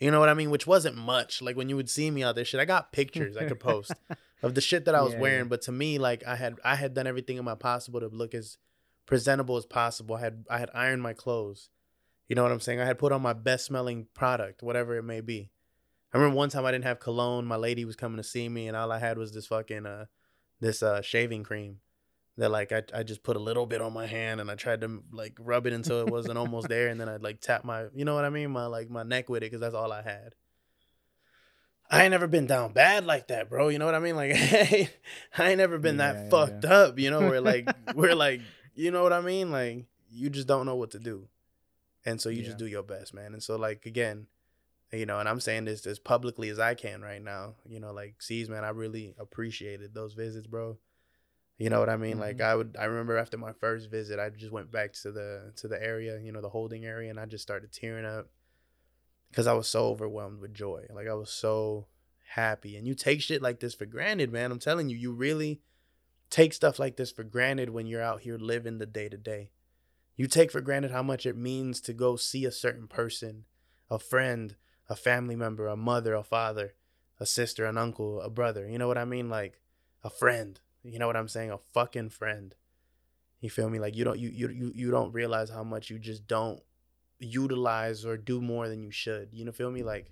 You 0.01 0.11
know 0.11 0.21
what 0.21 0.29
I 0.29 0.35
mean? 0.35 0.51
Which 0.51 0.67
wasn't 0.67 0.97
much. 0.97 1.43
Like 1.43 1.57
when 1.57 1.69
you 1.69 1.77
would 1.77 1.91
see 1.91 2.11
me 2.11 2.23
out 2.23 2.37
there, 2.37 2.45
shit, 2.45 2.61
I 2.61 2.65
got 2.65 2.93
pictures 2.93 3.37
I 3.37 3.45
could 3.47 3.59
post 3.61 3.93
of 4.43 4.55
the 4.55 4.61
shit 4.61 4.85
that 4.85 4.95
I 4.95 5.03
was 5.03 5.15
Yeah, 5.15 5.21
wearing. 5.21 5.39
yeah. 5.47 5.49
But 5.49 5.63
to 5.63 5.73
me, 5.73 5.99
like 5.99 6.25
I 6.27 6.37
had, 6.37 6.59
I 6.65 6.77
had 6.77 6.95
done 6.95 7.07
everything 7.07 7.37
in 7.37 7.45
my 7.45 7.55
possible 7.57 7.99
to 8.01 8.07
look 8.09 8.35
as 8.35 8.59
presentable 9.07 9.57
as 9.57 9.67
possible. 9.67 10.15
I 10.17 10.21
had, 10.21 10.45
I 10.49 10.59
had 10.59 10.71
ironed 10.73 11.03
my 11.03 11.15
clothes. 11.15 11.69
You 12.29 12.37
know 12.37 12.43
what 12.43 12.53
I'm 12.53 12.61
saying? 12.61 12.79
I 12.79 12.85
had 12.85 12.99
put 12.99 13.11
on 13.11 13.23
my 13.23 13.33
best 13.33 13.65
smelling 13.65 14.07
product, 14.15 14.63
whatever 14.63 14.97
it 14.97 15.03
may 15.03 15.21
be. 15.21 15.51
I 16.13 16.19
remember 16.19 16.37
one 16.37 16.51
time 16.51 16.65
I 16.65 16.71
didn't 16.73 16.85
have 16.85 17.01
cologne. 17.01 17.45
My 17.47 17.57
lady 17.57 17.85
was 17.85 17.97
coming 17.97 18.19
to 18.19 18.23
see 18.23 18.49
me, 18.49 18.69
and 18.69 18.77
all 18.77 18.93
I 18.93 18.99
had 18.99 19.19
was 19.19 19.33
this 19.33 19.47
fucking 19.47 19.85
uh, 19.87 20.07
this 20.61 20.83
uh 20.83 21.01
shaving 21.03 21.43
cream 21.43 21.79
that 22.39 22.51
like 22.51 22.73
I, 22.73 22.83
I 22.95 23.03
just 23.03 23.23
put 23.23 23.37
a 23.37 23.41
little 23.41 23.67
bit 23.67 23.83
on 23.83 23.93
my 23.93 24.07
hand 24.07 24.41
and 24.41 24.51
I 24.51 24.55
tried 24.55 24.81
to 24.83 25.03
like 25.13 25.37
rub 25.41 25.67
it 25.67 25.73
until 25.73 26.01
it 26.01 26.09
wasn't 26.09 26.39
almost 26.39 26.69
there 26.69 26.89
and 26.89 27.01
then 27.01 27.09
I'd 27.09 27.23
like 27.23 27.41
tap 27.41 27.65
my 27.65 27.87
you 27.95 28.05
know 28.05 28.15
what 28.15 28.25
I 28.25 28.31
mean 28.31 28.51
my 28.51 28.67
like 28.67 28.89
my 28.89 29.03
neck 29.03 29.29
with 29.29 29.43
it 29.43 29.47
because 29.47 29.61
that's 29.61 29.75
all 29.75 29.93
I 29.93 30.03
had. 30.03 30.35
I 31.91 32.03
ain't 32.03 32.13
never 32.13 32.27
been 32.27 32.47
down 32.47 32.73
bad 32.73 33.07
like 33.07 33.29
that, 33.29 33.49
bro. 33.49 33.69
You 33.69 33.79
know 33.79 33.87
what 33.87 33.95
I 33.95 33.99
mean? 33.99 34.15
Like 34.15 34.33
I 35.39 35.49
ain't 35.49 35.59
never 35.59 35.79
been 35.79 35.99
Yeah, 35.99 36.13
that 36.13 36.25
yeah, 36.25 36.31
fucked 36.31 36.65
up. 36.65 36.99
You 36.99 37.11
know 37.11 37.29
where 37.29 37.41
like 37.41 37.69
we're 37.95 38.15
like 38.15 38.41
you 38.75 38.93
know 38.93 39.03
what 39.03 39.13
I 39.13 39.21
mean? 39.21 39.51
Like 39.51 39.87
you 40.09 40.31
just 40.31 40.47
don't 40.47 40.65
know 40.65 40.77
what 40.77 40.93
to 40.93 41.01
do, 41.01 41.27
and 42.07 42.21
so 42.21 42.29
you 42.29 42.43
just 42.43 42.59
do 42.59 42.67
your 42.67 42.85
best, 42.85 43.13
man. 43.15 43.33
And 43.33 43.43
so 43.43 43.57
like 43.57 43.85
again, 43.85 44.29
you 44.93 45.07
know, 45.07 45.19
and 45.19 45.29
I'm 45.29 45.41
saying 45.41 45.65
this 45.65 45.87
as 45.87 45.99
publicly 45.99 46.51
as 46.51 46.61
I 46.61 46.75
can 46.75 47.03
right 47.03 47.23
now. 47.23 47.55
You 47.69 47.81
know, 47.81 47.93
like 47.93 48.23
sees 48.23 48.49
man, 48.49 48.65
I 48.65 48.71
really 48.71 49.15
appreciated 49.19 49.93
those 49.93 50.15
visits, 50.15 50.47
bro. 50.47 50.79
You 51.59 51.71
know 51.71 51.81
what 51.81 51.91
I 51.91 51.97
mean? 51.97 52.19
Like 52.19 52.37
Mhm. 52.39 52.45
I 52.45 52.55
would 52.55 52.77
I 52.79 52.85
remember 52.85 53.17
after 53.19 53.37
my 53.37 53.53
first 53.53 53.91
visit, 53.91 54.21
I 54.21 54.31
just 54.31 54.53
went 54.53 54.71
back 54.71 54.93
to 54.95 55.11
the 55.11 55.53
to 55.57 55.69
the 55.69 55.83
area, 55.83 56.21
you 56.21 56.31
know, 56.31 56.41
the 56.41 56.49
holding 56.49 56.85
area 56.85 57.11
and 57.11 57.19
I 57.19 57.27
just 57.27 57.43
started 57.43 57.73
tearing 57.73 58.05
up 58.05 58.31
cuz 59.33 59.47
I 59.47 59.53
was 59.55 59.69
so 59.69 59.89
overwhelmed 59.89 60.41
with 60.41 60.55
joy. 60.55 60.87
Like 60.91 61.09
I 61.09 61.15
was 61.15 61.31
so 61.31 61.89
happy. 62.31 62.77
And 62.77 62.87
you 62.87 62.95
take 62.95 63.21
shit 63.21 63.43
like 63.43 63.59
this 63.59 63.75
for 63.75 63.87
granted, 63.87 64.31
man. 64.33 64.53
I'm 64.53 64.61
telling 64.61 64.89
you, 64.89 64.97
you 64.97 65.13
really 65.13 65.63
take 66.31 66.53
stuff 66.53 66.79
like 66.79 66.97
this 66.97 67.11
for 67.11 67.25
granted 67.25 67.71
when 67.71 67.87
you're 67.87 68.03
out 68.03 68.21
here 68.21 68.39
living 68.39 68.79
the 68.79 68.87
day 68.87 69.09
to 69.09 69.17
day. 69.17 69.51
You 70.15 70.27
take 70.27 70.51
for 70.53 70.61
granted 70.61 70.91
how 70.91 71.03
much 71.03 71.27
it 71.27 71.37
means 71.37 71.81
to 71.83 71.93
go 71.93 72.17
see 72.17 72.45
a 72.45 72.53
certain 72.53 72.87
person, 72.87 73.47
a 73.91 73.99
friend, 73.99 74.57
a 74.89 74.97
family 74.97 75.37
member, 75.37 75.67
a 75.67 75.77
mother, 75.77 76.15
a 76.15 76.23
father, 76.23 76.75
a 77.19 77.27
sister, 77.27 77.65
an 77.65 77.79
uncle, 77.79 78.21
a 78.21 78.31
brother. 78.31 78.69
You 78.69 78.79
know 78.79 78.89
what 78.89 78.99
I 78.99 79.05
mean? 79.05 79.29
Like 79.29 79.61
a 80.05 80.11
friend. 80.11 80.61
You 80.83 80.99
know 80.99 81.07
what 81.07 81.17
I'm 81.17 81.29
saying? 81.29 81.51
A 81.51 81.59
fucking 81.59 82.11
friend. 82.11 82.55
You 83.41 83.51
feel 83.51 83.69
me? 83.71 83.79
Like 83.79 83.95
you 83.97 84.05
don't 84.05 84.19
you 84.19 84.29
you 84.31 84.49
you, 84.49 84.73
you 84.75 84.91
don't 84.91 85.13
realize 85.13 85.51
how 85.51 85.63
much 85.65 85.91
you 85.91 85.99
just 85.99 86.27
don't 86.27 86.61
utilize 87.21 88.05
or 88.05 88.17
do 88.17 88.41
more 88.41 88.69
than 88.69 88.83
you 88.83 88.91
should. 88.91 89.29
You 89.33 89.45
know 89.45 89.53
feel 89.53 89.71
me? 89.71 89.83
Like 89.83 90.11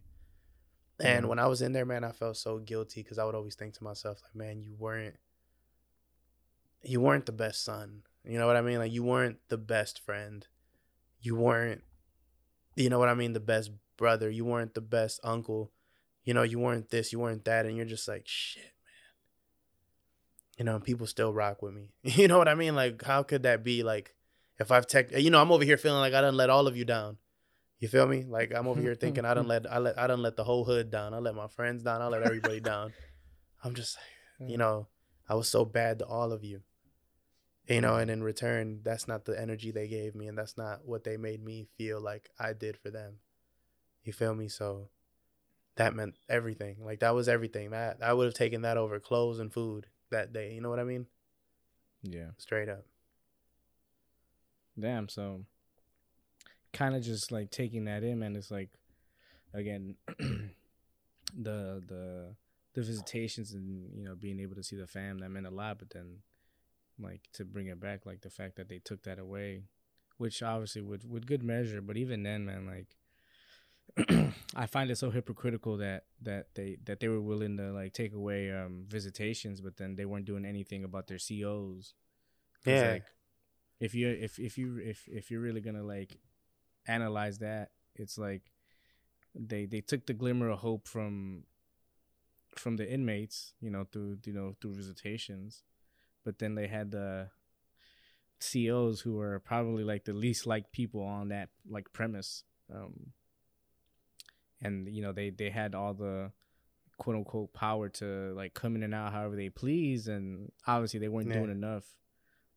and 0.98 1.24
Yeah. 1.24 1.28
when 1.28 1.38
I 1.38 1.46
was 1.46 1.60
in 1.62 1.72
there, 1.72 1.84
man, 1.84 2.04
I 2.04 2.12
felt 2.12 2.36
so 2.36 2.58
guilty 2.58 3.02
because 3.02 3.18
I 3.18 3.24
would 3.24 3.34
always 3.34 3.54
think 3.54 3.74
to 3.74 3.84
myself, 3.84 4.20
like, 4.22 4.34
man, 4.34 4.60
you 4.60 4.74
weren't 4.78 5.16
you 6.82 7.00
weren't 7.00 7.26
the 7.26 7.32
best 7.32 7.64
son. 7.64 8.02
You 8.24 8.38
know 8.38 8.46
what 8.46 8.56
I 8.56 8.60
mean? 8.62 8.78
Like 8.78 8.92
you 8.92 9.02
weren't 9.02 9.38
the 9.48 9.58
best 9.58 10.00
friend. 10.04 10.46
You 11.20 11.34
weren't 11.36 11.82
you 12.76 12.90
know 12.90 12.98
what 12.98 13.08
I 13.08 13.14
mean, 13.14 13.32
the 13.32 13.40
best 13.40 13.70
brother. 13.96 14.28
You 14.30 14.44
weren't 14.44 14.74
the 14.74 14.80
best 14.82 15.18
uncle. 15.24 15.72
You 16.24 16.34
know, 16.34 16.42
you 16.42 16.58
weren't 16.58 16.90
this, 16.90 17.12
you 17.12 17.18
weren't 17.20 17.44
that, 17.46 17.66
and 17.66 17.76
you're 17.76 17.86
just 17.86 18.06
like, 18.08 18.22
shit. 18.26 18.72
You 20.56 20.64
know, 20.64 20.80
people 20.80 21.06
still 21.06 21.32
rock 21.32 21.62
with 21.62 21.74
me. 21.74 21.90
You 22.02 22.28
know 22.28 22.38
what 22.38 22.48
I 22.48 22.54
mean? 22.54 22.74
Like, 22.74 23.02
how 23.04 23.22
could 23.22 23.42
that 23.42 23.62
be? 23.62 23.82
Like, 23.82 24.14
if 24.58 24.70
I've 24.70 24.86
tech, 24.86 25.12
you 25.12 25.30
know, 25.30 25.40
I'm 25.40 25.52
over 25.52 25.64
here 25.64 25.76
feeling 25.76 26.00
like 26.00 26.14
I 26.14 26.20
didn't 26.20 26.36
let 26.36 26.50
all 26.50 26.66
of 26.66 26.76
you 26.76 26.84
down. 26.84 27.18
You 27.78 27.88
feel 27.88 28.06
me? 28.06 28.24
Like 28.24 28.54
I'm 28.54 28.66
over 28.66 28.80
here 28.80 28.94
thinking 29.00 29.24
I 29.24 29.34
don't 29.34 29.48
let 29.48 29.70
I 29.70 29.78
let 29.78 29.98
I 29.98 30.06
done 30.06 30.22
let 30.22 30.36
the 30.36 30.44
whole 30.44 30.64
hood 30.64 30.90
down. 30.90 31.12
I 31.12 31.18
let 31.18 31.34
my 31.34 31.48
friends 31.48 31.82
down. 31.82 32.00
I 32.00 32.06
let 32.06 32.22
everybody 32.22 32.60
down. 32.60 32.92
I'm 33.64 33.74
just 33.74 33.98
you 34.40 34.56
know, 34.56 34.88
I 35.28 35.34
was 35.34 35.48
so 35.48 35.64
bad 35.64 35.98
to 35.98 36.06
all 36.06 36.32
of 36.32 36.44
you. 36.44 36.62
You 37.68 37.80
know, 37.80 37.96
and 37.96 38.10
in 38.10 38.22
return, 38.22 38.80
that's 38.84 39.08
not 39.08 39.24
the 39.24 39.38
energy 39.38 39.72
they 39.72 39.88
gave 39.88 40.14
me, 40.14 40.28
and 40.28 40.38
that's 40.38 40.56
not 40.56 40.86
what 40.86 41.02
they 41.02 41.16
made 41.16 41.44
me 41.44 41.66
feel 41.76 42.00
like 42.00 42.30
I 42.38 42.52
did 42.52 42.76
for 42.76 42.90
them. 42.90 43.16
You 44.04 44.12
feel 44.12 44.34
me? 44.34 44.48
So 44.48 44.88
that 45.74 45.94
meant 45.94 46.14
everything. 46.28 46.76
Like 46.80 47.00
that 47.00 47.14
was 47.14 47.28
everything. 47.28 47.70
That 47.70 47.98
I 48.02 48.12
would 48.12 48.26
have 48.26 48.34
taken 48.34 48.62
that 48.62 48.76
over 48.78 49.00
clothes 49.00 49.38
and 49.38 49.52
food 49.52 49.88
that 50.10 50.32
day. 50.32 50.54
You 50.54 50.60
know 50.60 50.70
what 50.70 50.78
I 50.78 50.84
mean? 50.84 51.06
Yeah. 52.02 52.30
Straight 52.38 52.68
up. 52.68 52.84
Damn. 54.78 55.08
So, 55.08 55.42
kind 56.72 56.94
of 56.94 57.02
just 57.02 57.32
like 57.32 57.50
taking 57.50 57.84
that 57.86 58.02
in, 58.02 58.18
man. 58.18 58.36
It's 58.36 58.50
like, 58.50 58.70
again, 59.54 59.96
the 60.18 60.52
the 61.34 62.34
the 62.74 62.82
visitations 62.82 63.52
and 63.52 63.90
you 63.94 64.04
know 64.04 64.14
being 64.14 64.38
able 64.40 64.54
to 64.54 64.62
see 64.62 64.76
the 64.76 64.86
fam 64.86 65.18
that 65.18 65.30
meant 65.30 65.46
a 65.46 65.50
lot. 65.50 65.78
But 65.78 65.90
then, 65.90 66.18
like 67.00 67.22
to 67.34 67.44
bring 67.44 67.68
it 67.68 67.80
back, 67.80 68.06
like 68.06 68.20
the 68.20 68.30
fact 68.30 68.56
that 68.56 68.68
they 68.68 68.78
took 68.78 69.02
that 69.04 69.18
away, 69.18 69.64
which 70.18 70.42
obviously 70.42 70.82
with 70.82 71.04
with 71.04 71.26
good 71.26 71.42
measure. 71.42 71.80
But 71.80 71.96
even 71.96 72.22
then, 72.22 72.46
man, 72.46 72.66
like. 72.66 72.96
I 74.54 74.66
find 74.66 74.90
it 74.90 74.96
so 74.98 75.10
hypocritical 75.10 75.78
that 75.78 76.04
that 76.22 76.54
they 76.54 76.76
that 76.84 77.00
they 77.00 77.08
were 77.08 77.20
willing 77.20 77.56
to 77.56 77.72
like 77.72 77.92
take 77.92 78.14
away 78.14 78.52
um 78.52 78.84
visitations, 78.88 79.60
but 79.60 79.76
then 79.76 79.96
they 79.96 80.04
weren't 80.04 80.26
doing 80.26 80.44
anything 80.44 80.84
about 80.84 81.06
their 81.06 81.18
COs. 81.18 81.94
Yeah. 82.64 82.90
like, 82.92 83.04
if 83.80 83.94
you 83.94 84.08
if 84.08 84.38
if 84.38 84.58
you 84.58 84.78
if 84.78 85.08
if 85.08 85.30
you're 85.30 85.40
really 85.40 85.60
gonna 85.60 85.82
like 85.82 86.18
analyze 86.86 87.38
that, 87.38 87.70
it's 87.94 88.18
like 88.18 88.42
they 89.34 89.66
they 89.66 89.80
took 89.80 90.06
the 90.06 90.14
glimmer 90.14 90.50
of 90.50 90.58
hope 90.60 90.88
from 90.88 91.44
from 92.54 92.76
the 92.76 92.90
inmates, 92.90 93.52
you 93.60 93.70
know, 93.70 93.84
through 93.90 94.18
you 94.24 94.32
know 94.32 94.56
through 94.60 94.74
visitations, 94.74 95.62
but 96.24 96.38
then 96.38 96.54
they 96.54 96.66
had 96.66 96.90
the 96.90 97.28
COs 98.40 99.00
who 99.00 99.14
were 99.16 99.38
probably 99.40 99.84
like 99.84 100.04
the 100.04 100.12
least 100.12 100.46
liked 100.46 100.72
people 100.72 101.02
on 101.02 101.28
that 101.28 101.48
like 101.68 101.92
premise, 101.92 102.44
um, 102.74 103.12
and 104.62 104.88
you 104.88 105.02
know 105.02 105.12
they 105.12 105.30
they 105.30 105.50
had 105.50 105.74
all 105.74 105.94
the 105.94 106.32
quote 106.98 107.16
unquote 107.16 107.52
power 107.52 107.88
to 107.90 108.32
like 108.34 108.54
come 108.54 108.74
in 108.74 108.82
and 108.82 108.94
out 108.94 109.12
however 109.12 109.36
they 109.36 109.50
please, 109.50 110.08
and 110.08 110.50
obviously 110.66 110.98
they 111.00 111.08
weren't 111.08 111.28
Yeah. 111.28 111.34
doing 111.38 111.50
enough 111.50 111.84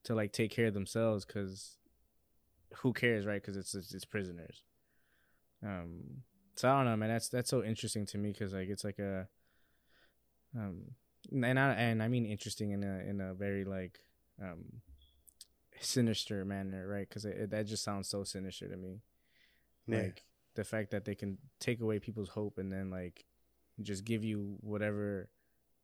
to 0.04 0.16
like 0.16 0.32
take 0.32 0.52
care 0.52 0.68
of 0.68 0.74
themselves 0.74 1.26
because 1.26 1.78
who 2.78 2.94
cares, 2.94 3.26
right? 3.26 3.42
Because 3.42 3.58
it's, 3.58 3.76
it's 3.76 3.94
it's 3.94 4.06
prisoners. 4.06 4.64
Um, 5.62 6.24
so 6.56 6.70
I 6.70 6.78
don't 6.78 6.86
know, 6.86 6.96
man. 6.96 7.10
That's 7.10 7.30
that's 7.30 7.50
so 7.50 7.64
interesting 7.64 8.06
to 8.08 8.18
me 8.18 8.32
because 8.32 8.54
like 8.54 8.70
it's 8.70 8.84
like 8.84 9.00
a, 9.00 9.28
um, 10.58 10.92
and 11.32 11.60
I 11.60 11.74
and 11.74 12.02
I 12.02 12.08
mean 12.08 12.26
interesting 12.26 12.72
in 12.72 12.84
a 12.84 13.00
in 13.10 13.20
a 13.22 13.34
very 13.34 13.66
like, 13.66 14.00
um, 14.42 14.82
sinister 15.82 16.46
manner, 16.46 16.88
right? 16.88 17.08
Because 17.08 17.24
that 17.24 17.66
just 17.66 17.84
sounds 17.84 18.08
so 18.10 18.24
sinister 18.24 18.68
to 18.68 18.78
me. 18.78 19.02
Yeah. 19.88 19.98
Like 20.04 20.24
the 20.60 20.65
fact 20.65 20.91
that 20.91 21.06
they 21.06 21.15
can 21.15 21.38
take 21.60 21.80
away 21.82 22.00
people's 22.00 22.28
hope 22.30 22.58
and 22.58 22.69
then 22.72 22.89
like 22.91 23.26
just 23.82 24.04
give 24.04 24.26
you 24.26 24.58
whatever 24.60 25.30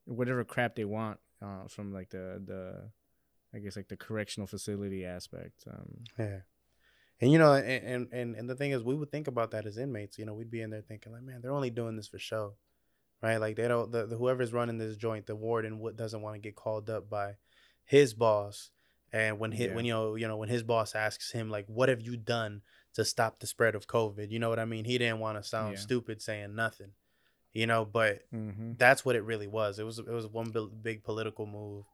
whatever 0.04 0.44
crap 0.44 0.74
they 0.76 0.84
want 0.84 1.18
uh, 1.42 1.66
from 1.68 1.92
like 1.98 2.10
the 2.10 2.42
the 2.44 2.90
I 3.54 3.58
guess 3.60 3.76
like 3.76 3.88
the 3.88 3.96
correctional 3.96 4.46
facility 4.46 5.06
aspect. 5.06 5.64
Um, 5.72 6.04
Yeah. 6.18 6.40
And 7.22 7.32
you 7.32 7.38
know, 7.38 7.54
and, 7.54 8.08
and 8.12 8.34
and 8.36 8.50
the 8.50 8.54
thing 8.54 8.72
is, 8.72 8.82
we 8.84 8.94
would 8.94 9.10
think 9.10 9.26
about 9.28 9.52
that 9.52 9.64
as 9.64 9.78
inmates. 9.78 10.18
You 10.18 10.26
know, 10.26 10.34
we'd 10.34 10.50
be 10.50 10.60
in 10.60 10.68
there 10.68 10.82
thinking 10.82 11.12
like, 11.12 11.22
man, 11.22 11.40
they're 11.40 11.58
only 11.60 11.70
doing 11.70 11.96
this 11.96 12.08
for 12.08 12.18
show, 12.18 12.56
right? 13.22 13.38
Like 13.38 13.56
they 13.56 13.66
don't. 13.66 13.90
The, 13.90 14.04
the 14.06 14.18
whoever's 14.18 14.52
running 14.52 14.76
this 14.76 14.98
joint, 14.98 15.24
the 15.24 15.34
warden, 15.34 15.78
what 15.78 15.96
doesn't 15.96 16.20
want 16.20 16.34
to 16.36 16.46
get 16.46 16.54
called 16.56 16.90
up 16.90 17.08
by 17.08 17.36
his 17.86 18.12
boss. 18.12 18.70
And 19.12 19.38
when 19.38 19.52
his, 19.52 19.68
Yeah. 19.68 19.74
when 19.76 19.86
you 19.86 19.94
know, 19.94 20.14
you 20.16 20.28
know, 20.28 20.36
when 20.36 20.50
his 20.50 20.62
boss 20.62 20.94
asks 20.94 21.32
him 21.32 21.48
like, 21.48 21.64
"What 21.68 21.88
have 21.88 22.02
you 22.02 22.18
done 22.18 22.60
to 22.96 23.04
stop 23.04 23.38
the 23.38 23.46
spread 23.46 23.74
of 23.74 23.86
COVID?" 23.86 24.30
You 24.30 24.38
know 24.38 24.48
what 24.50 24.58
I 24.58 24.64
mean? 24.66 24.84
He 24.84 24.98
didn't 24.98 25.20
want 25.20 25.38
to 25.38 25.48
sound 25.48 25.74
Yeah. 25.74 25.80
stupid 25.80 26.20
saying 26.20 26.54
nothing, 26.54 26.92
you 27.52 27.66
know. 27.66 27.84
But 27.84 28.30
mm-hmm. 28.32 28.72
that's 28.76 29.04
what 29.04 29.16
it 29.16 29.22
really 29.22 29.46
was. 29.46 29.78
It 29.78 29.84
was 29.84 29.98
it 29.98 30.08
was 30.08 30.26
one 30.26 30.52
big, 30.82 31.04
political 31.04 31.46
move, 31.46 31.86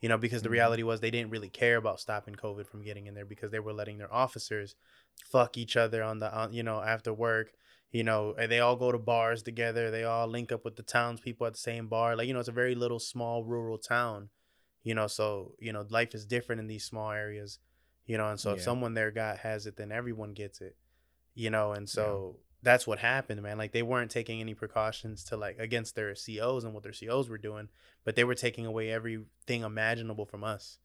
you 0.00 0.08
know, 0.08 0.18
because 0.18 0.42
the 0.42 0.48
Mhm. 0.48 0.52
reality 0.52 0.82
was 0.82 1.00
they 1.00 1.10
didn't 1.10 1.30
really 1.30 1.48
care 1.50 1.76
about 1.76 2.00
stopping 2.00 2.34
COVID 2.36 2.66
from 2.66 2.82
getting 2.82 3.06
in 3.06 3.14
there 3.14 3.24
because 3.24 3.50
they 3.50 3.60
were 3.60 3.72
letting 3.72 3.98
their 3.98 4.12
officers 4.12 4.76
fuck 5.24 5.56
each 5.56 5.76
other 5.76 6.02
on 6.02 6.18
the 6.18 6.32
on, 6.32 6.52
you 6.52 6.62
know 6.62 6.80
after 6.82 7.12
work. 7.12 7.52
You 7.90 8.04
know, 8.04 8.34
and 8.38 8.52
they 8.52 8.60
all 8.60 8.76
go 8.76 8.92
to 8.92 8.98
bars 8.98 9.42
together. 9.42 9.90
They 9.90 10.04
all 10.04 10.28
link 10.28 10.52
up 10.52 10.62
with 10.62 10.76
the 10.76 10.82
townspeople 10.82 11.46
at 11.46 11.54
the 11.54 11.58
same 11.58 11.88
bar. 11.88 12.16
Like 12.16 12.28
you 12.28 12.34
know, 12.34 12.40
it's 12.40 12.48
a 12.50 12.52
very 12.52 12.74
little 12.74 12.98
small 12.98 13.44
rural 13.44 13.78
town. 13.78 14.28
You 14.82 14.94
know, 14.94 15.06
so 15.06 15.54
you 15.58 15.72
know 15.72 15.86
life 15.88 16.14
is 16.14 16.26
different 16.26 16.60
in 16.60 16.66
these 16.66 16.84
small 16.84 17.10
areas. 17.12 17.58
You 18.08 18.16
know, 18.16 18.28
and 18.28 18.40
so 18.40 18.52
if 18.52 18.62
someone 18.62 18.94
there 18.94 19.10
got 19.12 19.38
has 19.38 19.66
it, 19.66 19.76
then 19.76 19.92
everyone 19.92 20.32
gets 20.32 20.60
it. 20.60 20.74
You 21.34 21.50
know, 21.50 21.72
and 21.72 21.88
so 21.88 22.36
that's 22.62 22.86
what 22.86 22.98
happened, 22.98 23.40
man. 23.42 23.58
Like 23.58 23.70
they 23.72 23.82
weren't 23.82 24.10
taking 24.10 24.40
any 24.40 24.54
precautions 24.54 25.22
to 25.24 25.36
like 25.36 25.58
against 25.60 25.94
their 25.94 26.14
COs 26.14 26.64
and 26.64 26.74
what 26.74 26.82
their 26.82 26.92
COs 26.92 27.28
were 27.28 27.38
doing, 27.38 27.68
but 28.04 28.16
they 28.16 28.24
were 28.24 28.34
taking 28.34 28.66
away 28.66 28.90
everything 28.90 29.62
imaginable 29.62 30.24
from 30.26 30.42
us. 30.42 30.78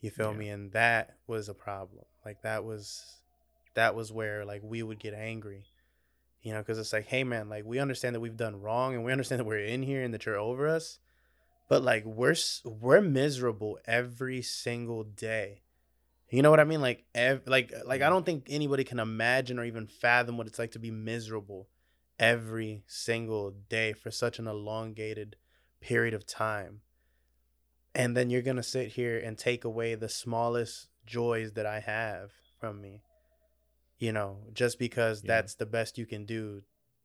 You 0.00 0.10
feel 0.10 0.30
Yeah. 0.32 0.38
me? 0.38 0.48
And 0.48 0.72
that 0.72 1.16
was 1.26 1.48
a 1.48 1.54
problem. 1.54 2.04
Like 2.24 2.42
that 2.42 2.64
was 2.64 3.04
that 3.74 3.94
was 3.94 4.12
where 4.12 4.44
like 4.46 4.62
we 4.62 4.82
would 4.82 4.98
get 5.00 5.12
angry. 5.14 5.64
You 6.42 6.52
know, 6.52 6.60
because 6.60 6.78
it's 6.78 6.92
like, 6.92 7.06
hey 7.08 7.24
man, 7.24 7.48
like 7.48 7.64
we 7.64 7.80
understand 7.80 8.14
that 8.14 8.20
we've 8.20 8.36
done 8.36 8.60
wrong 8.62 8.94
and 8.94 9.04
we 9.04 9.10
understand 9.10 9.40
that 9.40 9.46
we're 9.46 9.58
in 9.58 9.82
here 9.82 10.02
and 10.04 10.14
that 10.14 10.24
you're 10.26 10.38
over 10.38 10.68
us, 10.68 11.00
but 11.68 11.82
like 11.82 12.04
we're 12.04 12.36
we're 12.64 13.00
miserable 13.00 13.78
every 13.84 14.42
single 14.42 15.02
day. 15.02 15.62
You 16.36 16.42
know 16.42 16.50
what 16.50 16.60
I 16.60 16.64
mean? 16.64 16.82
Like, 16.82 17.02
ev- 17.14 17.44
like, 17.46 17.72
like 17.86 18.02
I 18.02 18.04
mm-hmm. 18.04 18.12
don't 18.12 18.26
think 18.26 18.48
anybody 18.50 18.84
can 18.84 18.98
imagine 18.98 19.58
or 19.58 19.64
even 19.64 19.86
fathom 19.86 20.36
what 20.36 20.46
it's 20.46 20.58
like 20.58 20.72
to 20.72 20.78
be 20.78 20.90
miserable 20.90 21.66
every 22.18 22.82
single 22.86 23.52
day 23.70 23.94
for 23.94 24.10
such 24.10 24.38
an 24.38 24.46
elongated 24.46 25.36
period 25.80 26.12
of 26.12 26.26
time. 26.26 26.82
And 27.94 28.14
then 28.14 28.28
you're 28.28 28.42
gonna 28.42 28.62
sit 28.62 28.88
here 28.88 29.18
and 29.18 29.38
take 29.38 29.64
away 29.64 29.94
the 29.94 30.10
smallest 30.10 30.88
joys 31.06 31.52
that 31.52 31.64
I 31.64 31.80
have 31.80 32.32
from 32.60 32.82
me. 32.82 33.00
You 33.98 34.12
know, 34.12 34.40
just 34.52 34.78
because 34.78 35.24
Yeah. 35.24 35.28
that's 35.28 35.54
the 35.54 35.64
best 35.64 35.96
you 35.96 36.04
can 36.04 36.26
do, 36.26 36.64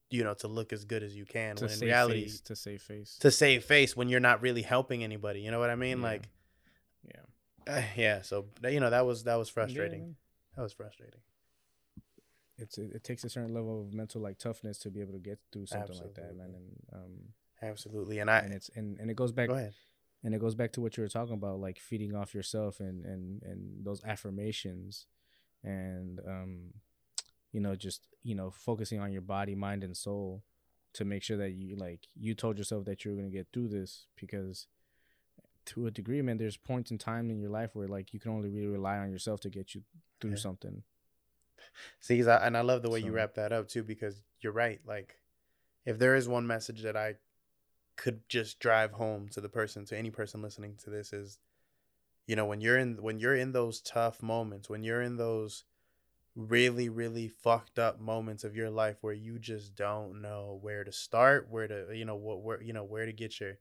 you 0.10 0.26
know, 0.26 0.34
to 0.34 0.50
look 0.50 0.74
as 0.74 0.84
good 0.84 1.04
as 1.04 1.16
you 1.16 1.26
can. 1.26 1.56
to 1.56 1.64
when 1.64 1.72
in 1.72 1.80
save 1.80 1.88
reality, 1.88 2.24
face, 2.24 2.42
to 2.42 2.56
save 2.58 2.82
face. 2.82 3.18
to 3.22 3.32
save 3.32 3.64
face 3.64 3.96
when 3.96 4.10
you're 4.10 4.20
not 4.20 4.42
really 4.42 4.64
helping 4.64 5.06
anybody. 5.06 5.40
You 5.40 5.52
know 5.52 5.60
what 5.60 5.70
I 5.70 5.76
mean? 5.76 6.00
Yeah. 6.00 6.04
Like, 6.04 6.28
yeah. 7.08 7.22
Uh, 7.68 7.82
yeah. 7.96 8.22
So 8.22 8.46
you 8.68 8.80
know 8.80 8.90
that 8.90 9.06
was 9.06 9.24
that 9.24 9.36
was 9.36 9.50
frustrating. 9.50 10.00
man. 10.00 10.16
that 10.56 10.64
was 10.64 10.74
frustrating. 10.74 11.20
it's 12.58 12.78
it, 12.78 12.92
it 12.96 13.04
takes 13.04 13.24
a 13.24 13.30
certain 13.30 13.54
level 13.54 13.82
of 13.82 13.94
mental 13.94 14.22
like 14.22 14.38
toughness 14.38 14.78
to 14.80 14.90
be 14.90 15.02
able 15.02 15.14
to 15.14 15.20
get 15.20 15.40
through 15.52 15.66
something 15.66 15.98
like 15.98 16.14
that, 16.16 16.36
man. 16.36 16.48
Absolutely. 16.48 16.56
And 16.92 17.04
um, 17.04 17.12
Absolutely. 17.62 18.20
And 18.20 18.30
I 18.30 18.40
and 18.40 18.54
it's 18.54 18.70
and, 18.76 19.00
and 19.00 19.10
it 19.10 19.16
goes 19.16 19.32
back 19.32 19.50
go 19.50 19.56
ahead. 19.56 19.74
and 20.24 20.34
it 20.34 20.42
goes 20.42 20.56
back 20.56 20.72
to 20.74 20.82
what 20.82 20.98
you 20.98 21.04
were 21.04 21.10
talking 21.10 21.34
about, 21.34 21.60
like 21.60 21.80
feeding 21.80 22.16
off 22.16 22.34
yourself 22.34 22.80
and 22.80 23.06
and 23.06 23.44
and 23.44 23.86
those 23.86 24.04
affirmations, 24.04 25.06
and 25.64 26.20
um, 26.28 26.74
you 27.52 27.60
know, 27.60 27.76
just 27.76 28.08
you 28.24 28.36
know, 28.36 28.50
focusing 28.50 29.00
on 29.00 29.12
your 29.12 29.22
body, 29.22 29.56
mind, 29.56 29.84
and 29.84 29.96
soul 29.96 30.44
to 30.94 31.06
make 31.06 31.24
sure 31.24 31.38
that 31.38 31.52
you 31.52 31.76
like 31.76 32.08
you 32.16 32.34
told 32.34 32.58
yourself 32.58 32.86
that 32.86 33.06
you 33.06 33.12
were 33.12 33.18
gonna 33.18 33.30
get 33.30 33.48
through 33.54 33.68
this 33.68 34.08
because 34.20 34.68
to 35.66 35.88
a 35.88 35.92
degree, 35.92 36.22
man, 36.22 36.38
there's 36.38 36.58
points 36.58 36.92
in 36.92 36.98
time 36.98 37.30
in 37.30 37.40
your 37.40 37.50
life 37.50 37.72
where 37.74 37.88
like 37.88 38.14
you 38.14 38.20
can 38.20 38.32
only 38.32 38.50
really 38.50 38.68
rely 38.68 38.98
on 38.98 39.12
yourself 39.12 39.40
to 39.42 39.50
get 39.50 39.76
you 39.76 39.84
through 40.20 40.32
Yeah. 40.32 40.38
something. 40.38 40.84
See, 42.00 42.24
I, 42.24 42.48
and 42.48 42.58
I 42.58 42.62
love 42.62 42.82
the 42.82 42.90
way 42.90 43.00
you 43.00 43.12
wrap 43.12 43.36
that 43.36 43.54
up 43.54 43.68
too, 43.68 43.84
because 43.84 44.24
you're 44.40 44.52
right. 44.52 44.82
Like, 44.86 45.20
if 45.86 46.00
there 46.00 46.16
is 46.16 46.28
one 46.28 46.48
message 46.48 46.82
that 46.82 46.98
I 46.98 47.16
could 47.96 48.28
just 48.28 48.60
drive 48.60 48.94
home 48.94 49.30
to 49.30 49.42
the 49.42 49.50
person, 49.50 49.86
to 49.86 49.98
any 49.98 50.10
person 50.10 50.42
listening 50.42 50.76
to 50.84 50.90
this, 50.90 51.14
is, 51.14 51.40
you 52.26 52.36
know, 52.36 52.46
when 52.46 52.62
you're 52.62 52.78
in 52.78 53.02
when 53.02 53.20
you're 53.20 53.36
in 53.36 53.52
those 53.52 53.82
tough 53.82 54.24
moments, 54.24 54.70
when 54.70 54.84
you're 54.84 55.02
in 55.02 55.18
those 55.18 55.66
really 56.34 56.88
really 56.88 57.28
fucked 57.28 57.78
up 57.78 58.00
moments 58.00 58.46
of 58.46 58.56
your 58.56 58.70
life 58.70 58.96
where 59.02 59.14
you 59.14 59.38
just 59.38 59.76
don't 59.76 60.22
know 60.22 60.58
where 60.62 60.84
to 60.84 60.92
start, 60.92 61.48
where 61.50 61.68
to 61.68 61.88
you 61.94 62.06
know 62.06 62.16
what 62.16 62.42
where 62.42 62.62
you 62.62 62.74
know 62.74 62.84
where 62.86 63.06
to 63.06 63.12
get 63.14 63.40
your 63.40 63.58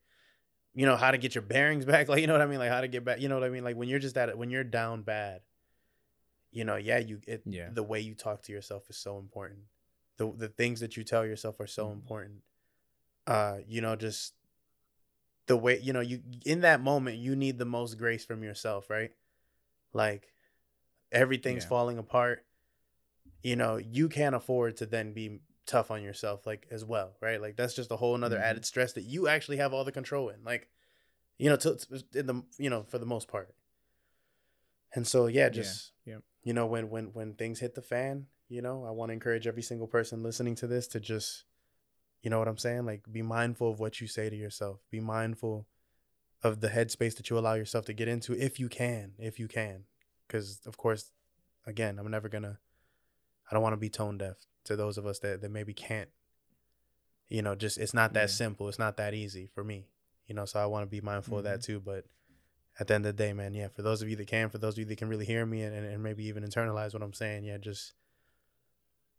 you 0.75 0.87
know 0.87 0.97
how 0.97 1.11
to 1.11 1.19
get 1.19 1.35
your 1.35 1.43
bearings 1.43 1.85
back 1.93 2.09
like 2.09 2.21
you 2.21 2.27
know 2.27 2.33
what 2.35 2.43
i 2.43 2.47
mean 2.47 2.59
like 2.59 2.71
how 2.71 2.81
to 2.81 2.89
get 2.89 3.05
back 3.05 3.21
you 3.21 3.29
know 3.29 3.35
what 3.35 3.45
i 3.45 3.49
mean 3.49 3.65
like 3.65 3.77
when 3.77 3.89
you're 3.89 3.99
just 3.99 4.17
at 4.17 4.29
it 4.29 4.39
when 4.39 4.51
you're 4.51 4.65
down 4.65 5.03
bad 5.03 5.41
you 6.53 6.65
know 6.65 6.77
yeah 6.77 6.99
you 6.99 7.21
it 7.27 7.43
Yeah. 7.45 7.69
the 7.73 7.83
way 7.83 8.01
you 8.01 8.15
talk 8.15 8.43
to 8.43 8.53
yourself 8.53 8.89
is 8.91 8.97
so 8.97 9.19
important 9.19 9.61
the 10.17 10.33
the 10.37 10.49
things 10.49 10.81
that 10.81 10.97
you 10.97 11.05
tell 11.05 11.25
yourself 11.25 11.61
are 11.61 11.67
so 11.67 11.87
Mhm. 11.89 11.93
important 11.93 12.43
uh 13.27 13.59
you 13.67 13.81
know 13.81 13.97
just 13.97 14.35
the 15.47 15.57
way 15.57 15.79
you 15.81 15.93
know 15.93 16.01
you 16.01 16.23
in 16.47 16.61
that 16.61 16.81
moment 16.81 17.19
you 17.19 17.35
need 17.35 17.59
the 17.59 17.65
most 17.65 17.99
grace 17.99 18.25
from 18.25 18.43
yourself 18.43 18.89
right 18.91 19.13
like 19.93 20.33
everything's 21.11 21.65
Yeah. 21.65 21.69
falling 21.69 21.99
apart 21.99 22.45
you 23.43 23.57
know 23.57 23.77
you 23.77 24.09
can't 24.09 24.35
afford 24.35 24.77
to 24.77 24.87
then 24.87 25.13
be 25.13 25.41
tough 25.71 25.91
on 25.91 26.03
yourself 26.03 26.47
like 26.47 26.67
as 26.71 26.85
well 26.85 27.17
right? 27.21 27.41
Like 27.41 27.57
that's 27.57 27.75
just 27.75 27.91
a 27.93 27.97
whole 27.97 28.15
another 28.15 28.39
Mhm. 28.39 28.43
added 28.49 28.65
stress 28.65 28.93
that 28.95 29.05
you 29.05 29.29
actually 29.29 29.59
have 29.59 29.73
all 29.73 29.85
the 29.85 29.93
control 29.93 30.29
in 30.29 30.43
like 30.45 30.69
you 31.39 31.49
know 31.49 31.57
to, 31.57 31.77
to- 31.77 32.05
in 32.19 32.27
the 32.27 32.43
you 32.59 32.69
know 32.71 32.83
for 32.83 32.99
the 32.99 33.07
most 33.07 33.29
part. 33.29 33.55
And 34.95 35.07
so 35.07 35.27
yeah 35.27 35.49
just 35.49 35.93
yeah. 36.05 36.19
you 36.43 36.53
know 36.53 36.67
when 36.67 36.91
when 36.91 37.07
when 37.13 37.35
things 37.35 37.61
hit 37.61 37.75
the 37.75 37.83
fan 37.83 38.27
you 38.49 38.61
know 38.61 38.85
i 38.85 38.91
want 38.91 39.11
to 39.11 39.13
encourage 39.15 39.47
every 39.47 39.63
single 39.63 39.87
person 39.87 40.23
listening 40.25 40.57
to 40.57 40.67
this 40.67 40.89
to 40.89 40.99
just 40.99 41.45
you 42.23 42.29
know 42.31 42.39
what 42.41 42.49
i'm 42.49 42.59
saying? 42.59 42.85
Like 42.85 43.03
be 43.11 43.23
mindful 43.23 43.71
of 43.71 43.79
what 43.81 44.01
you 44.01 44.07
say 44.07 44.29
to 44.29 44.37
yourself. 44.37 44.81
Be 44.91 45.01
mindful 45.01 45.67
of 46.43 46.61
the 46.61 46.69
headspace 46.69 47.17
that 47.17 47.31
you 47.31 47.39
allow 47.39 47.55
yourself 47.55 47.85
to 47.87 47.93
get 47.93 48.09
into 48.09 48.33
if 48.35 48.59
you 48.59 48.69
can 48.69 49.13
if 49.19 49.39
you 49.39 49.47
can. 49.49 49.85
Because 50.27 50.61
of 50.67 50.77
course 50.77 51.13
again 51.67 51.99
i'm 51.99 52.11
never 52.11 52.29
gonna 52.29 52.59
i 53.51 53.55
don't 53.55 53.63
want 53.63 53.73
to 53.73 53.79
be 53.79 53.89
tone 53.89 54.19
deaf 54.19 54.37
to 54.65 54.77
those 54.77 54.99
of 54.99 55.07
us 55.07 55.19
that, 55.21 55.41
that 55.41 55.51
maybe 55.51 55.73
can't 55.73 56.09
you 57.29 57.43
know 57.43 57.55
just 57.55 57.79
it's 57.79 57.95
not 57.95 58.13
that 58.13 58.23
Yeah. 58.23 58.27
simple 58.27 58.69
it's 58.69 58.79
not 58.79 58.97
that 58.97 59.15
easy 59.15 59.47
for 59.47 59.65
me 59.65 59.87
you 60.27 60.35
know 60.35 60.45
so 60.45 60.61
i 60.61 60.67
want 60.67 60.85
to 60.85 60.91
be 60.91 61.01
mindful 61.01 61.39
of 61.39 61.45
that 61.45 61.61
mm-hmm. 61.61 61.73
too 61.73 61.81
but 61.81 62.05
at 62.79 62.87
the 62.87 62.95
end 62.95 63.07
of 63.07 63.17
the 63.17 63.23
day 63.23 63.33
man 63.33 63.55
yeah 63.55 63.69
for 63.69 63.83
those 63.83 64.03
of 64.03 64.09
you 64.09 64.17
that 64.17 64.27
can 64.27 64.49
for 64.49 64.59
those 64.59 64.75
of 64.75 64.79
you 64.79 64.85
that 64.85 64.99
can 64.99 65.09
really 65.09 65.27
hear 65.27 65.45
me 65.45 65.63
and, 65.63 65.75
and, 65.75 65.87
and 65.87 66.03
maybe 66.03 66.25
even 66.25 66.45
internalize 66.45 66.93
what 66.93 67.03
i'm 67.03 67.13
saying 67.13 67.45
yeah 67.45 67.59
just 67.59 67.93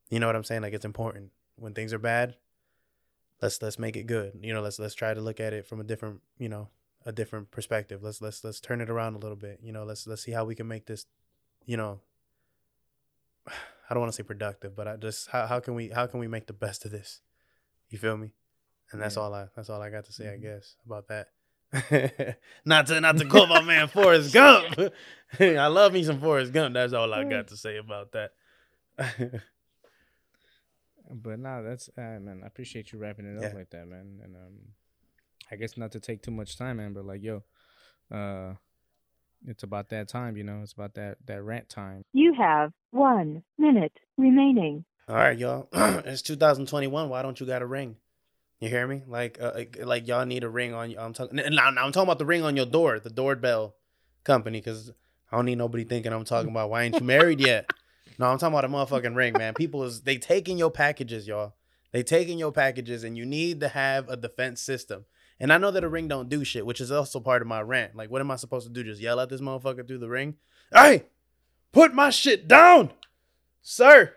you 0.10 0.20
know 0.20 0.28
what 0.28 0.36
i'm 0.36 0.44
saying? 0.44 0.62
Like 0.62 0.74
it's 0.74 0.84
important. 0.84 1.32
When 1.56 1.74
things 1.74 1.94
are 1.94 2.00
bad 2.00 2.36
let's 3.42 3.62
let's 3.62 3.80
make 3.80 3.96
it 3.96 4.06
good 4.06 4.38
you 4.42 4.54
know 4.54 4.62
let's 4.62 4.78
let's 4.78 4.94
try 4.94 5.14
to 5.14 5.22
look 5.22 5.40
at 5.40 5.52
it 5.54 5.66
from 5.66 5.80
a 5.80 5.84
different 5.84 6.22
you 6.38 6.48
know 6.50 6.70
a 7.06 7.12
different 7.12 7.50
perspective. 7.50 8.04
Let's 8.04 8.22
let's 8.22 8.44
let's 8.44 8.60
turn 8.60 8.82
it 8.82 8.90
around 8.90 9.16
a 9.16 9.20
little 9.20 9.38
bit 9.38 9.60
you 9.64 9.72
know 9.72 9.84
let's 9.84 10.06
let's 10.06 10.22
see 10.22 10.32
how 10.32 10.46
we 10.46 10.56
can 10.56 10.68
make 10.68 10.86
this 10.86 11.06
you 11.66 11.78
know 11.78 12.00
i 13.92 13.94
don't 13.94 14.02
want 14.02 14.12
to 14.12 14.16
say 14.16 14.24
productive 14.24 14.74
but 14.76 14.88
i 14.88 14.96
just 14.96 15.28
how, 15.30 15.46
how 15.46 15.60
can 15.60 15.76
we 15.76 15.90
how 15.90 16.08
can 16.08 16.20
we 16.22 16.28
make 16.28 16.48
the 16.48 16.54
best 16.54 16.86
of 16.86 16.92
this 16.92 17.20
you 17.90 17.98
feel 18.00 18.16
me 18.16 18.32
and 18.92 19.02
that's 19.02 19.18
Yeah. 19.18 19.24
all 19.24 19.34
i 19.34 19.48
that's 19.56 19.70
all 19.70 19.82
i 19.82 19.90
got 19.90 20.06
to 20.06 20.14
say 20.14 20.32
i 20.34 20.38
guess 20.38 20.76
about 20.86 21.08
that 21.10 21.28
not 22.66 22.88
to 22.88 23.00
not 23.02 23.18
to 23.18 23.26
quote 23.26 23.50
my 23.50 23.62
man 23.62 23.88
Forrest 23.88 24.34
Gump. 24.40 24.78
I 25.40 25.68
love 25.68 25.94
me 25.94 26.04
some 26.04 26.20
Forrest 26.20 26.52
Gump. 26.52 26.74
That's 26.74 26.92
all 26.92 27.14
I 27.14 27.24
got 27.24 27.48
to 27.48 27.56
say 27.56 27.78
about 27.78 28.12
that. 28.12 28.32
But 31.10 31.40
nah, 31.40 31.62
that's 31.62 31.90
uh, 31.98 32.20
man. 32.20 32.42
I 32.44 32.48
appreciate 32.48 32.92
you 32.92 33.00
wrapping 33.00 33.26
it 33.26 33.38
up 33.38 33.52
Yeah. 33.54 33.58
like 33.58 33.70
that, 33.72 33.88
man. 33.88 34.20
And 34.24 34.36
um, 34.36 34.54
I 35.52 35.56
guess 35.56 35.78
not 35.78 35.92
to 35.94 36.00
take 36.00 36.22
too 36.22 36.32
much 36.32 36.58
time, 36.58 36.78
man. 36.78 36.94
But 36.94 37.06
like, 37.06 37.22
yo, 37.24 37.44
uh, 38.12 38.56
it's 39.48 39.64
about 39.64 39.90
that 39.90 40.08
time, 40.08 40.38
you 40.38 40.44
know. 40.44 40.60
It's 40.64 40.74
about 40.74 40.94
that 40.96 41.18
that 41.26 41.44
rant 41.44 41.70
time. 41.70 42.04
You 42.14 42.34
have 42.34 42.72
one 42.92 43.44
minute 43.58 43.94
remaining. 44.18 44.86
All 45.08 45.16
right, 45.16 45.38
y'all. 45.38 45.68
it's 45.74 46.22
2021. 46.22 47.10
Why 47.10 47.22
don't 47.22 47.40
you 47.40 47.46
got 47.46 47.62
a 47.62 47.66
ring? 47.66 47.98
You 48.60 48.70
hear 48.70 48.86
me? 48.86 49.02
Like, 49.08 49.40
uh, 49.42 49.52
like, 49.56 49.78
like 49.84 50.08
y'all 50.08 50.26
need 50.26 50.44
a 50.44 50.50
ring 50.50 50.74
on. 50.74 50.96
I'm 50.98 51.14
talking 51.14 51.38
now, 51.38 51.70
now. 51.72 51.84
I'm 51.84 51.92
talking 51.92 52.04
about 52.08 52.20
the 52.20 52.26
ring 52.26 52.44
on 52.44 52.56
your 52.56 52.68
door, 52.68 53.00
the 53.00 53.10
doorbell 53.10 53.76
company, 54.24 54.60
because 54.60 54.92
I 55.32 55.36
don't 55.36 55.46
need 55.46 55.58
nobody 55.58 55.84
thinking 55.84 56.14
I'm 56.14 56.26
talking 56.26 56.52
about 56.52 56.70
why 56.70 56.84
ain't 56.84 56.96
you 56.96 57.06
married 57.06 57.40
yet. 57.40 57.70
No, 58.20 58.28
I'm 58.28 58.38
talking 58.38 58.54
about 58.54 58.66
a 58.66 58.68
motherfucking 58.68 59.16
ring, 59.16 59.34
man. 59.36 59.56
People 59.56 59.84
is 59.84 60.02
they 60.02 60.18
taking 60.18 60.60
your 60.60 60.70
packages, 60.70 61.28
y'all. 61.28 61.56
They 61.92 62.04
taking 62.04 62.38
your 62.38 62.52
packages, 62.52 63.04
and 63.04 63.18
you 63.18 63.26
need 63.26 63.62
to 63.62 63.70
have 63.70 64.10
a 64.10 64.18
defense 64.18 64.62
system. 64.62 65.06
And 65.42 65.52
I 65.52 65.58
know 65.58 65.72
that 65.72 65.84
a 65.84 65.90
ring 65.90 66.08
don't 66.08 66.30
do 66.30 66.44
shit, 66.44 66.68
which 66.68 66.80
is 66.80 66.92
also 66.92 67.20
part 67.20 67.42
of 67.42 67.48
my 67.48 67.62
rant. 67.62 67.96
Like, 67.96 68.12
what 68.12 68.22
am 68.22 68.30
I 68.30 68.36
supposed 68.36 68.68
to 68.68 68.72
do? 68.72 68.84
Just 68.84 69.02
yell 69.02 69.20
at 69.20 69.28
this 69.28 69.42
motherfucker 69.42 69.88
through 69.88 69.98
the 69.98 70.08
ring? 70.08 70.36
Hey, 70.72 71.06
put 71.72 71.96
my 71.96 72.12
shit 72.12 72.48
down, 72.48 72.92
sir. 73.64 74.14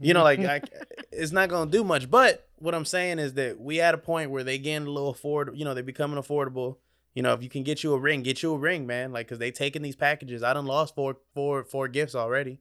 You 0.00 0.14
know, 0.14 0.24
like 0.24 0.40
I, 0.40 0.60
it's 1.12 1.30
not 1.30 1.48
gonna 1.48 1.70
do 1.70 1.84
much. 1.84 2.10
But 2.10 2.48
what 2.56 2.74
I'm 2.74 2.84
saying 2.84 3.20
is 3.20 3.34
that 3.34 3.60
we 3.60 3.80
at 3.80 3.94
a 3.94 3.98
point 3.98 4.32
where 4.32 4.42
they 4.42 4.58
getting 4.58 4.88
a 4.88 4.90
little 4.90 5.10
afford. 5.10 5.56
You 5.56 5.64
know, 5.64 5.74
they 5.74 5.82
becoming 5.82 6.20
affordable. 6.20 6.78
You 7.14 7.22
know, 7.22 7.34
if 7.34 7.42
you 7.42 7.48
can 7.48 7.62
get 7.62 7.84
you 7.84 7.94
a 7.94 7.98
ring, 7.98 8.24
get 8.24 8.42
you 8.42 8.52
a 8.52 8.58
ring, 8.58 8.84
man. 8.84 9.12
Like, 9.12 9.28
cause 9.28 9.38
they 9.38 9.52
taking 9.52 9.82
these 9.82 9.96
packages. 9.96 10.42
I 10.42 10.54
done 10.54 10.66
lost 10.66 10.96
four, 10.96 11.18
four, 11.34 11.62
four 11.62 11.86
gifts 11.86 12.16
already. 12.16 12.58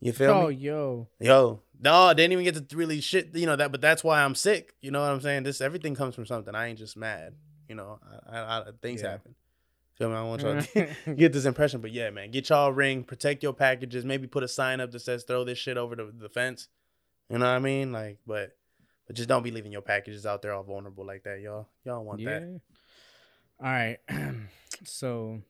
You 0.00 0.12
feel 0.12 0.34
me? 0.34 0.40
Oh, 0.40 0.48
me? 0.48 0.54
yo, 0.54 1.08
Yo, 1.20 1.62
no, 1.80 1.94
I 1.94 2.14
didn't 2.14 2.32
even 2.32 2.44
get 2.44 2.68
to 2.68 2.76
really 2.76 3.00
shit. 3.00 3.34
You 3.34 3.46
know 3.46 3.56
that, 3.56 3.72
but 3.72 3.80
that's 3.80 4.04
why 4.04 4.22
I'm 4.22 4.34
sick. 4.34 4.74
You 4.80 4.90
know 4.90 5.00
what 5.00 5.10
I'm 5.10 5.20
saying? 5.20 5.44
This 5.44 5.60
everything 5.60 5.94
comes 5.94 6.14
from 6.14 6.26
something. 6.26 6.54
I 6.54 6.66
ain't 6.66 6.78
just 6.78 6.96
mad. 6.96 7.34
You 7.68 7.74
know, 7.74 7.98
I, 8.28 8.38
I, 8.38 8.58
I, 8.60 8.64
things 8.82 9.02
Yeah. 9.02 9.12
happen. 9.12 9.34
Feel 9.94 10.10
me? 10.10 10.16
I 10.16 10.22
want 10.22 10.42
y'all 10.42 10.56
mm-hmm. 10.56 11.10
to 11.10 11.14
get 11.16 11.32
this 11.32 11.46
impression, 11.46 11.80
but 11.80 11.90
yeah, 11.90 12.10
man, 12.10 12.30
get 12.30 12.50
y'all 12.50 12.68
a 12.68 12.72
ring, 12.72 13.02
protect 13.02 13.42
your 13.42 13.54
packages, 13.54 14.04
maybe 14.04 14.26
put 14.26 14.42
a 14.42 14.48
sign 14.48 14.78
up 14.78 14.90
that 14.90 15.00
says 15.00 15.24
throw 15.24 15.42
this 15.42 15.56
shit 15.56 15.78
over 15.78 15.96
the, 15.96 16.12
the 16.14 16.28
fence. 16.28 16.68
You 17.30 17.38
know 17.38 17.46
what 17.46 17.52
I 17.52 17.58
mean? 17.60 17.92
Like, 17.92 18.18
but 18.26 18.56
but 19.06 19.16
just 19.16 19.28
don't 19.28 19.42
be 19.42 19.50
leaving 19.50 19.72
your 19.72 19.82
packages 19.82 20.26
out 20.26 20.42
there 20.42 20.52
all 20.52 20.64
vulnerable 20.64 21.06
like 21.06 21.24
that, 21.24 21.40
y'all. 21.40 21.68
Y'all 21.84 22.04
want 22.04 22.20
yeah. 22.20 22.40
that. 22.40 22.60
All 23.58 23.66
right. 23.66 23.98
so, 24.84 25.40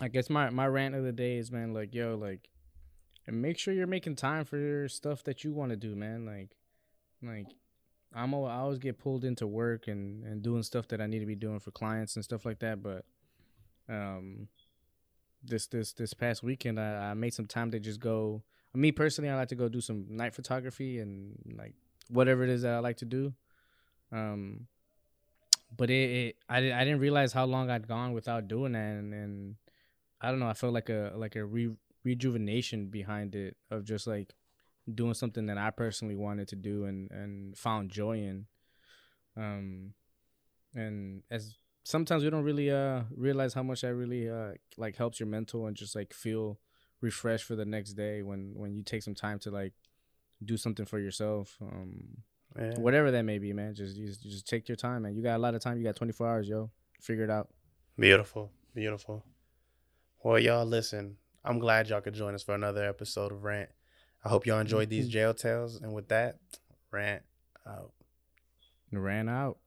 I 0.00 0.08
guess 0.08 0.30
my 0.30 0.50
my 0.50 0.66
rant 0.66 0.94
of 0.94 1.02
the 1.02 1.12
day 1.12 1.38
is, 1.38 1.50
man, 1.50 1.74
like, 1.74 1.94
yo, 1.94 2.16
like, 2.16 2.48
and 3.26 3.40
make 3.42 3.58
sure 3.58 3.74
you're 3.74 3.86
making 3.86 4.16
time 4.16 4.44
for 4.44 4.58
your 4.58 4.88
stuff 4.88 5.22
that 5.24 5.44
you 5.44 5.52
want 5.52 5.70
to 5.70 5.76
do, 5.76 5.94
man. 5.94 6.26
Like, 6.26 6.50
like, 7.22 7.46
I'm 8.14 8.34
al- 8.34 8.46
I 8.46 8.56
always 8.58 8.78
get 8.78 8.98
pulled 8.98 9.24
into 9.24 9.46
work 9.46 9.88
and 9.88 10.24
and 10.24 10.42
doing 10.42 10.62
stuff 10.62 10.88
that 10.88 11.00
I 11.00 11.06
need 11.06 11.20
to 11.20 11.26
be 11.26 11.34
doing 11.36 11.60
for 11.60 11.70
clients 11.70 12.16
and 12.16 12.24
stuff 12.24 12.44
like 12.44 12.60
that, 12.60 12.82
but, 12.82 13.04
um. 13.88 14.48
this 15.46 15.66
this 15.66 15.92
this 15.92 16.14
past 16.14 16.42
weekend, 16.42 16.80
I, 16.80 17.10
I 17.10 17.14
made 17.14 17.34
some 17.34 17.46
time 17.46 17.70
to 17.72 17.78
just 17.78 18.00
go. 18.00 18.42
Me 18.72 18.92
personally, 18.92 19.28
I 19.30 19.36
like 19.36 19.48
to 19.48 19.54
go 19.54 19.68
do 19.68 19.80
some 19.80 20.06
night 20.08 20.34
photography 20.34 21.00
and 21.00 21.36
like 21.54 21.74
whatever 22.08 22.42
it 22.44 22.48
is 22.50 22.62
that 22.62 22.72
I 22.72 22.78
like 22.78 22.96
to 22.98 23.04
do. 23.04 23.34
Um, 24.10 24.68
but 25.76 25.90
it, 25.90 26.10
it 26.10 26.36
I 26.48 26.58
I 26.72 26.84
didn't 26.84 27.00
realize 27.00 27.32
how 27.34 27.44
long 27.44 27.68
I'd 27.68 27.86
gone 27.86 28.14
without 28.14 28.48
doing 28.48 28.72
that, 28.72 28.78
and, 28.98 29.12
and 29.12 29.56
I 30.20 30.30
don't 30.30 30.40
know. 30.40 30.48
I 30.48 30.54
felt 30.54 30.72
like 30.72 30.88
a 30.88 31.12
like 31.14 31.36
a 31.36 31.44
re, 31.44 31.68
rejuvenation 32.04 32.86
behind 32.88 33.34
it 33.34 33.56
of 33.70 33.84
just 33.84 34.06
like 34.06 34.34
doing 34.92 35.14
something 35.14 35.46
that 35.46 35.56
I 35.58 35.70
personally 35.70 36.14
wanted 36.14 36.48
to 36.48 36.56
do 36.56 36.84
and 36.84 37.10
and 37.10 37.56
found 37.56 37.90
joy 37.90 38.18
in. 38.18 38.46
Um, 39.36 39.94
and 40.74 41.22
as 41.30 41.56
sometimes 41.84 42.24
we 42.24 42.30
don't 42.30 42.44
really 42.44 42.70
uh 42.70 43.02
realize 43.16 43.54
how 43.54 43.62
much 43.62 43.82
that 43.82 43.94
really 43.94 44.28
uh 44.28 44.52
like 44.76 44.96
helps 44.96 45.20
your 45.20 45.26
mental 45.28 45.66
and 45.66 45.76
just 45.76 45.94
like 45.94 46.12
feel 46.14 46.58
refreshed 47.00 47.44
for 47.44 47.56
the 47.56 47.64
next 47.64 47.92
day 47.94 48.22
when 48.22 48.52
when 48.54 48.74
you 48.74 48.82
take 48.82 49.02
some 49.02 49.14
time 49.14 49.38
to 49.40 49.50
like 49.50 49.72
do 50.44 50.56
something 50.56 50.86
for 50.86 50.98
yourself. 50.98 51.56
Um, 51.60 52.18
Yeah. 52.56 52.78
whatever 52.78 53.10
that 53.10 53.24
may 53.24 53.38
be, 53.38 53.52
man. 53.52 53.74
Just 53.74 53.96
you 53.96 54.06
just, 54.06 54.24
you 54.24 54.30
just 54.30 54.46
take 54.48 54.68
your 54.68 54.76
time, 54.76 55.02
man. 55.02 55.14
You 55.16 55.22
got 55.22 55.36
a 55.36 55.42
lot 55.42 55.54
of 55.54 55.60
time. 55.62 55.76
You 55.78 55.84
got 55.84 55.96
24 55.96 56.28
hours, 56.28 56.48
yo. 56.48 56.70
Figure 57.00 57.24
it 57.24 57.30
out. 57.30 57.48
Beautiful, 57.98 58.50
beautiful. 58.74 59.24
Well, 60.22 60.38
y'all 60.38 60.64
listen. 60.66 61.16
I'm 61.44 61.58
glad 61.58 61.88
y'all 61.88 62.00
could 62.00 62.14
join 62.14 62.34
us 62.34 62.42
for 62.42 62.54
another 62.54 62.88
episode 62.88 63.32
of 63.32 63.44
Rant. 63.44 63.68
I 64.24 64.28
hope 64.28 64.46
y'all 64.46 64.60
enjoyed 64.60 64.88
these 64.88 65.04
mm-hmm. 65.04 65.12
jail 65.12 65.34
tales. 65.34 65.80
And 65.80 65.92
with 65.92 66.08
that, 66.08 66.38
Rant 66.90 67.22
out. 67.66 67.92
Ran 68.90 69.28
out. 69.28 69.58